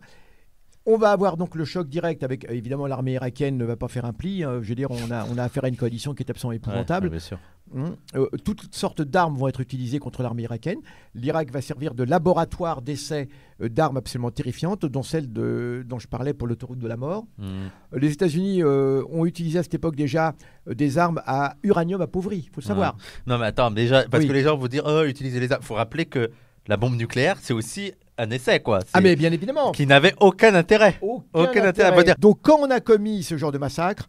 On 0.92 0.98
va 0.98 1.10
avoir 1.12 1.36
donc 1.36 1.54
le 1.54 1.64
choc 1.64 1.88
direct 1.88 2.22
avec, 2.24 2.44
euh, 2.46 2.52
évidemment, 2.52 2.86
l'armée 2.86 3.12
irakienne 3.12 3.56
ne 3.56 3.64
va 3.64 3.76
pas 3.76 3.86
faire 3.88 4.04
un 4.04 4.12
pli. 4.12 4.42
hein. 4.42 4.58
je 4.62 4.68
veux 4.68 4.74
dire, 4.74 4.90
on 4.90 5.10
a, 5.10 5.24
on 5.32 5.38
a 5.38 5.44
affaire 5.44 5.64
à 5.64 5.68
une 5.68 5.76
coalition 5.76 6.14
qui 6.14 6.22
est 6.24 6.30
absolument 6.30 6.52
épouvantable. 6.56 7.06
Ouais, 7.06 7.10
bien 7.10 7.18
sûr. 7.20 7.38
Hum, 7.72 7.94
euh, 8.16 8.26
toutes 8.44 8.74
sortes 8.74 9.00
d'armes 9.00 9.36
vont 9.36 9.46
être 9.46 9.60
utilisées 9.60 10.00
contre 10.00 10.24
l'armée 10.24 10.42
irakienne. 10.42 10.78
L'Irak 11.14 11.52
va 11.52 11.60
servir 11.60 11.94
de 11.94 12.02
laboratoire 12.02 12.82
d'essai 12.82 13.28
euh, 13.62 13.68
d'armes 13.68 13.98
absolument 13.98 14.32
terrifiantes, 14.32 14.84
dont 14.86 15.04
celle 15.04 15.32
de, 15.32 15.84
dont 15.86 16.00
je 16.00 16.08
parlais 16.08 16.34
pour 16.34 16.48
l'autoroute 16.48 16.80
de 16.80 16.88
la 16.88 16.96
mort. 16.96 17.26
Hmm. 17.38 17.68
Les 17.96 18.10
États-Unis 18.12 18.64
euh, 18.64 19.04
ont 19.12 19.24
utilisé 19.26 19.60
à 19.60 19.62
cette 19.62 19.74
époque 19.74 19.94
déjà 19.94 20.34
des 20.66 20.98
armes 20.98 21.22
à 21.26 21.54
uranium 21.62 22.00
appauvri, 22.00 22.38
il 22.38 22.48
faut 22.52 22.60
le 22.60 22.66
savoir. 22.66 22.96
Non, 23.28 23.38
mais 23.38 23.46
attends, 23.46 23.70
déjà, 23.70 24.02
parce 24.10 24.22
Oui. 24.24 24.28
que 24.28 24.32
les 24.34 24.42
gens 24.42 24.56
vont 24.56 24.66
dire, 24.66 24.82
oh, 24.86 25.04
utilisez 25.04 25.38
les 25.38 25.52
armes. 25.52 25.62
faut 25.62 25.74
rappeler 25.74 26.06
que 26.06 26.30
la 26.66 26.76
bombe 26.76 26.96
nucléaire, 26.96 27.36
c'est 27.40 27.52
aussi 27.54 27.92
un 28.20 28.30
essai, 28.30 28.60
quoi. 28.60 28.80
Ah, 28.92 29.00
mais 29.00 29.16
bien 29.16 29.32
évidemment 29.32 29.72
Qui 29.72 29.86
n'avait 29.86 30.14
aucun 30.20 30.54
intérêt. 30.54 30.98
Aucun, 31.00 31.24
Aucun 31.32 31.64
intérêt. 31.64 31.98
intérêt. 31.98 32.16
Donc, 32.18 32.40
quand 32.42 32.58
on 32.60 32.70
a 32.70 32.80
commis 32.80 33.22
ce 33.22 33.36
genre 33.36 33.52
de 33.52 33.58
massacre, 33.58 34.08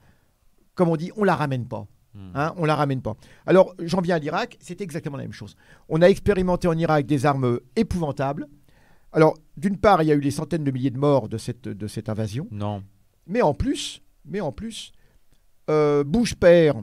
comme 0.76 0.90
on 0.90 0.96
dit, 0.96 1.12
on 1.16 1.24
la 1.24 1.36
ramène 1.36 1.68
pas. 1.68 1.88
Hmm. 2.14 2.32
Hein, 2.36 2.54
on 2.58 2.66
la 2.66 2.76
ramène 2.76 3.02
pas. 3.02 3.16
Alors, 3.46 3.74
j'en 3.80 4.02
viens 4.02 4.16
à 4.18 4.20
l'Irak, 4.20 4.58
c'est 4.60 4.82
exactement 4.82 5.18
la 5.18 5.24
même 5.24 5.32
chose. 5.32 5.56
On 5.88 6.02
a 6.02 6.08
expérimenté 6.08 6.68
en 6.68 6.78
Irak 6.78 7.06
des 7.06 7.26
armes 7.26 7.60
épouvantables. 7.76 8.48
Alors, 9.14 9.38
d'une 9.58 9.78
part, 9.78 10.04
il 10.04 10.08
y 10.08 10.12
a 10.12 10.16
eu 10.16 10.22
des 10.22 10.32
centaines 10.32 10.64
de 10.64 10.72
milliers 10.72 10.90
de 10.90 10.98
morts 10.98 11.30
de 11.30 11.38
cette, 11.38 11.64
de 11.68 11.88
cette 11.88 12.10
invasion, 12.10 12.48
Non. 12.52 12.84
mais 13.28 13.42
en 13.42 13.54
plus, 13.54 14.02
mais 14.26 14.40
en 14.42 14.52
plus, 14.52 14.92
euh, 15.70 16.04
Bush 16.04 16.36
père 16.36 16.76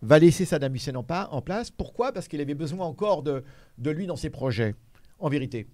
va 0.00 0.18
laisser 0.18 0.44
Saddam 0.44 0.74
Hussein 0.74 0.94
en, 0.96 1.04
en 1.08 1.42
place. 1.42 1.70
Pourquoi? 1.70 2.12
Parce 2.12 2.26
qu'il 2.28 2.40
avait 2.40 2.54
besoin 2.54 2.86
encore 2.86 3.22
de, 3.22 3.44
de 3.78 3.90
lui 3.90 4.06
dans 4.06 4.16
ses 4.16 4.30
projets, 4.30 4.74
en 5.18 5.28
vérité. 5.28 5.66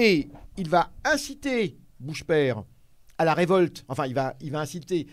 Et 0.00 0.28
il 0.56 0.68
va 0.68 0.90
inciter 1.04 1.76
Bush 1.98 2.22
père 2.24 2.62
à 3.18 3.24
la 3.24 3.34
révolte. 3.34 3.84
Enfin, 3.88 4.06
il 4.06 4.14
va, 4.14 4.36
il 4.40 4.52
va 4.52 4.60
inciter. 4.60 5.06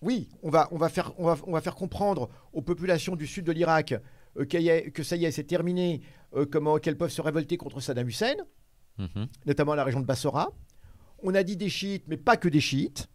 Oui, 0.00 0.28
on 0.42 0.48
va, 0.48 0.68
on, 0.70 0.78
va 0.78 0.88
faire, 0.88 1.12
on, 1.18 1.26
va, 1.26 1.36
on 1.46 1.52
va 1.52 1.60
faire 1.60 1.74
comprendre 1.74 2.30
aux 2.54 2.62
populations 2.62 3.16
du 3.16 3.26
sud 3.26 3.44
de 3.44 3.52
l'Irak 3.52 3.94
euh, 4.38 4.44
que 4.46 5.02
ça 5.02 5.16
y 5.16 5.24
est, 5.26 5.30
c'est 5.30 5.44
terminé, 5.44 6.00
euh, 6.34 6.46
comment 6.50 6.78
qu'elles 6.78 6.96
peuvent 6.96 7.10
se 7.10 7.20
révolter 7.20 7.56
contre 7.58 7.80
Saddam 7.80 8.08
Hussein, 8.08 8.34
Mhm. 8.98 9.28
notamment 9.46 9.74
la 9.74 9.84
région 9.84 10.00
de 10.00 10.04
Bassora. 10.06 10.52
On 11.22 11.34
a 11.34 11.42
dit 11.42 11.56
des 11.56 11.68
chiites, 11.68 12.04
mais 12.08 12.16
pas 12.16 12.36
que 12.36 12.48
des 12.48 12.60
chiites. 12.60 13.08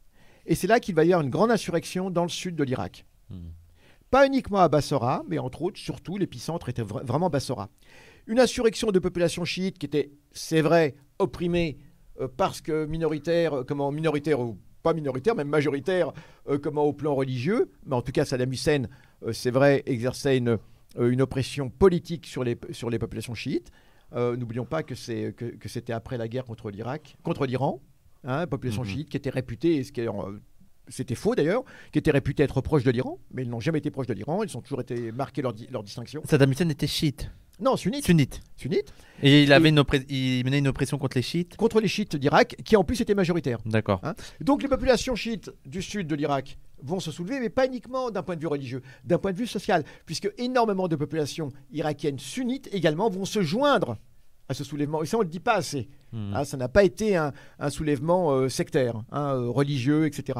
Et 0.46 0.54
c'est 0.56 0.68
là 0.68 0.80
qu'il 0.80 0.94
va 0.96 1.04
y 1.06 1.12
avoir 1.14 1.24
une 1.24 1.30
grande 1.32 1.52
insurrection 1.52 2.10
dans 2.12 2.24
le 2.24 2.30
sud 2.30 2.56
de 2.56 2.64
l'Irak. 2.64 3.06
Mhm. 3.32 3.52
Pas 4.12 4.26
uniquement 4.28 4.60
à 4.60 4.68
Bassora, 4.68 5.24
mais 5.28 5.38
entre 5.40 5.62
autres, 5.64 5.80
surtout, 5.80 6.18
l'épicentre 6.18 6.70
était 6.70 6.84
vra- 6.84 7.04
vraiment 7.04 7.30
Bassora. 7.32 7.70
Une 8.28 8.40
insurrection 8.40 8.92
de 8.92 9.00
population 9.00 9.46
chiite 9.46 9.78
qui 9.78 9.86
était, 9.86 10.12
c'est 10.32 10.62
vrai, 10.62 10.96
opprimée 11.20 11.78
euh, 12.20 12.28
parce 12.36 12.62
que 12.62 12.86
minoritaire, 12.86 13.54
euh, 13.60 13.64
comment 13.64 13.92
minoritaire 13.92 14.40
ou 14.40 14.58
pas 14.84 14.94
minoritaire, 14.94 15.36
même 15.36 15.48
majoritaire, 15.50 16.12
euh, 16.48 16.58
comment 16.60 16.84
au 16.84 16.94
plan 16.94 17.14
religieux. 17.16 17.70
Mais 17.86 17.96
en 17.96 18.02
tout 18.02 18.12
cas, 18.12 18.26
Saddam 18.26 18.52
Hussein, 18.52 18.84
euh, 19.24 19.32
c'est 19.34 19.52
vrai, 19.52 19.84
exerçait 19.86 20.38
une, 20.38 20.58
une 21.00 21.22
oppression 21.22 21.70
politique 21.70 22.26
sur 22.26 22.44
les, 22.44 22.58
sur 22.72 22.90
les 22.90 23.00
populations 23.00 23.36
chiites. 23.36 23.72
N'oublions 24.14 24.66
pas 24.66 24.82
que 24.84 24.96
c'est 24.96 25.34
que, 25.36 25.46
que 25.46 25.68
c'était 25.68 25.92
après 25.92 26.18
la 26.18 26.30
guerre 26.30 26.46
contre 26.46 26.70
l'Irak, 26.72 27.18
contre 27.24 27.46
l'Iran, 27.46 27.82
hein, 28.24 28.48
population 28.48 28.84
Mhm. 28.84 28.88
chiite 28.88 29.10
qui 29.10 29.18
était 29.18 29.32
réputée, 29.32 29.84
ce 29.84 29.92
qui 29.92 30.00
est, 30.02 30.08
c'était 30.88 31.16
faux 31.16 31.36
d'ailleurs, 31.36 31.64
qui 31.92 32.00
était 32.00 32.12
réputée 32.12 32.44
être 32.44 32.62
proche 32.62 32.84
de 32.84 32.92
l'Iran, 32.92 33.20
mais 33.34 33.42
ils 33.44 33.50
n'ont 33.50 33.60
jamais 33.60 33.80
été 33.80 33.92
proches 33.92 34.08
de 34.08 34.14
l'Iran, 34.14 34.44
ils 34.44 34.56
ont 34.58 34.62
toujours 34.62 34.80
été 34.80 35.12
marqués 35.12 35.42
leur, 35.42 35.52
di- 35.54 35.68
leur 35.70 35.84
distinction. 35.84 36.22
Saddam 36.24 36.50
Hussein 36.52 36.70
était 36.70 36.88
chiite. 36.88 37.30
Non, 37.60 37.76
sunnite. 37.78 38.06
Sunnite. 38.06 38.42
Sunnite. 38.58 38.94
Et 39.24 39.44
il, 39.44 39.54
avait 39.54 39.70
une 39.70 39.84
il 40.10 40.44
menait 40.44 40.60
une 40.60 40.68
oppression 40.68 40.98
contre 40.98 41.18
les 41.18 41.22
chiites 41.22 41.56
Contre 41.56 41.80
les 41.80 41.88
chiites 41.88 42.16
d'Irak, 42.16 42.58
qui 42.66 42.76
en 42.76 42.84
plus 42.84 43.00
étaient 43.02 43.16
majoritaires. 43.16 43.60
D'accord. 43.66 44.00
Hein 44.04 44.14
Donc 44.42 44.62
les 44.62 44.68
populations 44.68 45.16
chiites 45.16 45.52
du 45.66 45.82
sud 45.82 46.08
de 46.08 46.16
l'Irak 46.16 46.58
vont 46.84 47.00
se 47.00 47.12
soulever, 47.12 47.40
mais 47.40 47.50
pas 47.50 47.66
uniquement 47.66 48.12
d'un 48.12 48.24
point 48.24 48.36
de 48.36 48.42
vue 48.42 48.48
religieux, 48.48 48.82
d'un 49.06 49.18
point 49.18 49.32
de 49.32 49.38
vue 49.38 49.48
social, 49.48 49.84
puisque 50.06 50.30
énormément 50.38 50.88
de 50.88 50.96
populations 50.96 51.52
irakiennes 51.72 52.20
sunnites 52.20 52.70
également 52.74 53.10
vont 53.10 53.26
se 53.26 53.42
joindre 53.42 53.98
à 54.50 54.54
ce 54.54 54.64
soulèvement. 54.64 55.02
Et 55.02 55.06
ça, 55.06 55.18
on 55.18 55.22
ne 55.22 55.26
le 55.26 55.32
dit 55.32 55.40
pas 55.40 55.56
assez. 55.56 55.88
Mhm. 56.12 56.34
Hein, 56.36 56.46
ça 56.46 56.58
n'a 56.58 56.68
pas 56.68 56.84
été 56.84 57.16
un, 57.16 57.34
un 57.60 57.70
soulèvement 57.70 58.32
euh, 58.32 58.50
sectaire, 58.50 59.02
hein, 59.12 59.36
euh, 59.36 59.50
religieux, 59.50 60.06
etc. 60.06 60.40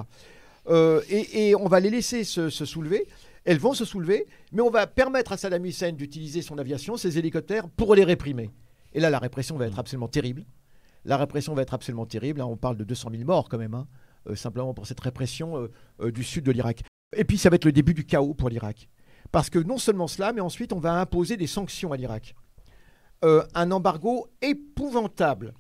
Euh, 0.68 1.02
et, 1.10 1.50
et 1.50 1.56
on 1.56 1.68
va 1.68 1.80
les 1.80 1.90
laisser 1.90 2.24
se, 2.24 2.50
se 2.50 2.66
soulever. 2.66 3.08
Elles 3.46 3.60
vont 3.60 3.74
se 3.74 3.86
soulever, 3.86 4.26
mais 4.52 4.62
on 4.62 4.72
va 4.72 4.88
permettre 4.88 5.32
à 5.32 5.38
Saddam 5.38 5.64
Hussein 5.66 5.92
d'utiliser 5.92 6.42
son 6.42 6.58
aviation, 6.58 6.98
ses 6.98 7.20
hélicoptères, 7.20 7.70
pour 7.70 7.94
les 7.94 8.04
réprimer. 8.04 8.50
Et 8.94 9.00
là, 9.00 9.10
la 9.12 9.20
répression 9.20 9.56
va 9.56 9.68
être 9.68 9.78
absolument 9.78 10.08
terrible. 10.08 10.46
La 11.06 11.18
répression 11.18 11.54
va 11.54 11.62
être 11.62 11.76
absolument 11.76 12.08
terrible. 12.08 12.42
hein. 12.42 12.46
On 12.46 12.58
parle 12.58 12.78
de 12.78 12.84
200 12.84 13.10
000 13.12 13.24
morts 13.24 13.48
quand 13.48 13.60
même, 13.60 13.76
hein, 13.76 13.88
euh, 14.28 14.36
simplement 14.36 14.74
pour 14.74 14.88
cette 14.88 15.00
répression 15.00 15.58
euh, 15.58 15.72
euh, 16.02 16.12
du 16.12 16.24
sud 16.24 16.44
de 16.44 16.52
l'Irak. 16.52 16.84
Et 17.16 17.24
puis, 17.24 17.38
ça 17.38 17.50
va 17.50 17.56
être 17.56 17.66
le 17.66 17.72
début 17.72 17.94
du 17.94 18.04
chaos 18.04 18.34
pour 18.34 18.50
l'Irak. 18.50 18.90
Parce 19.32 19.52
que 19.52 19.60
non 19.60 19.78
seulement 19.78 20.08
cela, 20.08 20.34
mais 20.34 20.42
ensuite, 20.42 20.74
on 20.74 20.80
va 20.80 20.94
imposer 20.94 21.38
des 21.38 21.48
sanctions 21.48 21.92
à 21.92 21.98
l'Irak. 21.98 22.36
Un 23.56 23.72
embargo 23.72 24.28
épouvantable. 24.44 25.56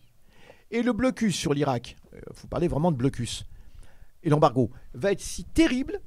Et 0.69 0.83
le 0.83 0.93
blocus 0.93 1.35
sur 1.35 1.55
l'Irak, 1.55 1.97
il 2.13 2.21
faut 2.33 2.47
parler 2.47 2.67
vraiment 2.67 2.91
de 2.91 2.97
blocus, 2.97 3.43
et 4.21 4.29
l'embargo, 4.29 4.69
va 4.93 5.11
être 5.11 5.21
si 5.21 5.45
terrible 5.45 5.99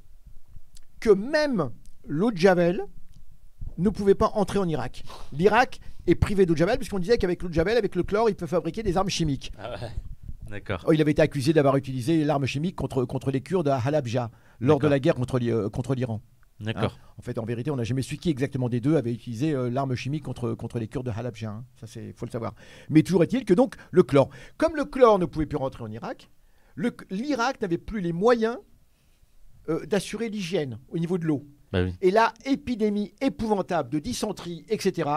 que 0.99 1.09
même 1.09 1.69
l'eau 2.07 2.31
de 2.31 2.37
Javel 2.37 2.83
ne 3.77 3.89
pouvait 3.89 4.15
pas 4.15 4.31
entrer 4.33 4.59
en 4.59 4.67
Irak. 4.67 5.03
L'Irak 5.31 5.79
est 6.07 6.15
privé 6.15 6.45
d'eau 6.45 6.53
de 6.53 6.57
Javel, 6.59 6.77
puisqu'on 6.77 6.99
disait 6.99 7.17
qu'avec 7.17 7.41
l'eau 7.41 7.49
de 7.49 7.53
Javel, 7.53 7.77
avec 7.77 7.95
le 7.95 8.03
chlore, 8.03 8.29
il 8.29 8.35
peut 8.35 8.47
fabriquer 8.47 8.83
des 8.83 8.97
armes 8.97 9.09
chimiques. 9.09 9.51
D'accord. 10.49 10.83
Oh, 10.87 10.93
il 10.93 11.01
avait 11.01 11.11
été 11.11 11.21
accusé 11.21 11.53
d'avoir 11.53 11.77
utilisé 11.77 12.23
l'arme 12.25 12.45
chimique 12.45 12.75
contre, 12.75 13.05
contre 13.05 13.31
les 13.31 13.41
Kurdes 13.41 13.67
à 13.67 13.77
Halabja, 13.77 14.31
lors 14.59 14.79
de 14.79 14.87
la 14.87 14.99
guerre 14.99 15.15
contre, 15.15 15.39
euh, 15.43 15.69
contre 15.69 15.93
l'Iran. 15.93 16.21
D'accord. 16.59 16.97
En 17.17 17.21
fait, 17.21 17.37
en 17.37 17.45
vérité, 17.45 17.71
on 17.71 17.77
n'a 17.77 17.83
jamais 17.85 18.01
su 18.01 18.17
qui 18.17 18.29
exactement 18.29 18.67
des 18.67 18.81
deux 18.81 18.97
avait 18.97 19.13
utilisé 19.13 19.53
euh, 19.53 19.69
l'arme 19.69 19.95
chimique 19.95 20.23
contre, 20.23 20.55
contre 20.55 20.79
les 20.79 20.87
Kurdes 20.87 21.05
de 21.05 21.11
Halabja. 21.11 21.51
hein. 21.51 21.65
Ça, 21.79 21.87
c'est 21.87 22.11
faut 22.13 22.25
le 22.25 22.31
savoir. 22.31 22.53
Mais 22.89 23.03
toujours 23.03 23.23
est-il 23.23 23.45
que 23.45 23.53
donc 23.53 23.75
le 23.91 24.03
chlore, 24.03 24.29
comme 24.57 24.75
le 24.75 24.83
chlore 24.83 25.19
ne 25.19 25.25
pouvait 25.25 25.45
plus 25.45 25.57
rentrer 25.57 25.83
en 25.83 25.91
Irak, 25.91 26.29
l'Irak 27.11 27.61
n'avait 27.61 27.77
plus 27.77 28.01
les 28.01 28.11
moyens 28.11 28.57
euh, 29.69 29.85
d'assurer 29.85 30.29
l'hygiène 30.29 30.79
au 30.89 30.97
niveau 30.97 31.17
de 31.17 31.25
l'eau. 31.25 31.45
Bah 31.71 31.83
oui. 31.83 31.93
Et 32.01 32.09
là, 32.11 32.33
épidémie 32.45 33.13
épouvantable 33.21 33.89
de 33.89 33.99
dysenterie, 33.99 34.65
etc. 34.69 35.07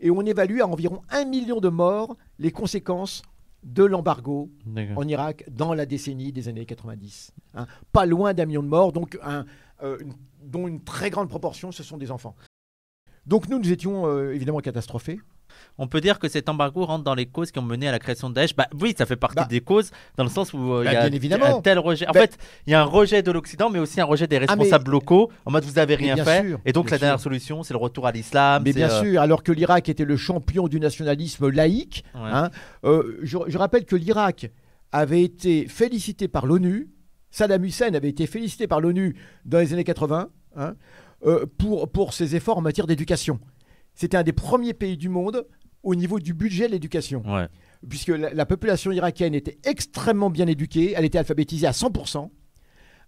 Et 0.00 0.10
on 0.10 0.22
évalue 0.22 0.60
à 0.60 0.66
environ 0.66 1.02
un 1.10 1.24
million 1.24 1.60
de 1.60 1.68
morts 1.68 2.16
les 2.38 2.50
conséquences 2.50 3.22
de 3.62 3.84
l'embargo 3.84 4.50
en 4.96 5.06
Irak 5.06 5.44
dans 5.50 5.72
la 5.74 5.86
décennie 5.86 6.32
des 6.32 6.48
années 6.48 6.66
90. 6.66 7.30
hein. 7.54 7.66
Pas 7.92 8.06
loin 8.06 8.34
d'un 8.34 8.46
million 8.46 8.62
de 8.62 8.68
morts, 8.68 8.90
donc 8.92 9.18
un, 9.22 9.44
euh, 9.82 9.98
une- 10.00 10.14
dont 10.42 10.66
une 10.66 10.82
très 10.82 11.10
grande 11.10 11.28
proportion, 11.28 11.70
ce 11.70 11.82
sont 11.82 11.98
des 11.98 12.10
enfants. 12.10 12.34
Donc 13.26 13.48
nous, 13.48 13.58
nous 13.58 13.70
étions 13.70 14.06
euh, 14.06 14.32
évidemment 14.34 14.60
catastrophés. 14.60 15.20
On 15.78 15.86
peut 15.86 16.00
dire 16.00 16.18
que 16.18 16.28
cet 16.28 16.48
embargo 16.48 16.84
rentre 16.84 17.04
dans 17.04 17.14
les 17.14 17.26
causes 17.26 17.50
qui 17.50 17.58
ont 17.58 17.62
mené 17.62 17.88
à 17.88 17.92
la 17.92 17.98
création 17.98 18.28
de 18.30 18.34
Daesh. 18.34 18.54
Bah 18.54 18.66
oui, 18.80 18.94
ça 18.96 19.06
fait 19.06 19.16
partie 19.16 19.36
Bah. 19.36 19.46
des 19.48 19.60
causes, 19.60 19.90
dans 20.16 20.24
le 20.24 20.30
sens 20.30 20.52
où 20.52 20.72
euh, 20.74 20.82
il 20.82 20.86
Bah, 20.86 20.92
y 20.92 20.96
a 20.96 21.08
bien 21.08 21.12
évidemment. 21.16 21.58
un 21.58 21.60
tel 21.60 21.78
rejet. 21.78 22.06
En 22.08 22.12
Bah. 22.12 22.20
fait, 22.20 22.36
il 22.66 22.70
y 22.70 22.74
a 22.74 22.80
un 22.80 22.84
rejet 22.84 23.22
de 23.22 23.30
l'Occident, 23.32 23.70
mais 23.70 23.78
aussi 23.78 24.00
un 24.00 24.04
rejet 24.04 24.26
des 24.26 24.38
mais- 24.38 24.46
responsables 24.46 24.90
locaux, 24.90 25.30
en 25.46 25.50
mode 25.50 25.64
vous 25.64 25.78
avez 25.78 25.94
rien 25.94 26.16
fait. 26.24 26.42
sûr, 26.46 26.60
et 26.64 26.72
donc 26.72 26.90
la 26.90 26.98
dernière 26.98 27.20
solution, 27.20 27.62
c'est 27.62 27.74
le 27.74 27.78
retour 27.78 28.06
à 28.06 28.12
l'islam. 28.12 28.62
Mais 28.64 28.72
bien 28.72 28.90
euh, 28.90 29.02
sûr, 29.02 29.20
alors 29.20 29.42
que 29.42 29.52
l'Irak 29.52 29.88
était 29.88 30.04
le 30.04 30.16
champion 30.16 30.68
du 30.68 30.80
nationalisme 30.80 31.48
laïque, 31.48 32.04
ouais. 32.14 32.20
hein, 32.32 32.50
euh, 32.84 33.18
je, 33.22 33.38
je 33.46 33.58
rappelle 33.58 33.84
que 33.84 33.96
l'Irak 33.96 34.50
avait 34.92 35.22
été 35.22 35.66
félicité 35.68 36.28
par 36.28 36.46
l'ONU, 36.46 36.88
Saddam 37.30 37.64
Hussein 37.64 37.94
avait 37.94 38.08
été 38.08 38.26
félicité 38.26 38.66
par 38.66 38.80
l'ONU 38.80 39.14
dans 39.44 39.58
les 39.60 39.72
années 39.72 39.84
80 39.84 40.30
hein, 40.56 40.74
euh, 41.26 41.46
pour, 41.58 41.88
pour 41.90 42.12
ses 42.12 42.34
efforts 42.34 42.58
en 42.58 42.60
matière 42.60 42.88
d'éducation. 42.88 43.38
C'était 44.00 44.16
un 44.16 44.22
des 44.22 44.32
premiers 44.32 44.72
pays 44.72 44.96
du 44.96 45.10
monde 45.10 45.46
au 45.82 45.94
niveau 45.94 46.18
du 46.20 46.32
budget 46.32 46.66
de 46.68 46.72
l'éducation. 46.72 47.22
Ouais. 47.26 47.48
puisque 47.86 48.08
la, 48.08 48.32
la 48.32 48.46
population 48.46 48.92
irakienne 48.92 49.34
était 49.34 49.58
extrêmement 49.64 50.30
bien 50.30 50.46
éduquée, 50.46 50.94
elle 50.96 51.04
était 51.04 51.18
alphabétisée 51.18 51.66
à 51.66 51.72
100%, 51.72 52.30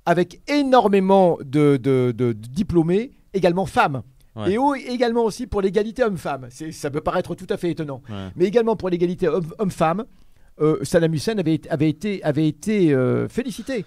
avec 0.07 0.41
énormément 0.51 1.39
de, 1.45 1.77
de- 1.77 2.13
de- 2.17 2.33
de 2.33 2.47
diplômés, 2.49 3.13
également 3.35 3.67
femmes. 3.67 4.03
Ouais. 4.35 4.53
Et 4.53 4.59
au- 4.59 4.75
également 4.75 5.25
aussi 5.25 5.47
pour 5.47 5.61
l'égalité 5.63 6.03
homme-femme. 6.05 6.49
Ça 6.73 6.91
peut 6.91 7.01
paraître 7.03 7.35
tout 7.35 7.47
à 7.51 7.57
fait 7.57 7.71
étonnant. 7.71 8.03
Ouais. 8.11 8.29
Mais 8.37 8.45
également 8.47 8.77
pour 8.77 8.89
l'égalité 8.91 9.29
homme- 9.29 9.55
homme-femme, 9.59 10.05
euh, 10.61 10.79
Saddam 10.83 11.13
Hussein 11.15 11.39
avait, 11.39 11.61
avait 11.71 11.89
été, 11.91 12.23
avait 12.25 12.49
été 12.49 12.93
euh, 12.95 13.29
félicité. 13.29 13.85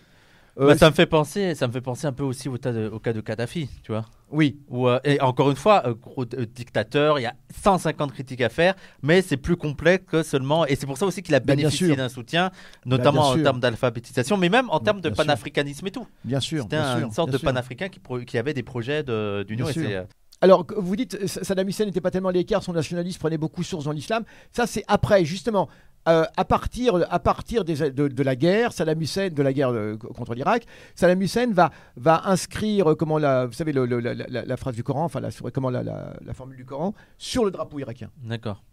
Euh, 0.59 0.67
Bah, 0.67 0.77
ça 0.77 0.89
me 0.89 0.95
fait 0.95 1.05
penser, 1.07 1.53
ça 1.55 1.67
me 1.67 1.73
fait 1.73 1.81
penser 1.81 2.07
un 2.07 2.13
peu 2.13 2.23
aussi 2.23 2.47
au, 2.47 2.57
tas 2.57 2.71
au 2.91 2.99
cas 2.99 3.11
de 3.11 3.19
Kadhafi, 3.21 3.67
tu 3.83 3.91
vois. 3.91 4.05
Oui, 4.31 4.57
Où, 4.69 4.87
euh, 4.87 4.99
et 5.03 5.21
encore 5.21 5.49
une 5.51 5.55
fois, 5.55 5.83
euh, 5.87 5.93
gros 5.93 6.23
euh, 6.33 6.45
dictateur, 6.45 7.19
il 7.19 7.23
y 7.23 7.25
a 7.27 7.35
150 7.63 8.11
critiques 8.11 8.41
à 8.41 8.49
faire, 8.49 8.73
mais 9.03 9.21
c'est 9.21 9.37
plus 9.37 9.55
complexe 9.55 10.03
que 10.07 10.23
seulement. 10.23 10.65
Et 10.65 10.75
c'est 10.75 10.87
pour 10.87 10.97
ça 10.97 11.05
aussi 11.05 11.21
qu'il 11.21 11.35
a 11.35 11.39
Bah, 11.39 11.55
bénéficié 11.55 11.95
d'un 11.95 12.09
soutien, 12.09 12.49
notamment 12.85 13.33
bien 13.33 13.41
en 13.41 13.43
termes 13.43 13.59
d'alphabétisation, 13.59 14.35
mais 14.37 14.49
même 14.49 14.69
en 14.71 14.79
termes 14.79 14.99
de 15.01 15.09
panafricanisme 15.09 15.85
et 15.87 15.91
tout. 15.91 16.07
bien 16.23 16.39
sûr. 16.39 16.63
C'était 16.63 16.75
un- 16.77 17.03
une 17.03 17.11
sorte 17.11 17.29
de 17.31 17.37
sûr. 17.37 17.45
panafricain 17.45 17.87
qui, 17.89 18.37
avait 18.37 18.53
des 18.53 18.63
projets 18.63 19.03
de- 19.03 19.43
d'union. 19.47 19.67
Euh, 19.77 20.03
Alors, 20.41 20.65
vous 20.75 20.95
dites, 20.95 21.25
Sa- 21.27 21.43
Saddam 21.43 21.67
Hussein 21.69 21.85
n'était 21.85 22.01
pas 22.01 22.11
tellement 22.11 22.29
à 22.29 22.33
l'écart, 22.33 22.61
son 22.63 22.73
nationalisme 22.73 23.19
prenait 23.19 23.37
beaucoup 23.37 23.63
source 23.63 23.85
dans 23.85 23.91
l'islam. 23.91 24.23
Ça, 24.51 24.67
c'est 24.67 24.83
après, 24.87 25.23
justement, 25.23 25.69
euh, 26.07 26.25
à 26.37 26.45
partir, 26.45 27.05
à 27.09 27.19
partir 27.19 27.65
des- 27.65 27.91
de, 27.91 28.07
de 28.07 28.23
la 28.23 28.35
guerre, 28.35 28.71
Saddam 28.73 29.01
Hussein, 29.01 29.29
de 29.29 29.41
la 29.43 29.53
guerre 29.53 29.69
euh, 29.71 29.97
contre 29.97 30.33
l'Irak, 30.35 30.65
Saddam 30.95 31.21
Hussein 31.21 31.51
va, 31.51 31.71
va 31.97 32.23
inscrire, 32.29 32.91
euh, 32.91 32.95
comment 32.95 33.17
la, 33.17 33.45
vous 33.47 33.53
savez, 33.53 33.73
le- 33.73 33.85
le- 33.85 33.99
la, 33.99 34.13
la- 34.13 34.45
la 34.45 34.57
phrase 34.57 34.75
du 34.75 34.83
Coran, 34.83 35.05
enfin, 35.05 35.19
la, 35.19 35.29
comment 35.53 35.69
la, 35.69 35.83
la- 35.83 36.13
la 36.23 36.33
formule 36.33 36.57
du 36.57 36.65
Coran, 36.65 36.93
sur 37.17 37.43
le 37.45 37.51
drapeau 37.51 37.79
irakien. 37.79 38.09
D'accord. 38.23 38.63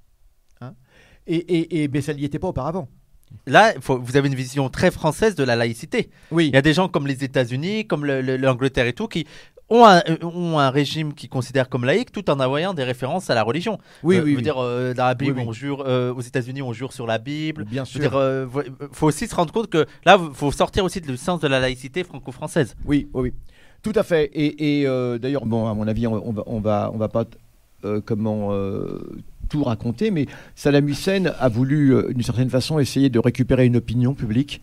Et, 1.27 1.37
et, 1.37 1.83
et 1.85 1.89
mais 1.89 2.01
ça 2.01 2.15
n'y 2.15 2.25
était 2.25 2.39
pas 2.39 2.49
auparavant. 2.49 2.89
Là, 3.47 3.73
faut- 3.81 3.99
vous 3.99 4.17
avez 4.17 4.29
une 4.29 4.35
vision 4.35 4.69
très 4.69 4.91
française 4.91 5.35
de 5.37 5.45
la 5.45 5.57
laïcité. 5.57 6.11
Oui. 6.31 6.49
Il 6.49 6.55
y 6.55 6.57
a 6.57 6.63
des 6.63 6.75
gens 6.75 6.89
comme 6.89 7.07
les 7.07 7.25
États-Unis, 7.25 7.87
comme 7.87 8.05
le- 8.05 8.21
le- 8.21 8.37
l'Angleterre 8.37 8.87
et 8.87 8.93
tout, 8.93 9.09
qui 9.09 9.27
ont 9.69 9.87
un, 9.87 10.03
ont 10.23 10.59
un 10.59 10.71
régime 10.71 11.15
qui 11.15 11.29
considère 11.29 11.69
comme 11.69 11.85
laïque 11.85 12.13
tout 12.13 12.29
en 12.31 12.39
envoyant 12.41 12.75
des 12.75 12.85
références 12.85 13.31
à 13.31 13.35
la 13.35 13.43
religion. 13.43 13.79
Oui, 14.03 14.17
Euh, 14.17 14.23
oui, 14.25 14.37
oui. 14.37 14.43
dire, 14.43 14.59
euh, 14.59 14.93
dans 14.93 15.07
la 15.07 15.15
Bible, 15.15 15.33
Oui, 15.33 15.43
oui. 15.43 15.49
on 15.49 15.53
jure, 15.53 15.85
euh, 15.87 16.13
aux 16.13 16.21
États-Unis, 16.21 16.61
on 16.63 16.73
jure 16.73 16.93
sur 16.93 17.07
la 17.07 17.19
Bible. 17.19 17.65
Bien 17.65 17.85
sûr. 17.85 18.01
dire, 18.01 18.15
euh, 18.17 18.47
euh, 18.57 18.63
faut 18.93 19.07
aussi 19.07 19.27
se 19.27 19.35
rendre 19.35 19.53
compte 19.53 19.69
que 19.69 19.87
là, 20.05 20.19
il 20.21 20.35
faut 20.35 20.53
sortir 20.53 20.85
aussi 20.85 21.01
du 21.01 21.17
sens 21.17 21.41
de 21.41 21.49
la 21.49 21.59
laïcité 21.59 22.05
franco-française. 22.05 22.75
Oui, 22.85 23.09
oui, 23.15 23.23
oui. 23.23 23.33
Tout 23.83 23.93
à 23.97 24.03
fait. 24.03 24.25
Et, 24.35 24.83
et, 24.83 25.19
d'ailleurs, 25.19 25.47
bon, 25.47 25.67
à 25.67 25.75
mon 25.75 25.89
avis, 25.89 26.07
on, 26.07 26.23
on 26.29 26.33
va, 26.33 26.43
on 26.47 26.61
va, 26.61 26.91
on 26.95 26.99
va 26.99 27.09
pas 27.09 27.25
comment 28.05 28.53
tout 29.49 29.65
raconter, 29.65 30.11
mais 30.13 30.27
Saddam 30.55 30.89
Hussein 30.89 31.25
a 31.39 31.49
voulu, 31.49 31.95
d'une 32.15 32.23
certaine 32.23 32.49
façon, 32.49 32.79
essayer 32.79 33.11
de 33.11 33.19
récupérer 33.19 33.67
une 33.67 33.77
opinion 33.77 34.15
publique 34.15 34.63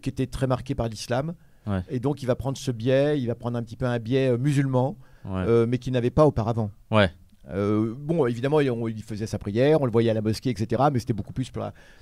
qui 0.00 0.08
était 0.08 0.26
très 0.26 0.46
marquée 0.46 0.74
par 0.74 0.88
l'islam. 0.88 1.34
Ouais. 1.66 1.80
Et 1.90 1.98
donc, 2.00 2.22
il 2.22 2.26
va 2.26 2.34
prendre 2.34 2.58
ce 2.58 2.70
biais, 2.70 3.18
il 3.20 3.26
va 3.26 3.34
prendre 3.34 3.56
un 3.56 3.62
petit 3.62 3.76
peu 3.76 3.86
un 3.86 3.98
biais 3.98 4.28
euh, 4.30 4.38
musulman, 4.38 4.96
Ouais. 5.24 5.44
euh, 5.46 5.66
mais 5.66 5.78
qu'il 5.78 5.92
n'avait 5.92 6.10
pas 6.10 6.26
auparavant. 6.26 6.70
Ouais. 6.90 7.10
Euh, 7.50 7.94
bon, 7.98 8.26
évidemment, 8.26 8.60
il, 8.60 8.70
on- 8.70 8.88
il 8.88 9.02
faisait 9.02 9.26
sa 9.26 9.38
prière, 9.38 9.82
on 9.82 9.84
le 9.84 9.92
voyait 9.92 10.10
à 10.10 10.14
la 10.14 10.22
mosquée, 10.22 10.48
etc. 10.50 10.82
Mais 10.92 10.98
c'était 10.98 11.12
beaucoup 11.12 11.32
plus. 11.34 11.50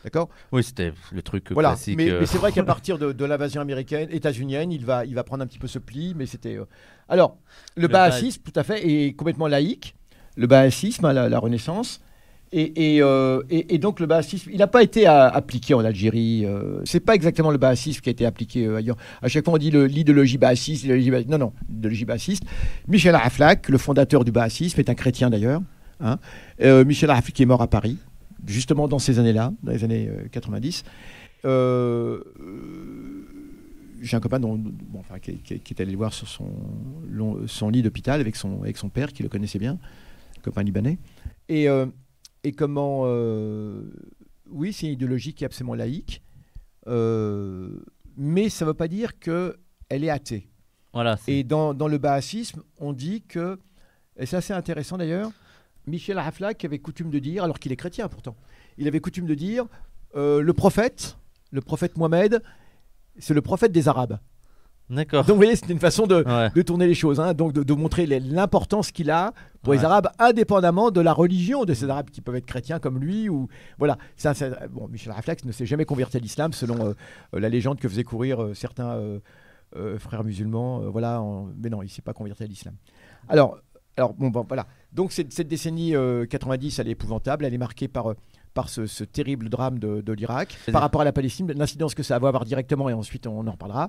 D'accord? 0.04 0.28
Oui, 0.52 0.62
c'était 0.62 0.92
le 1.12 1.20
truc 1.22 1.50
Voilà. 1.52 1.70
classique. 1.70 1.96
Mais, 1.96 2.10
euh, 2.10 2.20
mais 2.20 2.26
c'est 2.26 2.38
vrai 2.38 2.52
qu'à 2.52 2.62
partir 2.64 2.96
de, 2.98 3.10
de 3.12 3.24
l'invasion 3.24 3.60
américaine, 3.60 4.08
états-unienne, 4.12 4.70
il 4.70 4.84
va, 4.84 5.04
il 5.04 5.14
va 5.16 5.24
prendre 5.24 5.42
un 5.42 5.46
petit 5.48 5.58
peu 5.58 5.66
ce 5.66 5.80
pli, 5.80 6.14
mais 6.16 6.26
c'était. 6.26 6.56
euh, 6.56 6.64
Alors, 7.08 7.38
le, 7.76 7.82
Le 7.82 7.88
bahassisme, 7.88 8.40
tout 8.44 8.52
à 8.54 8.62
fait, 8.62 8.88
est 8.88 9.14
complètement 9.14 9.48
laïque. 9.48 9.96
Le 10.36 10.46
bahassisme, 10.46 11.04
hein, 11.06 11.12
la, 11.12 11.28
la 11.28 11.38
Renaissance. 11.40 12.00
Euh, 12.54 13.42
et- 13.48 13.78
donc 13.78 13.98
le 14.00 14.06
bahassisme, 14.06 14.50
il 14.52 14.58
n'a 14.58 14.66
pas 14.66 14.82
été 14.82 15.08
euh, 15.08 15.30
appliqué 15.30 15.74
en 15.74 15.84
Algérie. 15.84 16.44
Euh, 16.44 16.80
c'est 16.84 17.00
pas 17.00 17.14
exactement 17.14 17.50
le 17.50 17.58
bahassisme 17.58 18.00
qui 18.00 18.10
a 18.10 18.12
été 18.12 18.26
appliqué 18.26 18.66
euh, 18.66 18.76
ailleurs. 18.76 18.96
À 19.22 19.28
chaque 19.28 19.44
fois, 19.44 19.54
on 19.54 19.58
dit 19.58 19.70
l'idéologie 19.70 20.38
bahassiste, 20.38 20.82
l'idéologie 20.82 21.10
bahassiste. 21.10 21.30
Non, 21.30 21.38
non, 21.38 21.52
l'idéologie 21.68 22.04
bahassiste. 22.04 22.44
Michel 22.88 23.14
Aflaq, 23.14 23.68
le 23.68 23.78
fondateur 23.78 24.24
du 24.24 24.32
bahassisme, 24.32 24.78
est 24.80 24.90
un 24.90 24.94
chrétien 24.94 25.30
d'ailleurs. 25.30 25.62
hein. 26.00 26.18
Michel 26.84 27.10
Aflaq 27.10 27.40
est 27.40 27.46
mort 27.46 27.62
à 27.62 27.68
Paris, 27.68 27.96
justement 28.46 28.88
dans 28.88 28.98
ces 28.98 29.18
années-là, 29.18 29.52
dans 29.62 29.72
les 29.72 29.84
années 29.84 30.08
euh, 30.08 30.28
90. 30.30 30.84
Euh, 31.44 32.20
euh, 32.40 33.26
j'ai 34.00 34.16
un 34.16 34.20
copain 34.20 34.40
qui, 35.22 35.30
est 35.54 35.80
allé 35.80 35.92
le 35.92 35.96
voir 35.96 36.12
sur 36.12 36.28
son, 36.28 37.68
lit 37.70 37.82
d'hôpital 37.82 38.20
avec 38.20 38.36
son, 38.36 38.60
père 38.92 39.12
qui 39.12 39.22
le 39.22 39.28
connaissait 39.28 39.58
bien, 39.60 39.78
copain 40.42 40.62
libanais. 40.64 40.98
Et, 41.48 41.68
et 42.44 42.52
comment. 42.52 43.02
euh, 43.06 43.82
oui, 44.52 44.72
c'est 44.72 44.86
une 44.86 44.92
idéologie 44.92 45.34
qui 45.34 45.44
est 45.44 45.46
absolument 45.46 45.74
laïque, 45.74 46.22
euh, 46.86 47.80
mais 48.16 48.48
ça 48.48 48.64
ne 48.64 48.70
veut 48.70 48.74
pas 48.74 48.88
dire 48.88 49.18
qu'elle 49.18 50.04
est 50.04 50.10
athée. 50.10 50.48
Voilà. 50.92 51.18
Et 51.26 51.42
dans, 51.42 51.72
dans 51.72 51.88
le 51.88 51.98
bahassisme, 51.98 52.62
on 52.78 52.92
dit 52.92 53.22
que, 53.22 53.58
et 54.18 54.26
c'est 54.26 54.36
assez 54.36 54.52
intéressant 54.52 54.98
d'ailleurs, 54.98 55.32
Michel 55.86 56.18
Haflak 56.18 56.64
avait 56.64 56.78
coutume 56.78 57.10
de 57.10 57.18
dire, 57.18 57.44
alors 57.44 57.58
qu'il 57.58 57.72
est 57.72 57.76
chrétien 57.76 58.08
pourtant, 58.08 58.36
il 58.76 58.86
avait 58.86 59.00
coutume 59.00 59.26
de 59.26 59.34
dire 59.34 59.66
euh, 60.14 60.42
le 60.42 60.52
prophète, 60.52 61.16
le 61.50 61.60
prophète 61.60 61.96
Mohamed, 61.96 62.42
c'est 63.18 63.34
le 63.34 63.42
prophète 63.42 63.72
des 63.72 63.88
Arabes. 63.88 64.18
D'accord. 64.90 65.24
Donc 65.24 65.30
vous 65.34 65.36
voyez, 65.42 65.56
c'était 65.56 65.72
une 65.72 65.78
façon 65.78 66.06
de, 66.06 66.16
Ouais. 66.16 66.50
de 66.54 66.62
tourner 66.62 66.86
les 66.86 66.94
choses, 66.94 67.18
hein, 67.18 67.32
donc 67.32 67.52
de, 67.54 67.62
de 67.62 67.72
montrer 67.72 68.04
l'importance 68.06 68.90
qu'il 68.90 69.10
a 69.10 69.32
pour 69.62 69.72
les. 69.72 69.84
Arabes, 69.84 70.08
indépendamment 70.18 70.90
de 70.90 71.00
la 71.00 71.12
religion 71.14 71.64
de 71.64 71.72
ces 71.72 71.88
Arabes 71.88 72.10
qui 72.10 72.20
peuvent 72.20 72.36
être 72.36 72.44
chrétiens 72.46 72.78
comme 72.78 72.98
lui. 72.98 73.28
Ou 73.30 73.48
voilà. 73.78 73.96
Ça, 74.16 74.34
ça- 74.34 74.50
bon, 74.70 74.88
Michel 74.88 75.12
Raflex 75.12 75.44
ne 75.44 75.52
s'est 75.52 75.66
jamais 75.66 75.84
converti 75.86 76.18
à 76.18 76.20
l'islam, 76.20 76.52
selon 76.52 76.84
euh, 76.88 76.92
euh, 77.34 77.40
la 77.40 77.48
légende 77.48 77.78
que 77.80 77.88
faisaient 77.88 78.04
courir 78.04 78.42
euh, 78.42 78.54
certains 78.54 78.90
euh, 79.76 79.98
frères 79.98 80.24
musulmans. 80.24 80.80
voilà, 80.90 81.22
en- 81.22 81.48
mais 81.62 81.70
non, 81.70 81.82
il 81.82 81.88
s'est 81.88 82.02
pas 82.02 82.12
converti 82.12 82.42
à 82.42 82.46
l'islam. 82.46 82.74
Alors, 83.28 83.58
alors 83.96 84.12
bon, 84.14 84.28
bon, 84.28 84.44
voilà. 84.46 84.66
Donc 84.92 85.12
cette, 85.12 85.32
cette 85.32 85.48
décennie 85.48 85.96
euh, 85.96 86.26
90, 86.26 86.78
elle 86.80 86.88
est 86.88 86.92
épouvantable. 86.92 87.44
Elle 87.46 87.54
est 87.54 87.58
marquée 87.58 87.88
par 87.88 88.12
par 88.54 88.68
ce, 88.68 88.84
ce 88.84 89.02
terrible 89.02 89.48
drame 89.48 89.78
de, 89.78 90.02
de 90.02 90.12
l'Irak, 90.12 90.58
par 90.72 90.82
rapport 90.82 91.00
à 91.00 91.04
la 91.04 91.12
Palestine, 91.12 91.50
l'incidence 91.56 91.94
que 91.94 92.02
ça 92.02 92.18
va 92.18 92.28
avoir 92.28 92.44
directement, 92.44 92.90
et 92.90 92.92
ensuite 92.92 93.26
on 93.26 93.46
en 93.46 93.50
reparlera. 93.52 93.88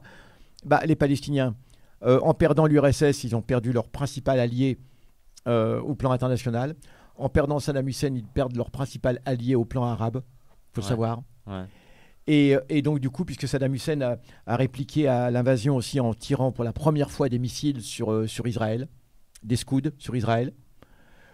Bah, 0.66 0.82
les 0.86 0.96
Palestiniens, 0.96 1.56
euh, 2.04 2.20
en 2.22 2.34
perdant 2.34 2.66
l'URSS, 2.66 3.24
ils 3.24 3.36
ont 3.36 3.42
perdu 3.42 3.72
leur 3.74 3.88
principal 3.90 4.40
allié 4.40 4.78
euh, 5.48 5.80
au 5.82 5.96
plan 5.96 6.12
international. 6.12 6.76
En 7.16 7.30
perdant 7.30 7.60
Saddam 7.60 7.88
Hussein, 7.88 8.14
ils 8.16 8.26
perdent 8.26 8.56
leur 8.56 8.72
principal 8.72 9.20
allié 9.26 9.56
au 9.56 9.66
plan 9.66 9.84
arabe, 9.84 10.24
faut 10.72 10.82
le 10.82 10.86
savoir. 10.88 11.22
Ouais. 11.48 11.64
Et, 12.26 12.56
et 12.70 12.82
donc, 12.82 13.00
du 13.00 13.10
coup, 13.10 13.26
puisque 13.26 13.48
Saddam 13.48 13.74
Hussein 13.76 14.02
a, 14.02 14.18
a 14.48 14.56
répliqué 14.56 15.08
à 15.08 15.30
l'invasion 15.30 15.76
aussi 15.76 16.00
en 16.00 16.14
tirant 16.14 16.52
pour 16.52 16.64
la 16.64 16.74
première 16.74 17.12
fois 17.12 17.30
des 17.30 17.38
missiles 17.40 17.82
sur, 17.82 18.12
euh, 18.12 18.28
sur 18.28 18.48
Israël, 18.48 18.88
des 19.44 19.58
scouds 19.58 19.92
sur 19.98 20.16
Israël, 20.16 20.54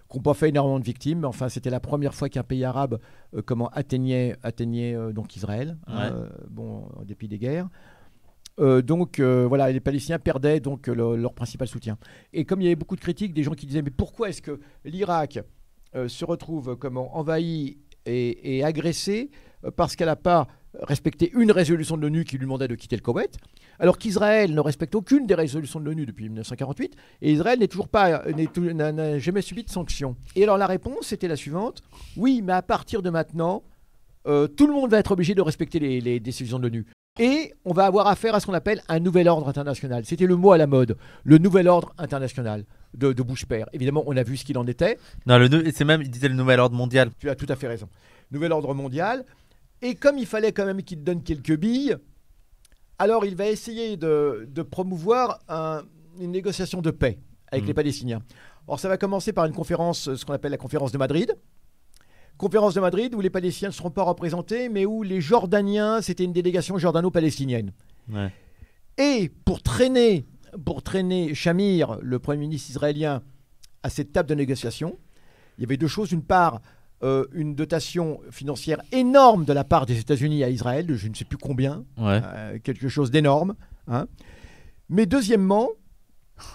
qui 0.09 0.17
n'ont 0.17 0.23
pas 0.23 0.33
fait 0.33 0.49
énormément 0.49 0.79
de 0.79 0.83
victimes, 0.83 1.19
mais 1.19 1.27
enfin, 1.27 1.47
c'était 1.49 1.69
la 1.69 1.79
première 1.79 2.15
fois 2.15 2.27
qu'un 2.29 2.41
pays 2.43 2.65
arabe 2.65 2.99
euh, 3.35 3.43
comment, 3.45 3.67
atteignait, 3.69 4.35
atteignait 4.41 4.95
euh, 4.95 5.13
donc 5.13 5.35
Israël, 5.35 5.77
Ouais. 5.87 6.09
bon, 6.49 6.89
en 6.99 7.03
dépit 7.03 7.27
des 7.27 7.37
guerres. 7.37 7.69
Euh, 8.59 8.81
donc 8.81 9.19
euh, 9.19 9.45
voilà, 9.47 9.71
les 9.71 9.79
Palestiniens 9.79 10.19
perdaient 10.19 10.59
donc 10.59 10.87
euh, 10.89 10.93
le- 10.95 11.15
leur 11.15 11.33
principal 11.33 11.67
soutien. 11.67 11.97
Et 12.33 12.45
comme 12.45 12.61
il 12.61 12.65
y 12.65 12.67
avait 12.67 12.75
beaucoup 12.75 12.95
de 12.95 13.01
critiques, 13.01 13.33
des 13.33 13.43
gens 13.43 13.53
qui 13.53 13.65
disaient 13.65 13.81
mais 13.81 13.91
pourquoi 13.91 14.29
est-ce 14.29 14.41
que 14.41 14.59
l'Irak 14.85 15.39
se 16.07 16.23
retrouve 16.23 16.75
comment 16.75 17.17
envahi 17.17 17.77
et, 18.05 18.63
agressé 18.63 19.31
parce 19.75 19.95
qu'elle 19.95 20.07
n'a 20.07 20.15
pas 20.15 20.47
respecté 20.81 21.31
une 21.33 21.51
résolution 21.51 21.97
de 21.97 22.01
l'ONU 22.03 22.23
qui 22.25 22.37
lui 22.37 22.45
demandait 22.45 22.67
de 22.67 22.75
quitter 22.75 22.95
le 22.95 23.01
Koweït, 23.01 23.37
alors 23.79 23.97
qu'Israël 23.97 24.53
ne 24.53 24.59
respecte 24.59 24.93
aucune 24.93 25.25
des 25.25 25.33
résolutions 25.33 25.79
de 25.79 25.85
l'ONU 25.85 26.05
depuis 26.05 26.25
1948, 26.25 26.95
et 27.23 27.31
Israël 27.31 27.57
n'est 27.57 27.67
toujours 27.67 27.87
pas, 27.87 28.23
n'a 28.27 29.17
jamais 29.17 29.41
subi 29.41 29.63
de 29.63 29.69
sanctions. 29.69 30.15
Et 30.35 30.43
alors 30.43 30.57
la 30.59 30.67
réponse 30.67 31.11
était 31.11 31.27
la 31.27 31.35
suivante 31.35 31.81
oui, 32.17 32.41
mais 32.43 32.53
à 32.53 32.61
partir 32.61 33.01
de 33.01 33.09
maintenant, 33.09 33.63
euh, 34.29 34.47
tout 34.47 34.67
le 34.67 34.73
monde 34.73 34.91
va 34.91 34.99
être 34.99 35.11
obligé 35.11 35.33
de 35.35 35.41
respecter 35.41 35.79
les, 35.79 35.99
les 35.99 36.19
décisions 36.19 36.57
de 36.59 36.63
l'ONU. 36.63 36.85
Et 37.19 37.53
on 37.65 37.73
va 37.73 37.85
avoir 37.85 38.07
affaire 38.07 38.33
à 38.35 38.39
ce 38.39 38.45
qu'on 38.45 38.53
appelle 38.53 38.81
un 38.87 38.99
nouvel 38.99 39.27
ordre 39.27 39.49
international. 39.49 40.05
C'était 40.05 40.25
le 40.27 40.35
mot 40.37 40.51
à 40.53 40.57
la 40.57 40.67
mode, 40.67 40.95
le 41.25 41.37
nouvel 41.37 41.67
ordre 41.67 41.93
international 41.97 42.65
de, 42.93 43.11
de 43.11 43.23
Bush 43.23 43.45
père. 43.45 43.67
Évidemment, 43.73 44.03
on 44.05 44.15
a 44.15 44.23
vu 44.23 44.37
ce 44.37 44.45
qu'il 44.45 44.57
en 44.57 44.65
était. 44.67 44.97
Non, 45.25 45.37
c'est 45.73 45.83
même, 45.83 46.01
il 46.01 46.09
disait 46.09 46.29
le 46.29 46.35
nouvel 46.35 46.59
ordre 46.61 46.75
mondial. 46.77 47.09
Tu 47.19 47.29
as 47.29 47.35
tout 47.35 47.47
à 47.49 47.55
fait 47.57 47.67
raison. 47.67 47.89
Nouvel 48.31 48.51
ordre 48.53 48.73
mondial. 48.73 49.25
Et 49.81 49.95
comme 49.95 50.17
il 50.17 50.25
fallait 50.27 50.51
quand 50.53 50.65
même 50.65 50.81
qu'il 50.83 51.03
donne 51.03 51.21
quelques 51.23 51.57
billes, 51.57 51.97
alors 52.99 53.25
il 53.25 53.35
va 53.35 53.47
essayer 53.47 53.97
de, 53.97 54.47
de 54.49 54.61
promouvoir 54.61 55.39
un- 55.49 55.81
une 56.19 56.31
négociation 56.31 56.81
de 56.81 56.91
paix 56.91 57.17
avec 57.51 57.63
Mhm. 57.63 57.67
les 57.67 57.73
Palestiniens. 57.73 58.21
Alors 58.67 58.79
ça 58.79 58.87
va 58.87 58.97
commencer 58.97 59.33
par 59.33 59.45
une 59.45 59.53
conférence, 59.53 60.13
ce 60.15 60.25
qu'on 60.25 60.33
appelle 60.33 60.51
la 60.51 60.57
conférence 60.57 60.91
de 60.91 60.97
Madrid. 60.97 61.33
Conférence 62.39 62.73
de 62.73 62.79
Madrid 62.79 63.13
où 63.13 63.19
les 63.19 63.29
Palestiniens 63.29 63.67
ne 63.69 63.73
seront 63.73 63.91
pas 63.91 64.03
représentés, 64.03 64.69
mais 64.69 64.85
où 64.85 65.03
les 65.03 65.19
Jordaniens, 65.19 66.01
c'était 66.01 66.23
une 66.23 66.31
délégation 66.33 66.77
jordano-palestinienne. 66.77 67.73
Ouais. 68.11 68.31
Et 68.97 69.29
pour 69.43 69.61
traîner, 69.61 70.25
pour 70.65 70.81
traîner 70.81 71.35
Shamir, 71.35 71.99
le 72.01 72.17
Premier 72.17 72.39
ministre 72.39 72.69
israélien, 72.69 73.21
à 73.83 73.89
cette 73.89 74.13
table 74.13 74.29
de 74.29 74.35
négociation, 74.35 74.97
il 75.57 75.61
y 75.61 75.65
avait 75.65 75.75
deux 75.75 75.87
choses. 75.87 76.09
D'une 76.09 76.23
part, 76.23 76.61
euh, 77.03 77.25
une 77.33 77.55
dotation 77.55 78.21
financière 78.31 78.81
énorme 78.93 79.43
de 79.43 79.51
la 79.51 79.65
part 79.65 79.85
des 79.85 79.99
États-Unis 79.99 80.41
à 80.45 80.49
Israël, 80.49 80.85
de 80.87 80.95
je 80.95 81.09
ne 81.09 81.13
sais 81.15 81.25
plus 81.25 81.37
combien, 81.37 81.83
Ouais. 81.97 82.21
euh, 82.23 82.57
quelque 82.59 82.87
chose 82.87 83.11
d'énorme. 83.11 83.55
hein. 83.87 84.07
Mais 84.87 85.05
deuxièmement, 85.05 85.67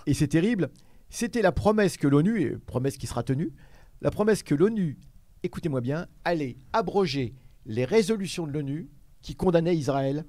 et 0.06 0.14
c'est 0.14 0.28
terrible, 0.28 0.70
c'était 1.10 1.42
la 1.42 1.52
promesse 1.52 1.98
que 1.98 2.08
l'ONU, 2.08 2.40
et 2.40 2.50
promesse 2.56 2.96
qui 2.96 3.06
sera 3.06 3.22
tenue, 3.22 3.52
la 4.00 4.10
promesse 4.10 4.42
que 4.42 4.54
l'ONU, 4.54 4.96
écoutez-moi 5.44 5.80
bien, 5.80 6.06
allait 6.24 6.56
abroger 6.72 7.34
les 7.66 7.84
résolutions 7.84 8.46
de 8.46 8.52
l'ONU 8.52 8.88
qui 9.22 9.36
condamnaient 9.36 9.76
Israël 9.76 10.24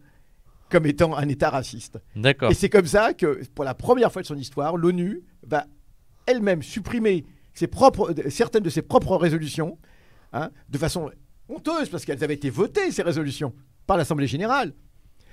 comme 0.69 0.85
étant 0.85 1.15
un 1.15 1.27
État 1.27 1.49
raciste. 1.49 1.99
D'accord. 2.15 2.51
Et 2.51 2.53
c'est 2.53 2.69
comme 2.69 2.85
ça 2.85 3.13
que, 3.13 3.43
pour 3.53 3.65
la 3.65 3.73
première 3.73 4.11
fois 4.11 4.21
de 4.21 4.27
son 4.27 4.37
histoire, 4.37 4.77
l'ONU 4.77 5.23
va 5.43 5.65
elle-même 6.25 6.63
supprimer 6.63 7.25
ses 7.53 7.67
propres, 7.67 8.13
certaines 8.29 8.63
de 8.63 8.69
ses 8.69 8.81
propres 8.81 9.15
résolutions, 9.15 9.77
hein, 10.33 10.49
de 10.69 10.77
façon 10.77 11.11
honteuse, 11.49 11.89
parce 11.89 12.03
qu'elles 12.03 12.23
avaient 12.23 12.33
été 12.33 12.49
votées, 12.49 12.91
ces 12.91 13.03
résolutions, 13.03 13.53
par 13.85 13.97
l'Assemblée 13.97 14.27
générale. 14.27 14.73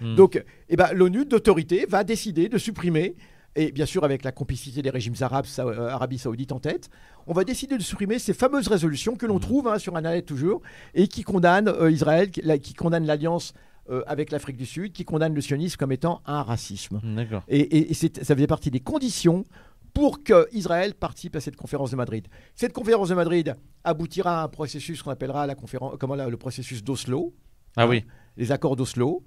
Hmm. 0.01 0.15
Donc, 0.15 0.43
eh 0.69 0.77
ben, 0.77 0.93
l'ONU 0.93 1.25
d'autorité 1.25 1.87
va 1.89 2.05
décider 2.05 2.49
de 2.49 2.59
supprimer, 2.59 3.17
et 3.57 3.73
bien 3.73 3.87
sûr 3.87 4.05
avec 4.05 4.25
la 4.25 4.33
complicité 4.33 4.83
des 4.83 4.91
régimes 4.91 5.15
arabes, 5.21 5.47
Sa- 5.47 5.67
euh, 5.67 5.89
Arabie 5.89 6.19
saoudite 6.19 6.53
en 6.53 6.61
tête, 6.61 6.89
on 7.27 7.33
va 7.33 7.45
décider 7.45 7.77
de 7.77 7.83
supprimer 7.83 8.19
ces 8.19 8.35
fameuses 8.35 8.69
résolutions 8.69 9.17
que 9.17 9.27
l'on 9.27 9.35
Mhm. 9.35 9.41
trouve 9.41 9.69
hein, 9.69 9.79
sur 9.79 9.97
Internet 9.97 10.27
toujours, 10.27 10.63
et 10.95 11.07
qui 11.09 11.23
condamnent 11.23 11.69
euh, 11.69 11.91
Israël, 11.91 12.31
qui, 12.31 12.41
la- 12.43 12.59
qui 12.59 12.75
condamnent 12.75 13.07
l'alliance 13.07 13.53
euh, 13.91 14.03
avec 14.07 14.31
l'Afrique 14.31 14.57
du 14.57 14.65
Sud, 14.67 14.93
qui 14.93 15.05
condamnent 15.05 15.35
le 15.35 15.41
sionisme 15.41 15.77
comme 15.77 15.91
étant 15.93 16.23
un 16.25 16.43
racisme. 16.43 17.01
D'accord. 17.03 17.43
Et, 17.49 17.91
et- 17.91 17.95
ça 17.95 18.35
faisait 18.35 18.47
partie 18.47 18.71
des 18.71 18.79
conditions 18.81 19.45
pour 19.93 20.23
que 20.23 20.47
Israël 20.53 20.95
participe 20.95 21.35
à 21.37 21.41
cette 21.41 21.57
conférence 21.57 21.91
de 21.91 21.97
Madrid. 21.97 22.27
Cette 22.55 22.73
conférence 22.73 23.09
de 23.11 23.15
Madrid 23.15 23.55
aboutira 23.85 24.41
à 24.41 24.45
un 24.45 24.49
processus 24.49 25.03
qu'on 25.03 25.11
appellera 25.11 25.47
la 25.47 25.55
conférence, 25.57 25.97
comment 25.99 26.15
là, 26.15 26.29
le 26.29 26.37
processus 26.37 26.83
d'Oslo, 26.85 27.35
Ah 27.77 27.87
oui. 27.89 28.05
les 28.37 28.53
accords 28.53 28.77
d'Oslo, 28.77 29.23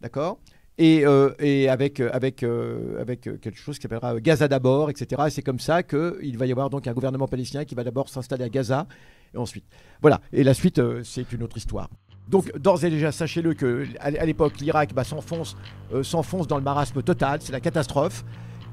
d'accord? 0.00 0.38
Et, 0.78 1.06
euh, 1.06 1.30
et 1.38 1.68
avec, 1.68 2.00
euh, 2.00 2.10
avec, 2.12 2.42
euh, 2.42 3.00
avec 3.00 3.22
quelque 3.22 3.56
chose 3.56 3.76
qui 3.76 3.82
s'appellera 3.82 4.18
Gaza 4.20 4.48
d'abord, 4.48 4.90
etc. 4.90 5.22
Et 5.26 5.30
c'est 5.30 5.42
comme 5.42 5.60
ça 5.60 5.82
qu'il 5.82 6.36
va 6.36 6.46
y 6.46 6.52
avoir 6.52 6.70
donc 6.70 6.86
un 6.86 6.92
gouvernement 6.92 7.28
palestinien 7.28 7.64
qui 7.64 7.74
va 7.74 7.84
d'abord 7.84 8.08
s'installer 8.08 8.44
à 8.44 8.48
Gaza, 8.48 8.86
et 9.34 9.38
ensuite. 9.38 9.64
Voilà, 10.02 10.20
et 10.32 10.42
la 10.42 10.54
suite, 10.54 10.78
euh, 10.78 11.02
c'est 11.04 11.32
une 11.32 11.42
autre 11.42 11.56
histoire. 11.56 11.88
Donc, 12.28 12.56
d'ores 12.58 12.84
et 12.84 12.90
déjà, 12.90 13.12
sachez-le 13.12 13.54
que 13.54 13.86
à 14.00 14.06
à 14.06 14.24
l'époque, 14.24 14.58
l'Irak 14.58 14.94
bah, 14.94 15.04
s'enfonce 15.04 15.56
s'enfonce 16.02 16.46
dans 16.48 16.56
le 16.56 16.64
marasme 16.64 17.02
total, 17.02 17.40
c'est 17.42 17.52
la 17.52 17.60
catastrophe. 17.60 18.24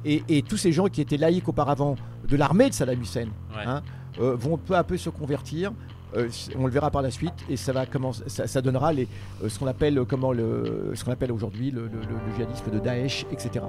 Et, 0.05 0.23
et 0.29 0.41
tous 0.41 0.57
ces 0.57 0.71
gens 0.71 0.87
qui 0.87 1.01
étaient 1.01 1.17
laïcs 1.17 1.47
auparavant 1.47 1.95
de 2.27 2.35
l'armée 2.35 2.69
de 2.69 2.73
Saddam 2.73 2.99
Hussein 3.01 3.27
Ouais. 3.55 3.63
hein, 3.65 3.83
vont 4.17 4.57
peu 4.57 4.75
à 4.75 4.83
peu 4.83 4.97
se 4.97 5.09
convertir. 5.09 5.73
Euh, 6.17 6.27
on 6.59 6.65
le 6.65 6.71
verra 6.71 6.91
par 6.91 7.01
la 7.01 7.09
suite 7.09 7.33
et 7.49 7.55
ça 7.55 7.71
va 7.71 7.85
commencer, 7.85 8.23
ça, 8.27 8.45
ça 8.45 8.61
donnera 8.61 8.91
les, 8.91 9.07
euh, 9.43 9.47
ce 9.49 9.57
qu'on 9.57 9.67
appelle 9.67 9.97
euh, 9.97 10.03
comment 10.05 10.33
le, 10.33 10.91
ce 10.93 11.05
qu'on 11.05 11.11
appelle 11.11 11.31
aujourd'hui 11.31 11.71
le, 11.71 11.83
le- 11.83 11.87
le- 11.87 11.97
le 11.99 12.35
djihadisme 12.35 12.69
de 12.69 12.79
Daesh, 12.79 13.25
etc. 13.31 13.63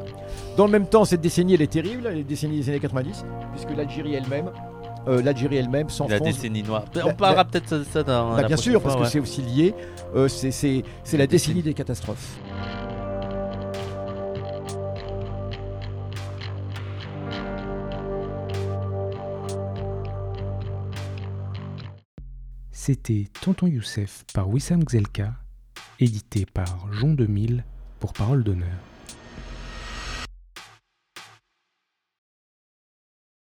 Dans 0.57 0.67
le 0.67 0.73
même 0.73 0.87
temps, 0.87 1.05
cette 1.05 1.21
décennie 1.21 1.55
elle 1.55 1.63
est 1.63 1.71
terrible, 1.73 2.09
les 2.09 2.25
décennies 2.25 2.59
des 2.59 2.69
années 2.71 2.81
90, 2.81 3.25
puisque 3.53 3.77
l'Algérie 3.77 4.15
elle-même, 4.15 4.51
l'Algérie 5.07 5.57
elle-même 5.57 5.87
La 5.87 5.93
s'enfonce. 5.93 6.21
décennie 6.21 6.63
noire. 6.65 6.85
La- 6.95 7.07
On 7.07 7.15
parlera 7.15 7.43
la- 7.43 7.45
peut-être 7.45 7.79
de 7.79 7.85
ça 7.85 8.03
dans. 8.03 8.35
Bah, 8.35 8.43
la 8.43 8.49
bien 8.49 8.57
sûr, 8.57 8.81
fois, 8.81 8.91
parce 8.91 8.97
que 8.97 9.03
ouais. 9.03 9.09
c'est 9.09 9.21
aussi 9.21 9.43
lié. 9.43 9.75
C'est, 10.29 10.51
c'est- 10.51 10.83
c'est 11.05 11.17
la 11.17 11.27
décennie 11.29 11.63
des 11.63 11.75
catastrophes. 11.75 12.39
C'était 22.85 23.29
Tonton 23.41 23.69
Youssef 23.69 24.25
par 24.35 24.49
Wissam 24.49 24.83
Gzelka, 24.83 25.35
édité 26.01 26.45
par 26.45 26.93
Jean 26.93 27.15
2000 27.15 27.63
pour 28.01 28.13
Parole 28.13 28.43
d'honneur. 28.43 28.92